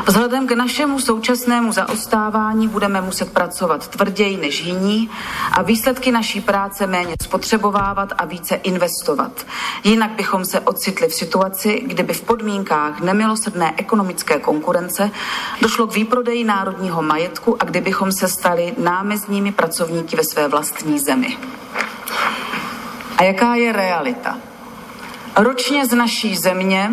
[0.08, 5.10] Vzhledem k našemu současnému zaostávání budeme muset pracovat tvrději než jiní
[5.52, 9.46] a výsledky naší práce méně spotřebovávat a více investovat.
[9.84, 15.12] Jinak bychom se ocitli v situaci, kdyby v podmínkách nemilosrdné ekonomické konkurence
[15.62, 21.38] došlo k výprodeji národního majetku a kdybychom se stali námezními pracovníky ve své vlastní zemi.
[23.18, 24.38] A jaká je realita?
[25.36, 26.92] Ročně z naší země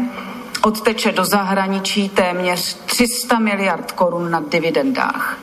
[0.63, 5.39] odteče do zahraničí téměř 300 miliard korun na dividendách.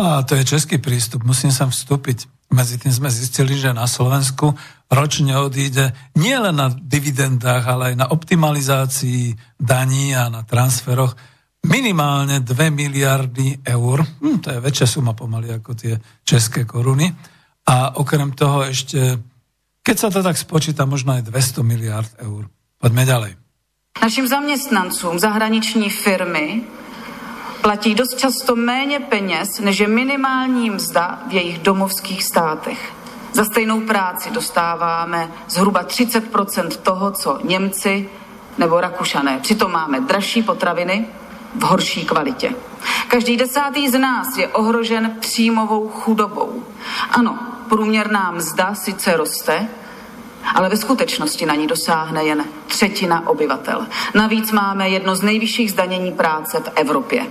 [0.00, 2.24] A to je český prístup, musím sa vstúpiť.
[2.50, 4.56] Medzi tým sme zistili, že na Slovensku
[4.88, 11.14] ročne odíde nielen na dividendách, ale aj na optimalizácii daní a na transferoch
[11.68, 14.00] minimálne 2 miliardy eur.
[14.02, 15.94] Hm, to je väčšia suma pomaly ako tie
[16.24, 17.12] české koruny.
[17.68, 19.20] A okrem toho ešte,
[19.84, 22.48] keď sa to tak spočíta, možno aj 200 miliard eur.
[22.80, 23.32] Poďme ďalej.
[24.02, 26.64] Našim zaměstnancům zahraniční firmy
[27.60, 32.92] platí dost často méně peněz, než je minimální mzda v jejich domovských státech.
[33.32, 38.08] Za stejnou práci dostáváme zhruba 30% toho, co Němci
[38.58, 39.38] nebo Rakušané.
[39.42, 41.06] Přitom máme dražší potraviny
[41.54, 42.54] v horší kvalitě.
[43.08, 46.64] Každý desátý z nás je ohrožen příjmovou chudobou.
[47.10, 47.38] Ano,
[47.68, 49.68] průměrná mzda sice roste,
[50.54, 53.86] ale ve skutečnosti na ní dosáhne jen třetina obyvatel.
[54.14, 57.26] Navíc máme jedno z nejvyšších zdanění práce v Evropě.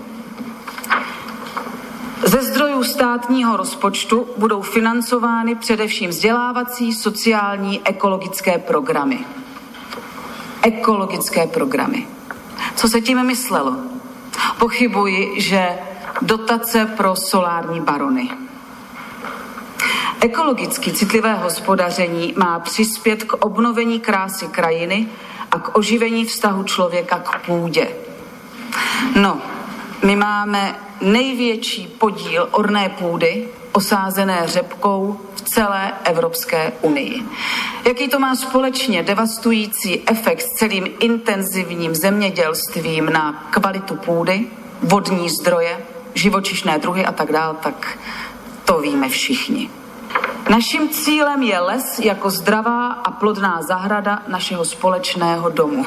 [2.24, 9.20] Ze zdrojů státního rozpočtu budou financovány především vzdělávací, sociální, ekologické programy.
[10.62, 12.08] Ekologické programy.
[12.76, 13.76] Co se tím myslelo?
[14.60, 15.70] Pochybuji, že
[16.22, 18.30] dotace pro solární barony.
[20.22, 25.08] Ekologicky citlivé hospodaření má přispět k obnovení krásy krajiny
[25.52, 27.88] a k oživení vztahu člověka k půdě.
[29.16, 29.42] No,
[30.06, 37.24] my máme největší podíl orné půdy osázené řepkou v celé Evropské unii.
[37.88, 44.48] Jaký to má společně devastující efekt s celým intenzivním zemědělstvím na kvalitu půdy,
[44.84, 47.98] vodní zdroje, živočišné druhy a tak dále, tak
[48.66, 49.70] to víme všichni.
[50.48, 55.86] Naším cílem je les jako zdravá a plodná zahrada našeho společného domu.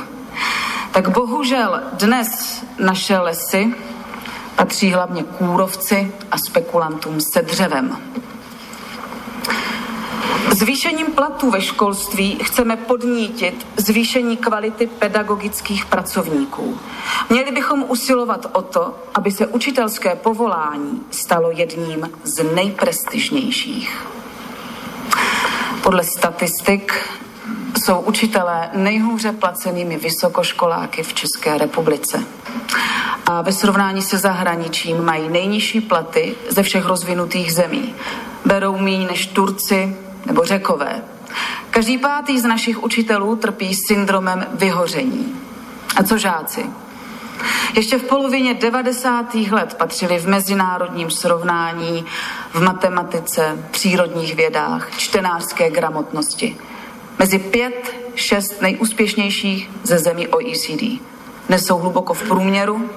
[0.93, 2.29] Tak bohužel dnes
[2.79, 3.75] naše lesy
[4.57, 7.99] patří hlavně kůrovci a spekulantům se dřevem.
[10.51, 16.79] Zvýšením platů ve školství chceme podnítit zvýšení kvality pedagogických pracovníků.
[17.31, 24.07] Měli bychom usilovat o to, aby se učitelské povolání stalo jedním z nejprestižnějších.
[25.83, 26.93] Podle statistik
[27.79, 32.25] jsou učitelé nejhůře placenými vysokoškoláky v České republice.
[33.27, 37.95] A ve srovnání se zahraničím mají nejnižší platy ze všech rozvinutých zemí.
[38.45, 39.97] Berou míň než Turci
[40.27, 41.03] nebo Řekové.
[41.71, 45.35] Každý pátý z našich učitelů trpí syndromem vyhoření.
[45.97, 46.67] A co žáci?
[47.75, 49.35] Ještě v polovině 90.
[49.35, 52.05] let patřili v mezinárodním srovnání
[52.53, 56.57] v matematice, přírodních vědách, čtenářské gramotnosti.
[57.19, 61.01] Mezi pět, šest nejúspěšnějších ze zemí OECD.
[61.49, 62.91] Dnes jsou hluboko v průměru,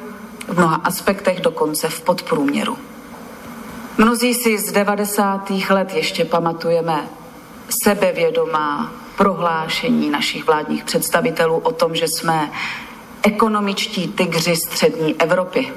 [0.47, 2.77] v mnoha aspektech dokonce v podprůměru.
[3.97, 5.49] Mnozí si z 90.
[5.69, 7.07] let ještě pamatujeme
[7.83, 12.51] sebevědomá prohlášení našich vládních představitelů o tom, že jsme
[13.25, 15.73] ekonomičtí tygři střední Evropy.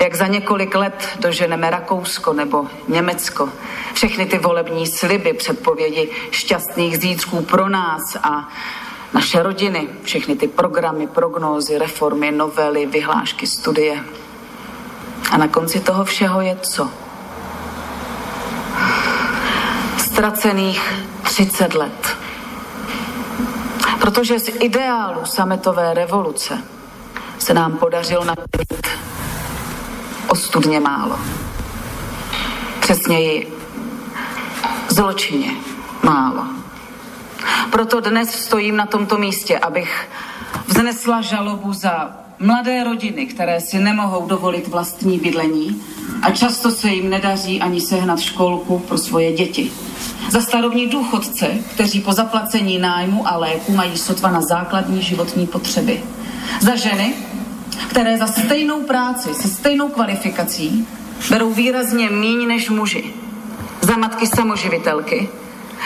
[0.00, 3.48] Jak za několik let doženeme Rakousko nebo Německo.
[3.94, 8.48] Všechny ty volební sliby, předpovědi šťastných zítřků pro nás a
[9.14, 14.04] naše rodiny, všechny ty programy, prognózy, reformy, novely, vyhlášky, studie.
[15.30, 16.90] A na konci toho všeho je co?
[19.98, 22.16] Ztracených 30 let
[24.00, 26.62] Protože z ideálu sametové revoluce
[27.38, 28.86] se nám podařilo naplnit
[30.28, 31.18] ostudně málo.
[32.80, 33.52] Přesněji
[34.88, 35.50] zločině
[36.02, 36.44] málo.
[37.70, 40.08] Proto dnes stojím na tomto místě, abych
[40.66, 45.82] vznesla žalobu za mladé rodiny, které si nemohou dovolit vlastní bydlení
[46.22, 49.70] a často se jim nedaří ani sehnat školku pro svoje děti.
[50.30, 56.02] Za starobní důchodce, kteří po zaplacení nájmu a léku mají sotva na základní životní potřeby.
[56.60, 57.14] Za ženy,
[57.88, 60.88] které za stejnou práci se stejnou kvalifikací
[61.30, 63.04] berou výrazně míň než muži.
[63.80, 65.28] Za matky samoživitelky,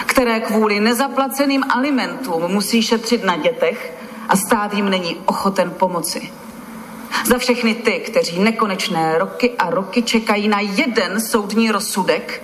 [0.06, 3.98] které kvůli nezaplaceným alimentům musí šetřit na dětech
[4.28, 6.41] a stát jim není ochoten pomoci.
[7.26, 12.42] Za všechny ty, kteří nekonečné roky a roky čekají na jeden soudní rozsudek,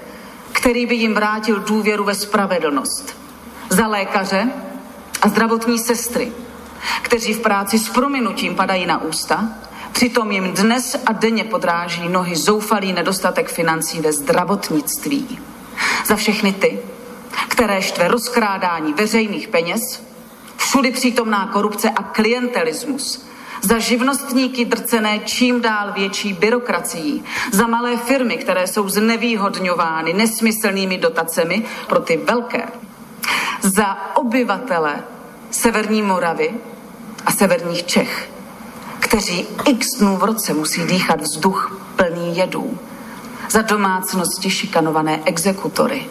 [0.52, 3.16] který by jim vrátil důvěru ve spravedlnost.
[3.68, 4.50] Za lékaře
[5.22, 6.32] a zdravotní sestry,
[7.02, 9.48] kteří v práci s prominutím padají na ústa,
[9.92, 15.38] přitom jim dnes a denně podráží nohy zoufalý nedostatek financí ve zdravotnictví.
[16.06, 16.78] Za všechny ty,
[17.48, 20.02] které štve rozkrádání veřejných peněz,
[20.56, 23.27] všudy přítomná korupce a klientelismus,
[23.62, 31.64] za živnostníky drcené čím dál větší byrokracií, za malé firmy, které jsou znevýhodňovány nesmyslnými dotacemi
[31.86, 32.68] pro ty velké,
[33.62, 34.96] za obyvatele
[35.50, 36.54] Severní Moravy
[37.26, 38.30] a severních Čech,
[39.00, 42.78] kteří x dnů v roce musí dýchat vzduch plný jedů,
[43.50, 46.06] za domácnosti šikanované exekutory,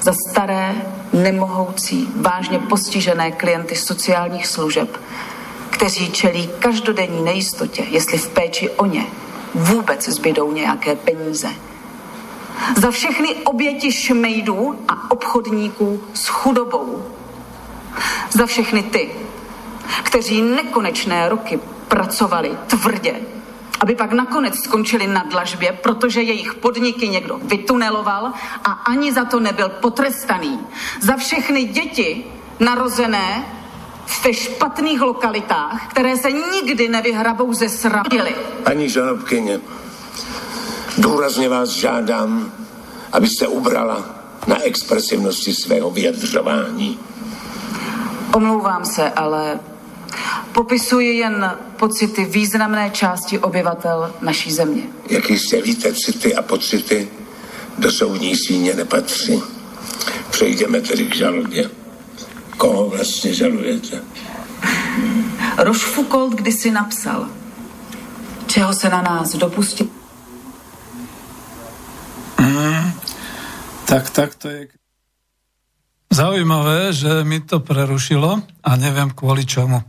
[0.00, 0.74] za staré,
[1.12, 5.00] nemohoucí, vážně postižené klienty sociálních služeb,
[5.76, 9.06] kteří čelí každodenní nejistotě, jestli v péči o ně
[9.54, 11.48] vůbec zbydou nějaké peníze.
[12.76, 17.06] Za všechny oběti šmejdů a obchodníků s chudobou.
[18.30, 19.10] Za všechny ty,
[20.02, 23.14] kteří nekonečné roky pracovali tvrdě,
[23.80, 28.32] aby pak nakonec skončili na dlažbě, protože jejich podniky někdo vytuneloval
[28.64, 30.60] a ani za to nebyl potrestaný.
[31.00, 32.24] Za všechny děti
[32.60, 33.44] narozené
[34.24, 38.34] ve špatných lokalitách, které se nikdy nevyhrabou ze srabily.
[38.64, 39.60] Paní žalobkyně,
[40.98, 42.52] důrazně vás žádám,
[43.12, 44.04] abyste ubrala
[44.46, 46.98] na expresivnosti svého vyjadřování.
[48.34, 49.60] Omlouvám se, ale
[50.52, 54.82] popisuji jen pocity významné části obyvatel naší země.
[55.10, 57.08] Jak jistě víte, city a pocity
[57.78, 59.42] do soudní síně nepatří.
[60.30, 61.70] Přejdeme tedy k žalobě.
[62.56, 64.02] Koho vlastně žalujete?
[65.56, 67.28] Rochefoucauld kdysi napsal,
[68.46, 69.86] čeho se na nás dopustil.
[72.40, 72.92] Mm,
[73.84, 74.68] tak, tak to je
[76.12, 79.84] zaujímavé, že mi to prerušilo a neviem kvôli čomu.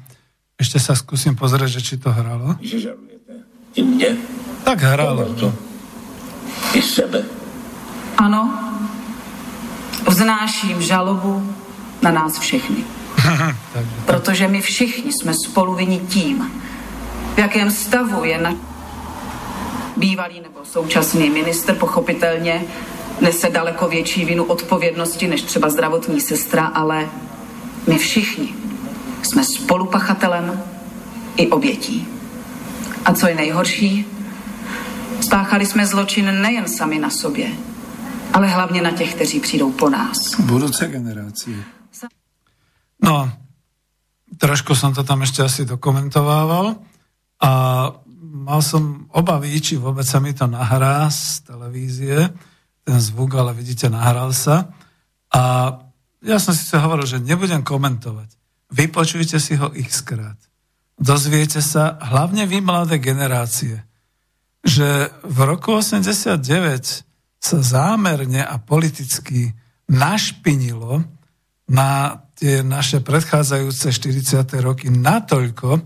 [0.60, 2.60] Ešte sa skúsim pozrieť, že či to hralo.
[2.60, 3.34] Že žalujete
[3.76, 4.12] i mne?
[4.68, 5.48] Tak hralo to.
[6.76, 7.24] I sebe?
[8.18, 8.50] Ano,
[10.08, 11.44] vznáším žalobu
[12.12, 12.78] na nás všechny.
[14.06, 16.52] Protože my všichni jsme spolu vyni tím,
[17.36, 18.56] v jakém stavu je na
[19.98, 22.64] bývalý nebo současný minister pochopitelně
[23.22, 27.10] nese daleko větší vinu odpovědnosti než třeba zdravotní sestra, ale
[27.88, 28.56] my všichni
[29.22, 30.64] jsme spolupachatelem
[31.36, 32.08] i obětí.
[33.06, 34.06] A co je nejhorší,
[35.22, 37.48] spáchali jsme zločin nejen sami na sobě,
[38.34, 40.18] ale hlavně na těch, kteří přijdou po nás.
[40.40, 41.77] Budúce generácie.
[43.04, 43.30] No,
[44.38, 46.82] trošku som to tam ešte asi dokumentovával
[47.42, 47.52] a
[48.48, 52.18] mal som obavy, či vôbec sa mi to nahrá z televízie,
[52.88, 54.72] ten zvuk, ale vidíte, nahral sa.
[55.30, 55.74] A
[56.24, 58.34] ja som si sa hovoril, že nebudem komentovať.
[58.74, 60.40] Vypočujte si ho x krát.
[60.98, 63.86] Dozviete sa, hlavne vy mladé generácie,
[64.66, 66.42] že v roku 89
[67.38, 69.54] sa zámerne a politicky
[69.88, 71.06] našpinilo
[71.70, 74.46] na tie naše predchádzajúce 40.
[74.62, 75.82] roky natoľko,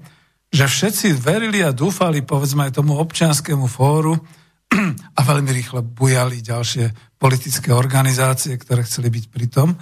[0.52, 4.20] že všetci verili a dúfali, povedzme aj tomu občianskému fóru
[5.18, 9.80] a veľmi rýchle bujali ďalšie politické organizácie, ktoré chceli byť pri tom,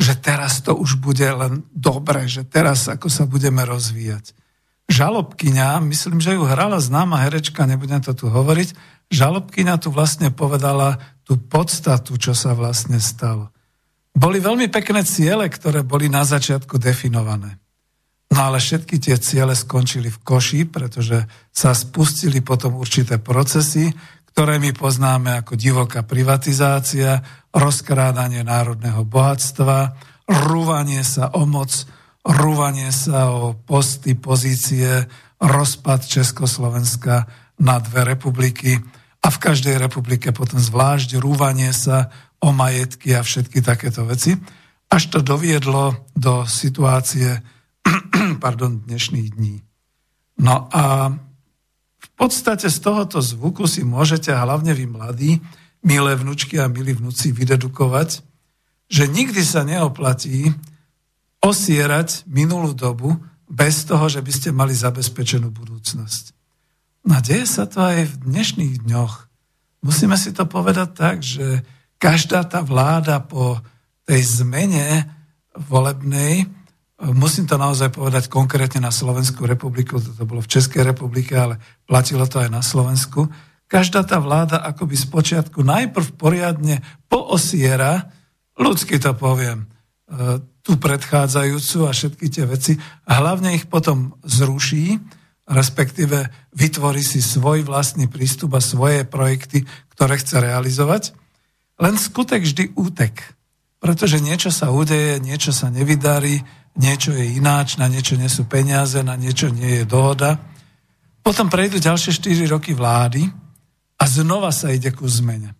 [0.00, 4.32] že teraz to už bude len dobre, že teraz ako sa budeme rozvíjať.
[4.88, 8.72] Žalobkyňa, myslím, že ju hrala známa herečka, nebudem to tu hovoriť,
[9.12, 13.52] žalobkyňa tu vlastne povedala tú podstatu, čo sa vlastne stalo.
[14.16, 17.60] Boli veľmi pekné ciele, ktoré boli na začiatku definované.
[18.32, 21.20] No ale všetky tie ciele skončili v koši, pretože
[21.52, 23.92] sa spustili potom určité procesy,
[24.32, 27.20] ktoré my poznáme ako divoká privatizácia,
[27.52, 29.96] rozkrádanie národného bohatstva,
[30.48, 31.72] rúvanie sa o moc,
[32.24, 35.06] rúvanie sa o posty, pozície,
[35.40, 37.28] rozpad Československa
[37.60, 38.80] na dve republiky
[39.24, 44.36] a v každej republike potom zvlášť rúvanie sa o majetky a všetky takéto veci,
[44.86, 47.42] až to doviedlo do situácie
[48.44, 49.62] pardon, dnešných dní.
[50.42, 51.14] No a
[51.96, 55.32] v podstate z tohoto zvuku si môžete, hlavne vy mladí,
[55.84, 58.20] milé vnúčky a milí vnúci, vydedukovať,
[58.86, 60.54] že nikdy sa neoplatí
[61.42, 66.34] osierať minulú dobu bez toho, že by ste mali zabezpečenú budúcnosť.
[67.06, 69.30] No deje sa to aj v dnešných dňoch.
[69.86, 71.62] Musíme si to povedať tak, že
[71.96, 73.60] každá tá vláda po
[74.06, 75.08] tej zmene
[75.56, 76.46] volebnej,
[77.12, 82.24] musím to naozaj povedať konkrétne na Slovensku republiku, to bolo v Českej republike, ale platilo
[82.24, 83.28] to aj na Slovensku,
[83.66, 88.14] každá tá vláda akoby z počiatku najprv poriadne poosiera,
[88.54, 92.72] ľudsky to poviem, e, tú predchádzajúcu a všetky tie veci
[93.06, 95.02] a hlavne ich potom zruší,
[95.46, 101.14] respektíve vytvorí si svoj vlastný prístup a svoje projekty, ktoré chce realizovať.
[101.76, 103.36] Len skutek vždy útek,
[103.80, 106.40] pretože niečo sa udeje, niečo sa nevydarí,
[106.76, 110.40] niečo je ináč, na niečo nie sú peniaze, na niečo nie je dohoda.
[111.20, 113.28] Potom prejdú ďalšie 4 roky vlády
[114.00, 115.52] a znova sa ide ku zmene.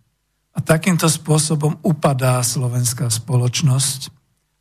[0.57, 4.17] A takýmto spôsobom upadá slovenská spoločnosť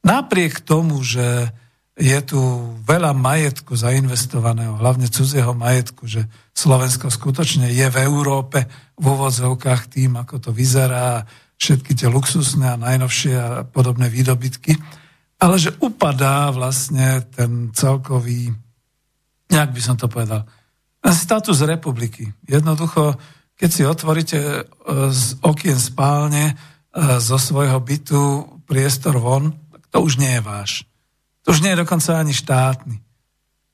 [0.06, 1.50] Napriek tomu, že
[1.98, 2.38] je tu
[2.86, 10.22] veľa majetku zainvestovaného, hlavne cudzieho majetku, že Slovensko skutočne je v Európe v úvodzovkách tým,
[10.22, 11.26] ako to vyzerá,
[11.56, 14.76] všetky tie luxusné a najnovšie a podobné výdobytky,
[15.40, 18.52] ale že upadá vlastne ten celkový,
[19.52, 20.48] nejak by som to povedal,
[21.06, 22.34] status republiky.
[22.50, 23.16] Jednoducho,
[23.54, 24.62] keď si otvoríte e,
[25.14, 26.54] z okien spálne e,
[27.22, 28.22] zo svojho bytu
[28.66, 29.54] priestor von,
[29.94, 30.72] to už nie je váš.
[31.46, 32.98] To už nie je dokonca ani štátny.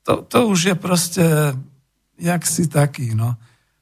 [0.03, 1.25] To, to už je proste
[2.21, 3.33] jak si taký, no.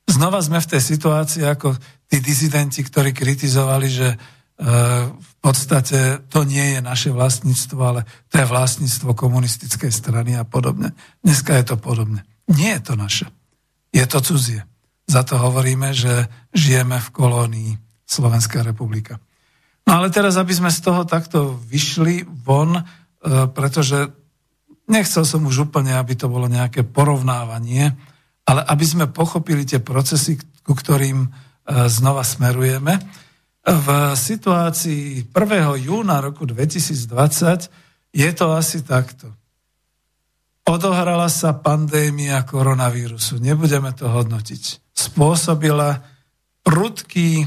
[0.07, 1.75] Znova sme v tej situácii ako
[2.09, 4.17] tí dizidenti, ktorí kritizovali, že e,
[5.13, 8.01] v podstate to nie je naše vlastníctvo, ale
[8.33, 10.97] to je vlastníctvo komunistickej strany a podobne.
[11.21, 12.25] Dneska je to podobne.
[12.49, 13.29] Nie je to naše.
[13.93, 14.65] Je to cudzie.
[15.05, 17.71] Za to hovoríme, že žijeme v kolónii
[18.09, 19.21] Slovenská republika.
[19.85, 22.83] No ale teraz, aby sme z toho takto vyšli von, e,
[23.53, 24.09] pretože
[24.89, 27.93] nechcel som už úplne, aby to bolo nejaké porovnávanie,
[28.49, 31.29] ale aby sme pochopili tie procesy, ku ktorým
[31.69, 32.97] znova smerujeme.
[33.69, 33.87] V
[34.17, 35.85] situácii 1.
[35.85, 37.69] júna roku 2020
[38.09, 39.29] je to asi takto.
[40.65, 43.37] Odohrala sa pandémia koronavírusu.
[43.37, 44.93] Nebudeme to hodnotiť.
[44.93, 46.01] Spôsobila
[46.65, 47.45] prudký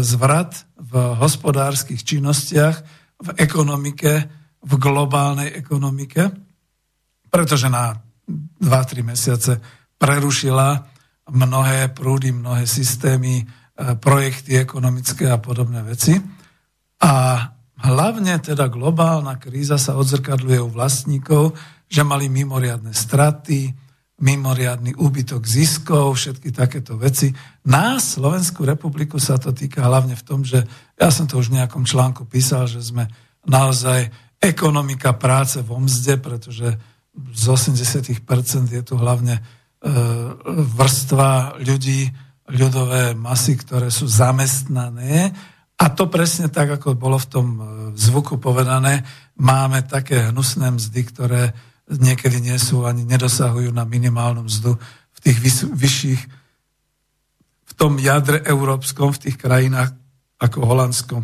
[0.00, 2.76] zvrat v hospodárskych činnostiach,
[3.20, 4.28] v ekonomike,
[4.64, 6.30] v globálnej ekonomike,
[7.28, 7.96] pretože na
[8.60, 9.60] 2-3 mesiace
[10.00, 10.93] prerušila
[11.30, 13.44] mnohé prúdy, mnohé systémy, e,
[13.96, 16.16] projekty ekonomické a podobné veci.
[17.00, 17.12] A
[17.80, 21.56] hlavne teda globálna kríza sa odzrkadľuje u vlastníkov,
[21.88, 23.72] že mali mimoriadne straty,
[24.24, 27.34] mimoriadný úbytok ziskov, všetky takéto veci.
[27.66, 30.62] Na Slovensku republiku sa to týka hlavne v tom, že
[30.94, 33.10] ja som to už v nejakom článku písal, že sme
[33.44, 36.78] naozaj ekonomika práce vo mzde, pretože
[37.14, 38.22] z 80%
[38.70, 39.42] je tu hlavne
[40.74, 42.08] vrstva ľudí,
[42.48, 45.32] ľudové masy, ktoré sú zamestnané.
[45.76, 47.62] A to presne tak, ako bolo v tom e,
[47.98, 49.04] zvuku povedané,
[49.36, 51.42] máme také hnusné mzdy, ktoré
[51.90, 54.78] niekedy nie sú ani nedosahujú na minimálnu mzdu
[55.12, 56.22] v tých vys- vyšších,
[57.64, 59.92] v tom jadre európskom, v tých krajinách
[60.40, 61.16] ako Holandsko,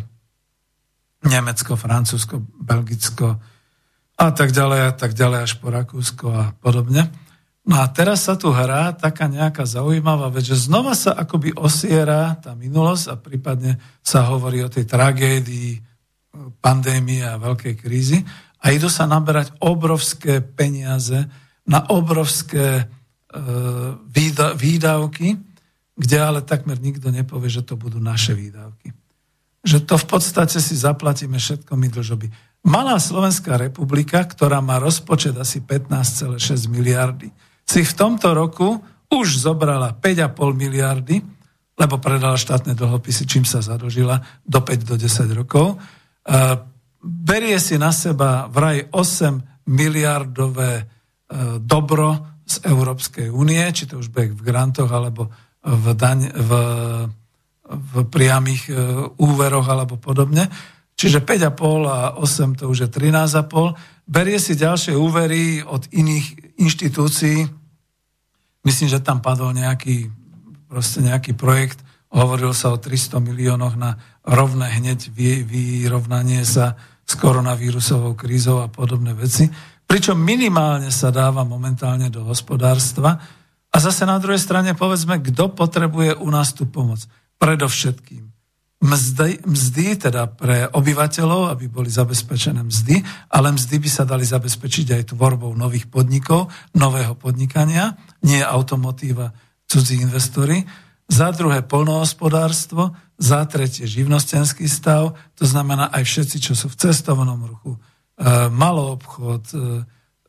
[1.25, 3.39] Nemecko, Francúzsko, Belgicko
[4.17, 7.09] a tak ďalej a tak ďalej až po Rakúsko a podobne.
[7.71, 12.35] No a teraz sa tu hrá taká nejaká zaujímavá vec, že znova sa akoby osiera
[12.35, 15.79] tá minulosť a prípadne sa hovorí o tej tragédii
[16.59, 18.27] pandémie a veľkej krízy
[18.59, 21.15] a idú sa naberať obrovské peniaze
[21.63, 22.85] na obrovské e,
[24.59, 25.39] výdavky,
[25.95, 28.91] kde ale takmer nikto nepovie, že to budú naše výdavky.
[29.63, 32.27] Že to v podstate si zaplatíme všetko my dlžoby.
[32.67, 37.31] Malá Slovenská republika, ktorá má rozpočet asi 15,6 miliardy,
[37.71, 41.23] si v tomto roku už zobrala 5,5 miliardy,
[41.79, 45.79] lebo predala štátne dlhopisy, čím sa zadlžila do 5 do 10 rokov.
[45.79, 46.35] E,
[46.99, 50.83] berie si na seba vraj 8 miliardové e,
[51.63, 55.31] dobro z Európskej únie, či to už bude v grantoch alebo
[55.63, 56.51] v, daň, v,
[57.71, 58.71] v priamých e,
[59.15, 60.51] úveroch alebo podobne.
[60.99, 64.11] Čiže 5,5 a 8 to už je 13,5.
[64.11, 67.60] Berie si ďalšie úvery od iných inštitúcií.
[68.61, 70.09] Myslím, že tam padol nejaký,
[70.69, 71.81] proste nejaký projekt,
[72.11, 75.09] hovorilo sa o 300 miliónoch na rovné hneď
[75.47, 76.75] vyrovnanie sa
[77.07, 79.51] s koronavírusovou krízou a podobné veci.
[79.83, 83.19] Pričom minimálne sa dáva momentálne do hospodárstva.
[83.71, 87.03] A zase na druhej strane povedzme, kto potrebuje u nás tú pomoc.
[87.39, 88.30] Predovšetkým
[88.81, 94.97] mzdy, mzdy teda pre obyvateľov, aby boli zabezpečené mzdy, ale mzdy by sa dali zabezpečiť
[94.97, 97.93] aj tvorbou nových podnikov, nového podnikania,
[98.25, 99.31] nie automotíva,
[99.69, 100.65] cudzí investori.
[101.05, 107.37] Za druhé polnohospodárstvo, za tretie živnostenský stav, to znamená aj všetci, čo sú v cestovnom
[107.45, 107.79] ruchu, e,
[108.49, 109.57] maloobchod, e,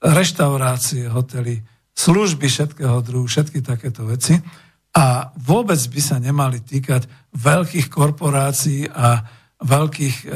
[0.03, 1.65] reštaurácie, hotely,
[1.95, 4.37] služby všetkého druhu, všetky takéto veci
[4.93, 9.25] a vôbec by sa nemali týkať veľkých korporácií a
[9.63, 10.27] veľkých e,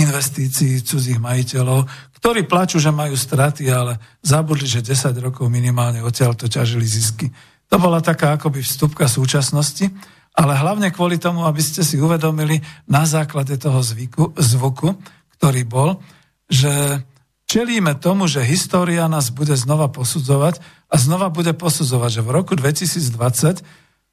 [0.00, 1.84] investícií cudzích majiteľov,
[2.16, 7.28] ktorí plačú, že majú straty, ale zabudli, že 10 rokov minimálne odtiaľ to ťažili zisky.
[7.68, 9.92] To bola taká akoby vstupka súčasnosti,
[10.38, 14.94] ale hlavne kvôli tomu, aby ste si uvedomili na základe toho zvyku, zvuku,
[15.36, 16.00] ktorý bol,
[16.48, 17.02] že
[17.44, 22.52] čelíme tomu, že história nás bude znova posudzovať a znova bude posudzovať, že v roku
[22.56, 23.60] 2020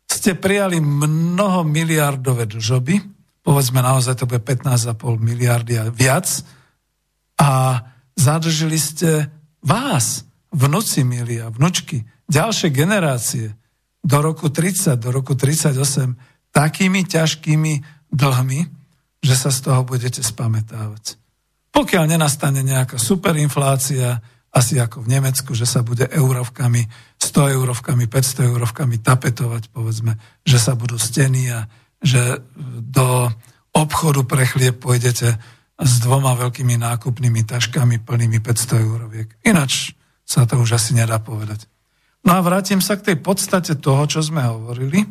[0.10, 2.96] ste prijali mnoho miliardové dlžoby,
[3.46, 6.28] povedzme naozaj to bude 15,5 miliardy a viac,
[7.36, 7.84] a
[8.16, 9.28] zadržili ste
[9.60, 10.24] vás,
[10.56, 13.54] vnúci milí a vnúčky, ďalšie generácie.
[14.06, 15.76] Do roku 30, do roku 38
[16.56, 17.74] takými ťažkými
[18.14, 18.60] dlhmi,
[19.20, 21.20] že sa z toho budete spametávať.
[21.76, 24.24] Pokiaľ nenastane nejaká superinflácia,
[24.56, 26.88] asi ako v Nemecku, že sa bude eurovkami,
[27.20, 30.16] 100 eurovkami, 500 eurovkami tapetovať, povedzme,
[30.48, 31.68] že sa budú steny a
[32.00, 32.40] že
[32.80, 33.28] do
[33.76, 35.36] obchodu pre chlieb pôjdete
[35.76, 39.28] s dvoma veľkými nákupnými taškami plnými 500 euroviek.
[39.44, 39.92] Ináč
[40.24, 41.68] sa to už asi nedá povedať.
[42.24, 45.04] No a vrátim sa k tej podstate toho, čo sme hovorili.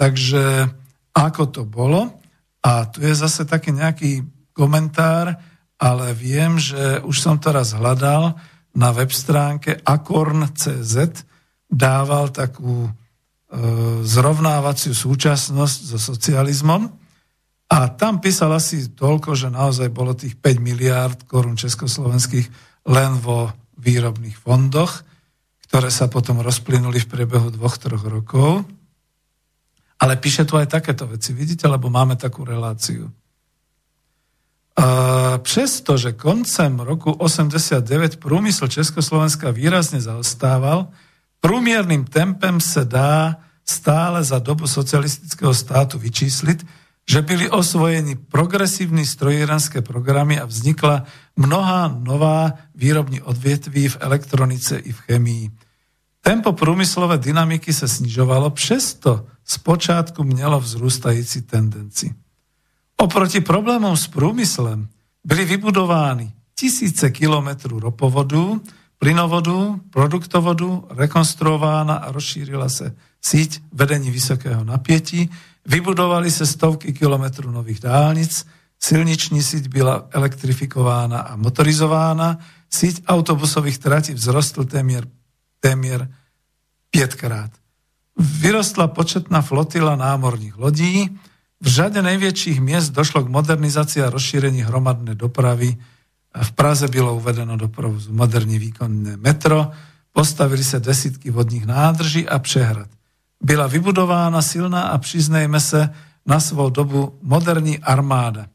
[0.00, 0.64] Takže
[1.12, 2.18] ako to bolo.
[2.64, 4.24] A tu je zase taký nejaký
[4.56, 5.38] komentár,
[5.78, 8.34] ale viem, že už som to raz hľadal,
[8.78, 10.94] na web stránke akorn.cz
[11.66, 12.90] dával takú e,
[14.06, 16.86] zrovnávaciu súčasnosť so socializmom
[17.68, 22.48] a tam písal asi toľko, že naozaj bolo tých 5 miliárd korún československých
[22.88, 25.04] len vo výrobných fondoch,
[25.68, 28.64] ktoré sa potom rozplynuli v priebehu dvoch, troch rokov.
[30.00, 33.12] Ale píše tu aj takéto veci, vidíte, lebo máme takú reláciu.
[35.38, 40.88] Přestože koncem roku 89 průmysl Československa výrazne zaostával,
[41.40, 43.36] průměrným tempem se dá
[43.68, 46.66] stále za dobu socialistického státu vyčísliť,
[47.08, 51.04] že byli osvojeni progresívne strojírenské programy a vznikla
[51.36, 55.50] mnohá nová výrobní odvětví v elektronice i v chemii.
[56.20, 62.14] Tempo průmyslové dynamiky se snižovalo, přesto zpočátku mělo vzrůstající tendenci.
[63.02, 64.88] Oproti problémom s průmyslem
[65.24, 68.62] byly vybudovány tisíce kilometrů ropovodu,
[68.98, 75.30] plynovodu, produktovodu, rekonstruována a rozšírila se síť vedení vysokého napietí,
[75.66, 78.46] vybudovali se stovky kilometrů nových dálnic,
[78.80, 82.38] silniční síť byla elektrifikována a motorizována,
[82.70, 85.08] síť autobusových tratí vzrostl téměr,
[85.60, 86.10] téměr
[86.90, 87.50] pětkrát.
[88.18, 91.18] Vyrostla početná flotila námorných lodí,
[91.58, 95.74] v žade najväčších miest došlo k modernizácii a rozšírení hromadnej dopravy.
[96.30, 99.74] V Praze bylo uvedeno do provozu moderní výkonné metro,
[100.14, 102.90] postavili sa desítky vodních nádrží a přehrad.
[103.42, 105.90] Byla vybudována silná a přiznejme se
[106.26, 108.46] na svou dobu moderní armáda.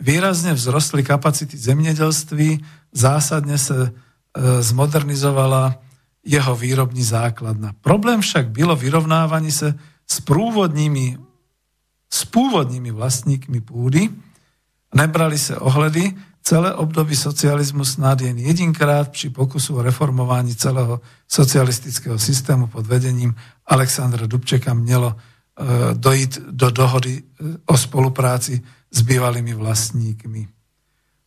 [0.00, 3.90] Výrazne vzrostli kapacity zemědělství, zásadne sa e,
[4.62, 5.80] zmodernizovala
[6.20, 7.72] jeho výrobní základna.
[7.80, 9.72] Problém však bylo vyrovnávanie sa
[10.04, 11.25] s prúvodními
[12.06, 14.08] s pôvodnými vlastníkmi púdy,
[14.94, 16.14] nebrali sa ohledy,
[16.46, 23.34] celé období socializmu snad jen jedinkrát pri pokusu o reformování celého socialistického systému pod vedením
[23.66, 25.18] Alexandra Dubčeka mělo e,
[25.94, 27.22] dojít do dohody e,
[27.66, 28.62] o spolupráci
[28.94, 30.48] s bývalými vlastníkmi.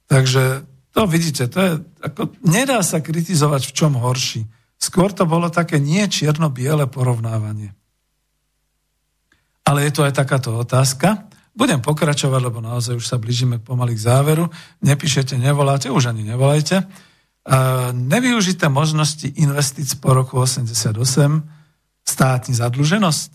[0.08, 0.64] Takže
[0.96, 4.48] to vidíte, to je, ako, nedá sa kritizovať v čom horší.
[4.80, 7.76] Skôr to bolo také nie čierno-biele porovnávanie.
[9.70, 11.30] Ale je tu aj takáto otázka.
[11.54, 14.50] Budem pokračovať, lebo naozaj už sa blížime pomaly k záveru.
[14.82, 16.90] Nepíšete, nevoláte, už ani nevolajte.
[17.94, 20.98] Nevyužité možnosti investíc po roku 88,
[22.02, 23.32] státní zadluženosť.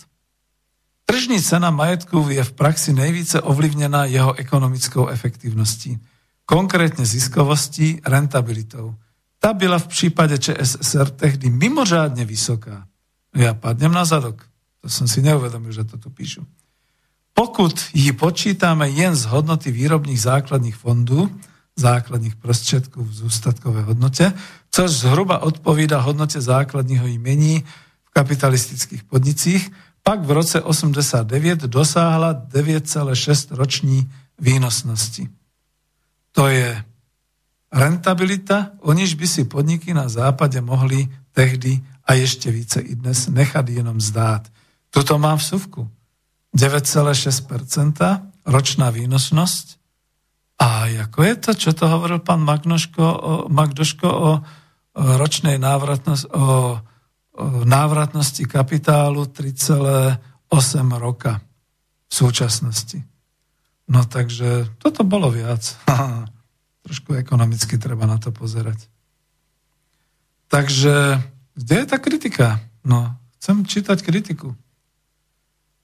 [1.06, 6.02] Tržní cena majetku je v praxi nejvíce ovlivnená jeho ekonomickou efektivností.
[6.44, 8.94] konkrétne ziskovosti, rentabilitou.
[9.40, 12.88] Tá byla v prípade ČSSR tehdy mimořádne vysoká.
[13.36, 14.44] Ja padnem na zadok.
[14.84, 16.44] To som si neuvedomil, že to tu píšu.
[17.32, 21.32] Pokud ji počítame jen z hodnoty výrobných základných fondů,
[21.72, 24.32] základných prostriedkov v zústatkovej hodnote,
[24.70, 27.64] což zhruba odpovída hodnote základního imení
[28.04, 29.72] v kapitalistických podnicích,
[30.04, 35.28] pak v roce 89 dosáhla 9,6 roční výnosnosti.
[36.32, 36.84] To je
[37.72, 43.32] rentabilita, o níž by si podniky na západe mohli tehdy a ešte více i dnes
[43.32, 44.53] nechať jenom zdát.
[44.94, 45.80] Toto mám v suvku.
[46.54, 47.50] 9,6%
[48.46, 49.66] ročná výnosnosť.
[50.62, 54.30] A ako je to, čo to hovoril pán Magnoško, o, Magdoško o
[54.94, 60.54] ročnej návratnosti, o, o návratnosti kapitálu 3,8
[61.02, 61.42] roka
[62.06, 63.02] v súčasnosti.
[63.90, 65.74] No takže toto bolo viac.
[66.86, 68.86] Trošku ekonomicky treba na to pozerať.
[70.46, 71.18] Takže
[71.58, 72.62] kde je tá kritika?
[72.86, 74.54] No, chcem čítať kritiku.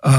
[0.05, 0.15] A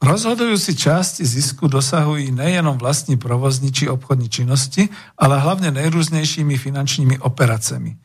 [0.00, 8.00] Rozhodujúci časti zisku dosahujú nejenom vlastní provozní či obchodní činnosti, ale hlavne najrúznejšími finančnými operacemi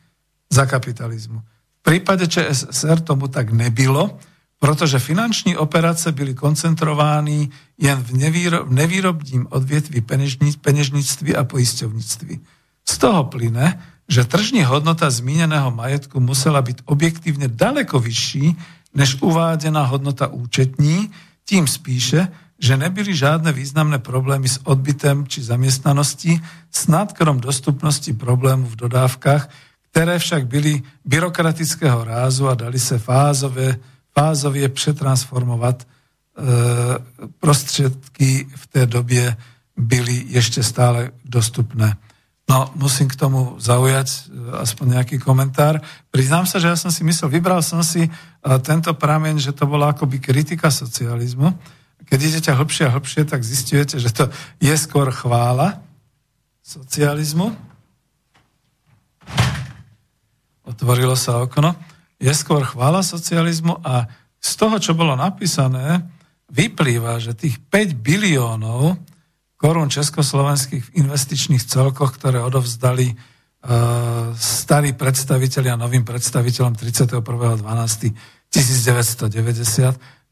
[0.52, 1.40] za kapitalizmu.
[1.40, 4.20] V prípade ČSSR tomu tak nebylo,
[4.60, 7.48] protože finanční operace byly koncentrovány
[7.80, 10.04] jen v, nevýro, v nevýrobním odvětví
[10.60, 12.40] peněžnictví a poisťovnictví.
[12.84, 18.56] Z toho plyne, že tržní hodnota zmíneného majetku musela byť objektívne daleko vyšší
[18.94, 21.10] než uvádená hodnota účetní,
[21.44, 22.28] tím spíše,
[22.58, 29.50] že nebyly žádné významné problémy s odbytem či zamestnaností, snad krom dostupnosti problémů v dodávkach,
[29.90, 33.76] které však byly byrokratického rázu a dali se fázové,
[34.14, 35.82] fázově přetransformovat.
[35.82, 35.86] E,
[37.40, 39.36] prostředky v té době
[39.76, 41.96] byly ještě stále dostupné.
[42.46, 44.18] No, musím k tomu zaujať e,
[44.62, 45.82] aspoň nejaký komentár.
[46.14, 48.10] Priznám sa, že ja som si myslel, vybral som si e,
[48.62, 51.50] tento prameň, že to bola akoby kritika socializmu.
[52.06, 54.30] Keď idete hlbšie a hlbšie, tak zistujete, že to
[54.62, 55.82] je skôr chvála
[56.62, 57.50] socializmu.
[60.62, 61.74] Otvorilo sa okno.
[62.22, 64.06] Je skôr chvála socializmu a
[64.38, 66.06] z toho, čo bolo napísané,
[66.46, 68.94] vyplýva, že tých 5 biliónov
[69.56, 73.18] korún československých investičných celkoch, ktoré odovzdali uh,
[74.36, 78.52] starí predstaviteľi a novým predstaviteľom 31.12.1990,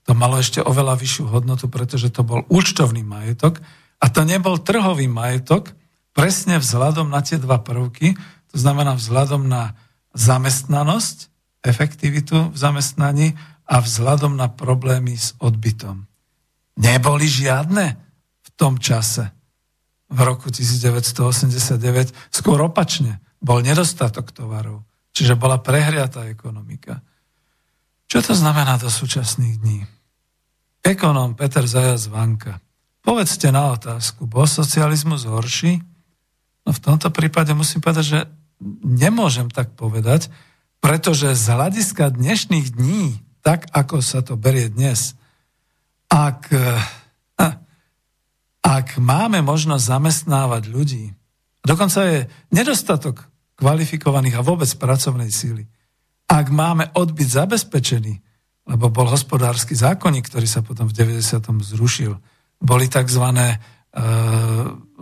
[0.05, 3.65] to malo ešte oveľa vyššiu hodnotu, pretože to bol účtovný majetok.
[4.05, 5.73] A to nebol trhový majetok,
[6.13, 8.13] presne vzhľadom na tie dva prvky,
[8.53, 9.73] to znamená vzhľadom na
[10.13, 11.33] zamestnanosť,
[11.65, 13.33] efektivitu v zamestnaní
[13.65, 16.05] a vzhľadom na problémy s odbytom.
[16.77, 18.04] Neboli žiadne
[18.57, 19.35] tom čase,
[20.15, 23.19] v roku 1989, skôr opačne.
[23.43, 27.03] Bol nedostatok tovarov, čiže bola prehriatá ekonomika.
[28.09, 29.81] Čo to znamená do súčasných dní?
[30.85, 32.61] Ekonom Peter Zajac Vanka.
[33.05, 35.81] Povedzte na otázku, bol socializmus horší?
[36.65, 38.21] No v tomto prípade musím povedať, že
[38.85, 40.33] nemôžem tak povedať,
[40.81, 45.17] pretože z hľadiska dnešných dní, tak ako sa to berie dnes,
[46.09, 46.49] ak
[48.65, 51.13] ak máme možnosť zamestnávať ľudí,
[51.61, 52.19] dokonca je
[52.49, 53.29] nedostatok
[53.61, 55.69] kvalifikovaných a vôbec pracovnej síly,
[56.25, 58.15] ak máme odbyt zabezpečený,
[58.65, 61.45] lebo bol hospodársky zákonník, ktorý sa potom v 90.
[61.61, 62.17] zrušil,
[62.65, 63.25] boli tzv.
[63.29, 63.57] E,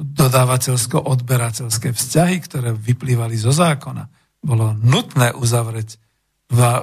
[0.02, 4.10] dodávateľsko-odberateľské vzťahy, ktoré vyplývali zo zákona.
[4.42, 6.02] Bolo nutné uzavrieť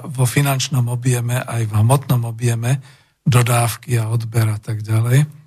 [0.02, 2.82] vo finančnom objeme aj v hmotnom objeme
[3.22, 5.39] dodávky a odber a tak ďalej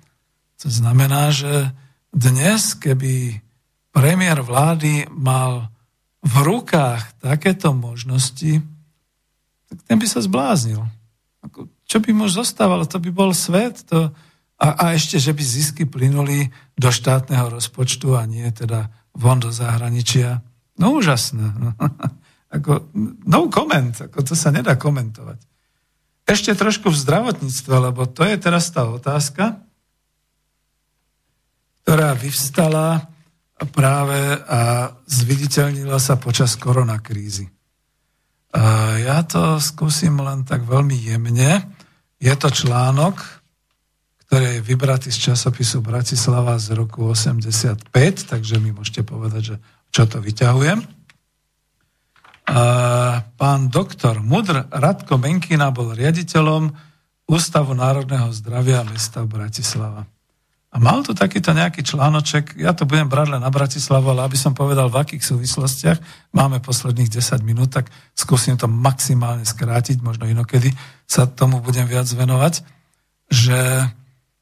[0.64, 1.76] to znamená, že
[2.08, 3.44] dnes, keby
[3.92, 5.68] premiér vlády mal
[6.24, 8.64] v rukách takéto možnosti,
[9.68, 10.80] tak ten by sa zbláznil.
[11.84, 12.88] Čo by mu zostávalo?
[12.88, 13.84] To by bol svet.
[13.92, 14.08] To,
[14.56, 16.48] a, a ešte, že by zisky plynuli
[16.80, 20.40] do štátneho rozpočtu a nie teda von do zahraničia.
[20.80, 21.44] No úžasné.
[22.56, 22.88] Ako,
[23.26, 25.42] no comment, ako to sa nedá komentovať.
[26.22, 29.58] Ešte trošku v zdravotníctve, lebo to je teraz tá otázka,
[31.84, 33.12] ktorá vyvstala
[33.76, 37.52] práve a zviditeľnila sa počas koronakrízy.
[39.04, 41.68] Ja to skúsim len tak veľmi jemne.
[42.16, 43.20] Je to článok,
[44.24, 47.92] ktorý je vybratý z časopisu Bratislava z roku 85,
[48.32, 49.56] takže mi môžete povedať, že
[49.92, 50.80] čo to vyťahujem.
[53.36, 56.72] Pán doktor Mudr Radko Menkina bol riaditeľom
[57.24, 60.08] Ústavu národného zdravia mesta Bratislava.
[60.74, 64.34] A mal tu takýto nejaký článoček, ja to budem brať len na Bratislavu, ale aby
[64.34, 65.98] som povedal, v akých súvislostiach
[66.34, 70.74] máme posledných 10 minút, tak skúsim to maximálne skrátiť, možno inokedy
[71.06, 72.66] sa tomu budem viac venovať,
[73.30, 73.86] že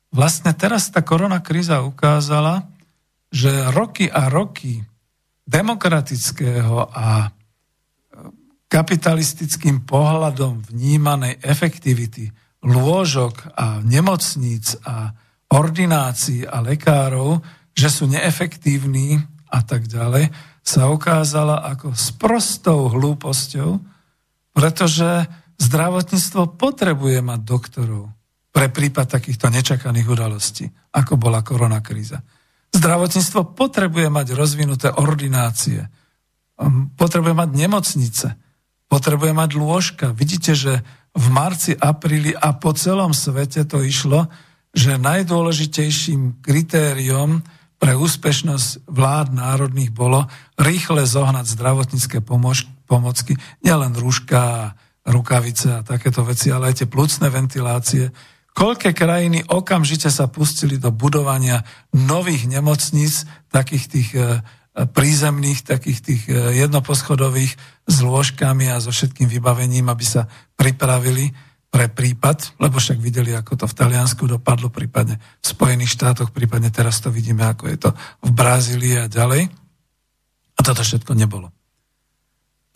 [0.09, 2.64] vlastne teraz tá korona kríza ukázala,
[3.28, 4.80] že roky a roky
[5.44, 7.28] demokratického a
[8.72, 12.32] kapitalistickým pohľadom vnímanej efektivity
[12.64, 15.12] lôžok a nemocníc a
[15.52, 17.44] ordinácií a lekárov,
[17.76, 19.20] že sú neefektívni
[19.52, 20.32] a tak ďalej,
[20.64, 23.76] sa ukázala ako sprostou hlúposťou,
[24.56, 25.28] pretože
[25.60, 28.08] zdravotníctvo potrebuje mať doktorov
[28.52, 32.20] pre prípad takýchto nečakaných udalostí, ako bola koronakríza.
[32.72, 35.88] Zdravotníctvo potrebuje mať rozvinuté ordinácie,
[36.56, 38.28] um, potrebuje mať nemocnice,
[38.88, 40.06] potrebuje mať lôžka.
[40.12, 44.28] Vidíte, že v marci, apríli a po celom svete to išlo,
[44.73, 47.44] že najdôležitejším kritériom
[47.77, 52.23] pre úspešnosť vlád národných bolo rýchle zohnať zdravotnícke
[52.86, 54.73] pomocky, nielen rúška,
[55.03, 58.15] rukavice a takéto veci, ale aj tie plúcne ventilácie.
[58.53, 66.23] Koľké krajiny okamžite sa pustili do budovania nových nemocníc, takých tých e, prízemných, takých tých
[66.28, 67.53] e, jednoposchodových
[67.89, 71.32] s lôžkami a so všetkým vybavením, aby sa pripravili
[71.73, 76.69] pre prípad, lebo však videli, ako to v Taliansku dopadlo, prípadne v Spojených štátoch, prípadne
[76.69, 77.90] teraz to vidíme, ako je to
[78.20, 79.49] v Brazílii a ďalej.
[80.53, 81.49] A toto všetko nebolo.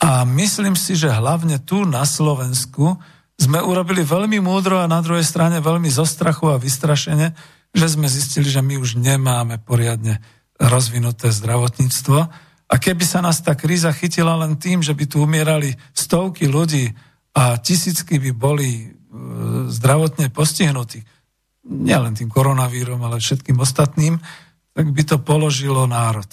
[0.01, 2.97] A myslím si, že hlavne tu na Slovensku
[3.37, 7.37] sme urobili veľmi múdro a na druhej strane veľmi zo strachu a vystrašene,
[7.77, 10.17] že sme zistili, že my už nemáme poriadne
[10.57, 12.19] rozvinuté zdravotníctvo.
[12.67, 16.97] A keby sa nás tá kríza chytila len tým, že by tu umierali stovky ľudí
[17.37, 18.85] a tisícky by boli e,
[19.69, 21.05] zdravotne postihnutí,
[21.69, 24.17] nielen tým koronavírom, ale všetkým ostatným,
[24.73, 26.25] tak by to položilo národ.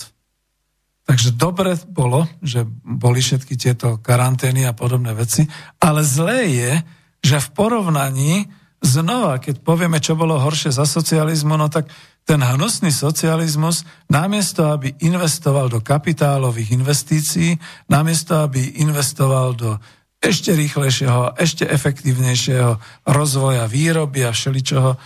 [1.05, 5.45] Takže dobre bolo, že boli všetky tieto karantény a podobné veci,
[5.77, 6.73] ale zlé je,
[7.21, 8.49] že v porovnaní
[8.81, 11.93] znova, keď povieme, čo bolo horšie za socializmu, no tak
[12.25, 17.61] ten hnusný socializmus, namiesto aby investoval do kapitálových investícií,
[17.93, 19.77] namiesto aby investoval do
[20.25, 24.97] ešte rýchlejšieho, ešte efektívnejšieho rozvoja výroby a všeličoho,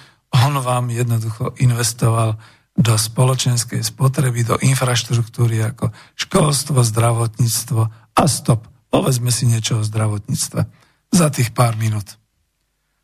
[0.47, 2.39] on vám jednoducho investoval
[2.79, 7.83] do spoločenskej spotreby, do infraštruktúry ako školstvo, zdravotníctvo
[8.15, 8.71] a stop.
[8.89, 10.61] Povedzme si niečo o zdravotníctve
[11.11, 12.15] za tých pár minút.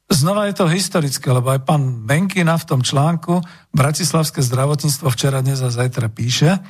[0.06, 3.42] Znova je to historické, lebo aj pán Benkina v tom článku
[3.74, 6.60] Bratislavské zdravotníctvo včera, dnes a zajtra píše,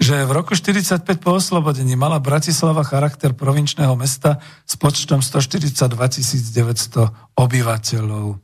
[0.00, 7.36] že v roku 45 po oslobodení mala Bratislava charakter provinčného mesta s počtom 142 900
[7.36, 8.40] obyvateľov.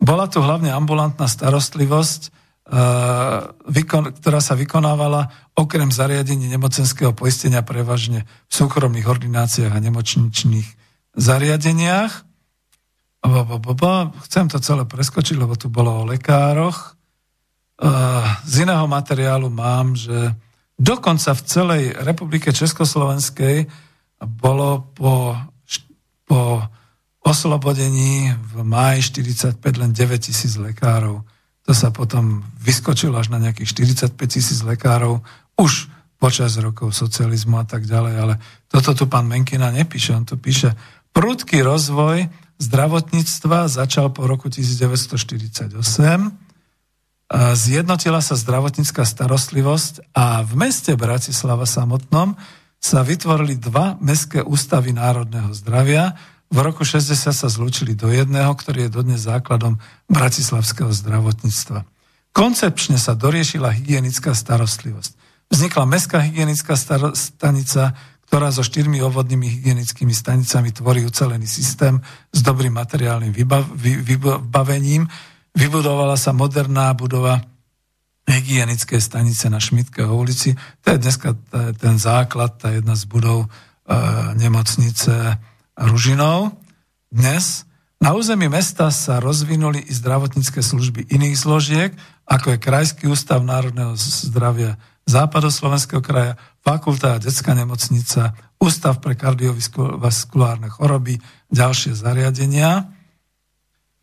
[0.00, 8.52] Bola tu hlavne ambulantná starostlivosť, eh, ktorá sa vykonávala okrem zariadení nemocenského poistenia prevažne v
[8.64, 10.68] súkromných ordináciách a nemočničných
[11.20, 12.12] zariadeniach.
[14.24, 16.96] Chcem to celé preskočiť, lebo tu bolo o lekároch.
[17.76, 20.32] Eh, z iného materiálu mám, že
[20.74, 23.70] Dokonca v celej republike Československej
[24.24, 25.38] bolo po,
[26.26, 26.66] po
[27.24, 31.24] oslobodení v máji 45 len 9 tisíc lekárov.
[31.64, 33.70] To sa potom vyskočilo až na nejakých
[34.12, 35.24] 45 tisíc lekárov
[35.56, 35.88] už
[36.20, 38.34] počas rokov socializmu a tak ďalej, ale
[38.68, 40.72] toto tu pán Menkina nepíše, on tu píše
[41.12, 42.28] prudký rozvoj
[42.58, 46.43] zdravotníctva začal po roku 1948
[47.32, 52.36] zjednotila sa zdravotnícká starostlivosť a v meste Bratislava samotnom
[52.76, 56.20] sa vytvorili dva mestské ústavy národného zdravia.
[56.52, 59.80] V roku 60 sa zlúčili do jedného, ktorý je dodnes základom
[60.12, 61.88] bratislavského zdravotníctva.
[62.36, 65.16] Koncepčne sa doriešila hygienická starostlivosť.
[65.48, 66.76] Vznikla mestská hygienická
[67.14, 67.96] stanica,
[68.28, 72.02] ktorá so štyrmi obvodnými hygienickými stanicami tvorí ucelený systém
[72.34, 75.08] s dobrým materiálnym vybavením,
[75.54, 77.38] Vybudovala sa moderná budova
[78.26, 80.58] hygienické stanice na Šmitkeho ulici.
[80.82, 81.38] To je dneska
[81.78, 83.48] ten základ, tá jedna z budov e,
[84.34, 85.38] nemocnice
[85.78, 86.58] Ružinov.
[87.14, 87.62] Dnes
[88.02, 91.90] na území mesta sa rozvinuli i zdravotnícke služby iných zložiek,
[92.26, 98.32] ako je Krajský ústav národného zdravia Západoslovenského kraja, fakulta a detská nemocnica,
[98.64, 101.20] Ústav pre kardiovaskulárne choroby,
[101.52, 102.93] ďalšie zariadenia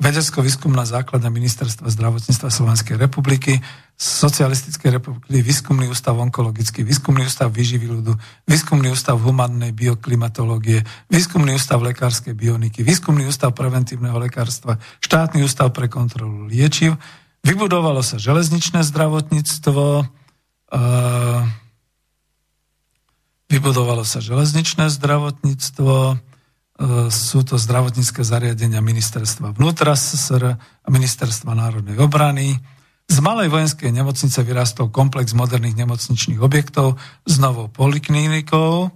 [0.01, 3.61] vedecko-výskumná základňa Ministerstva zdravotníctva Slovenskej republiky,
[3.93, 8.17] Socialistickej republiky, Výskumný ústav onkologický, Výskumný ústav výživy ľudu,
[8.49, 15.85] Výskumný ústav humannej bioklimatológie, Výskumný ústav lekárskej bioniky, Výskumný ústav preventívneho lekárstva, Štátny ústav pre
[15.85, 16.97] kontrolu liečiv,
[17.41, 20.05] Vybudovalo sa železničné zdravotníctvo,
[23.49, 26.21] vybudovalo sa železničné zdravotníctvo,
[27.13, 32.57] sú to zdravotnícke zariadenia ministerstva vnútra SSR a ministerstva národnej obrany.
[33.05, 36.97] Z malej vojenskej nemocnice vyrastol komplex moderných nemocničných objektov
[37.27, 38.89] s novou poliklinikou.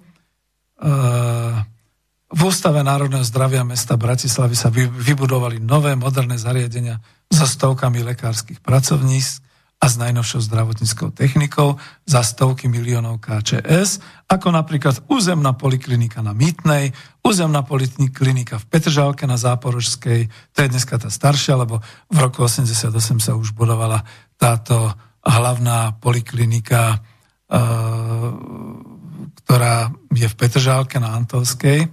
[2.25, 6.97] V Ústave národného zdravia mesta Bratislavy sa vybudovali nové moderné zariadenia
[7.29, 9.44] so stovkami lekárskych pracovníc
[9.75, 11.75] a s najnovšou zdravotníckou technikou
[12.07, 19.35] za stovky miliónov KČS, ako napríklad územná poliklinika na Mýtnej, územná poliklinika v Petržálke na
[19.35, 24.01] Záporožskej, to je dneska tá staršia, lebo v roku 88 sa už budovala
[24.39, 24.95] táto
[25.25, 26.97] hlavná poliklinika,
[27.45, 27.57] e,
[29.43, 31.89] ktorá je v Petržálke na Antolskej.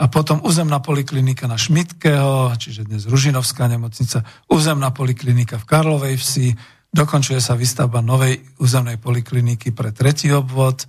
[0.00, 6.56] A potom územná poliklinika na Šmitkeho, čiže dnes Ružinovská nemocnica, územná poliklinika v Karlovej vsi,
[6.90, 10.86] dokončuje sa výstavba novej územnej polikliniky pre tretí obvod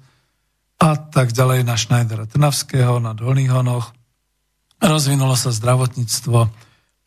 [0.82, 3.94] a tak ďalej na Schneidera Trnavského, na Dolných Honoch.
[4.82, 6.50] Rozvinulo sa zdravotníctvo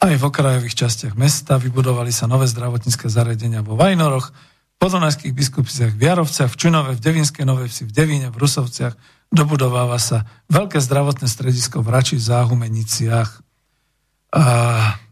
[0.05, 4.31] aj v okrajových častiach mesta, vybudovali sa nové zdravotnícke zariadenia vo Vajnoroch,
[4.75, 8.95] v podonajských biskupiciach v Jarovciach, v Čunove, v Devinskej Novej Vsi, v Devíne, v Rusovciach,
[9.31, 13.44] dobudováva sa veľké zdravotné stredisko v Rači Záhumeniciach.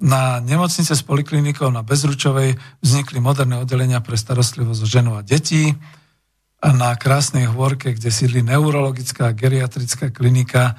[0.03, 5.79] Na nemocnice s poliklinikou na Bezručovej vznikli moderné oddelenia pre starostlivosť o ženu a detí.
[6.63, 10.75] Na Krásnej hôrke, kde sídli neurologická a geriatrická klinika,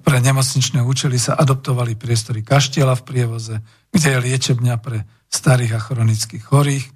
[0.00, 3.60] pre nemocničné účely sa adoptovali priestory kaštiela v prievoze,
[3.92, 6.88] kde je liečebňa pre starých a chronických chorých.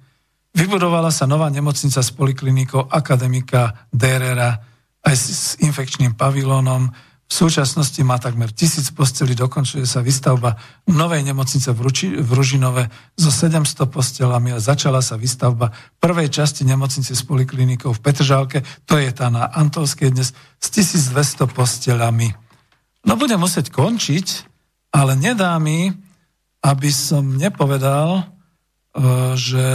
[0.57, 4.57] Vybudovala sa nová nemocnica s poliklinikou akademika Derera,
[5.05, 6.89] aj s infekčným pavilónom.
[7.25, 11.89] V súčasnosti má takmer tisíc postelí, dokončuje sa výstavba novej nemocnice v,
[12.21, 12.85] Ružinove
[13.17, 19.01] so 700 postelami a začala sa výstavba prvej časti nemocnice s poliklinikou v Petržálke, to
[19.01, 22.29] je tá na Antolskej dnes, s 1200 postelami.
[23.09, 24.27] No budem musieť končiť,
[24.93, 25.89] ale nedá mi,
[26.61, 28.23] aby som nepovedal, e,
[29.33, 29.65] že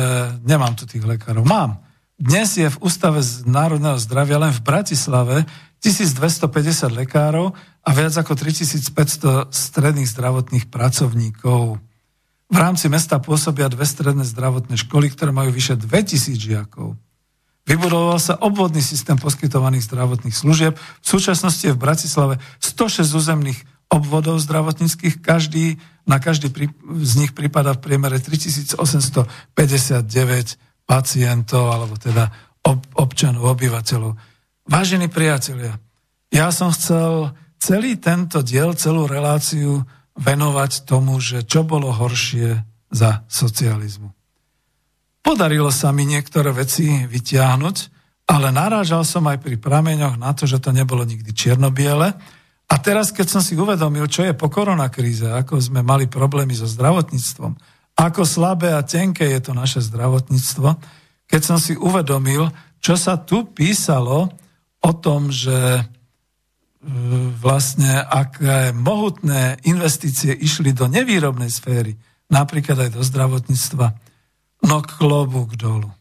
[0.46, 1.42] nemám tu tých lekárov.
[1.42, 1.82] Mám.
[2.20, 5.48] Dnes je v Ústave národného zdravia len v Bratislave
[5.80, 11.80] 1250 lekárov a viac ako 3500 stredných zdravotných pracovníkov.
[12.50, 16.98] V rámci mesta pôsobia dve stredné zdravotné školy, ktoré majú vyše 2000 žiakov.
[17.64, 20.74] Vybudoval sa obvodný systém poskytovaných zdravotných služieb.
[20.76, 26.50] V súčasnosti je v Bratislave 106 územných obvodov zdravotníckých, každý, na každý
[27.02, 29.54] z nich prípada v priemere 3859
[30.86, 32.30] pacientov, alebo teda
[32.66, 34.18] ob, občanov, obyvateľov.
[34.70, 35.82] Vážení priatelia,
[36.30, 39.82] ja som chcel celý tento diel, celú reláciu
[40.14, 42.54] venovať tomu, že čo bolo horšie
[42.86, 44.14] za socializmu.
[45.26, 47.76] Podarilo sa mi niektoré veci vytiahnuť,
[48.30, 52.14] ale narážal som aj pri prameňoch na to, že to nebolo nikdy čiernobiele.
[52.70, 56.70] A teraz, keď som si uvedomil, čo je po koronakríze, ako sme mali problémy so
[56.70, 57.58] zdravotníctvom,
[57.98, 60.78] ako slabé a tenké je to naše zdravotníctvo,
[61.26, 64.30] keď som si uvedomil, čo sa tu písalo
[64.80, 65.82] o tom, že e,
[67.36, 71.96] vlastne aké mohutné investície išli do nevýrobnej sféry,
[72.32, 73.86] napríklad aj do zdravotníctva,
[74.64, 75.92] no klobúk dolu.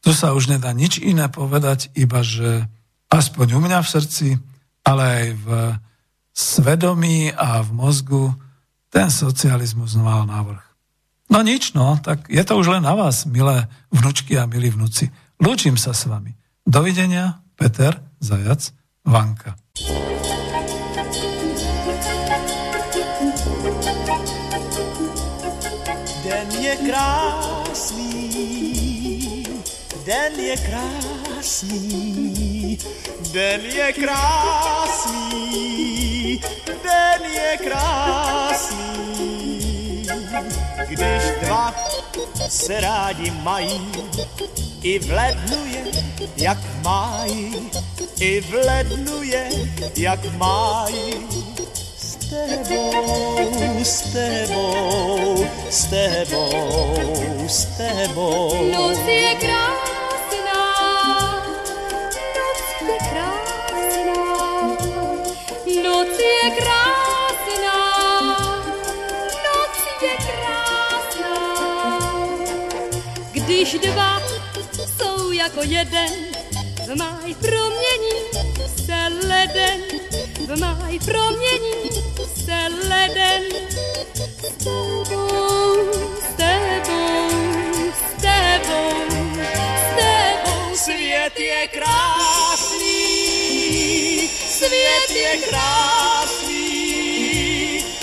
[0.00, 2.64] Tu sa už nedá nič iné povedať, iba že
[3.12, 4.28] aspoň u mňa v srdci,
[4.86, 5.48] ale aj v
[6.32, 8.32] svedomí a v mozgu
[8.88, 10.62] ten socializmus mal návrh.
[11.30, 15.06] No nič, no, tak je to už len na vás, milé vnučky a milí vnúci.
[15.38, 16.34] Lúčim sa s vami.
[16.66, 18.70] Dovidenia, Peter Zajac,
[19.04, 19.54] Vanka.
[26.24, 28.12] Den je krásný,
[30.06, 31.78] den je krásný,
[33.32, 35.30] den je krásný,
[36.82, 38.90] den je krásný
[40.90, 41.74] když dva
[42.48, 43.92] se rádi mají,
[44.82, 45.84] i v lednu je,
[46.36, 47.70] jak mají,
[48.20, 49.48] i v lednu je,
[49.96, 51.14] jak mají.
[51.96, 58.70] S tebou, s tebou, s tebou, s tebou.
[58.72, 60.62] Noc je krásná,
[62.36, 64.14] noc je krásná,
[65.84, 67.70] noc je krásná.
[73.32, 74.22] když dva
[74.98, 76.10] jsou jako jeden,
[76.86, 77.69] v máj promění
[79.00, 79.80] se leden,
[80.46, 81.90] v máj promění
[82.44, 83.42] se leden.
[84.38, 85.90] S tebou,
[86.20, 87.30] s tebou,
[87.92, 88.92] s tebou,
[89.76, 90.76] s tebou.
[90.76, 92.98] Svět je krásný,
[94.28, 96.64] svět je krásný,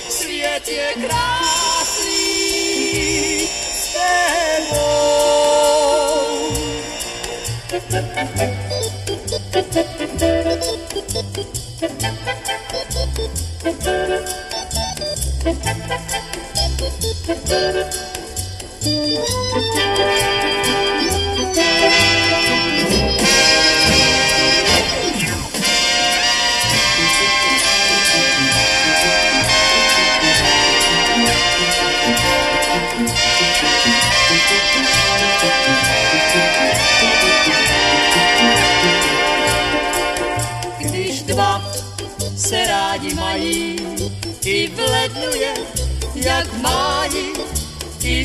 [0.09, 1.66] svět je krásný.
[7.69, 8.17] Když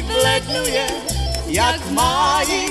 [0.02, 0.86] i v lednu je,
[1.46, 2.66] jak májí.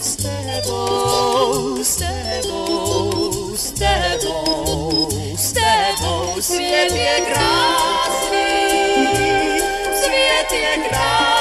[0.00, 8.40] S tebou, s tebou, s tebou, s tebou svět je krásný,
[9.94, 11.31] svět je krásný,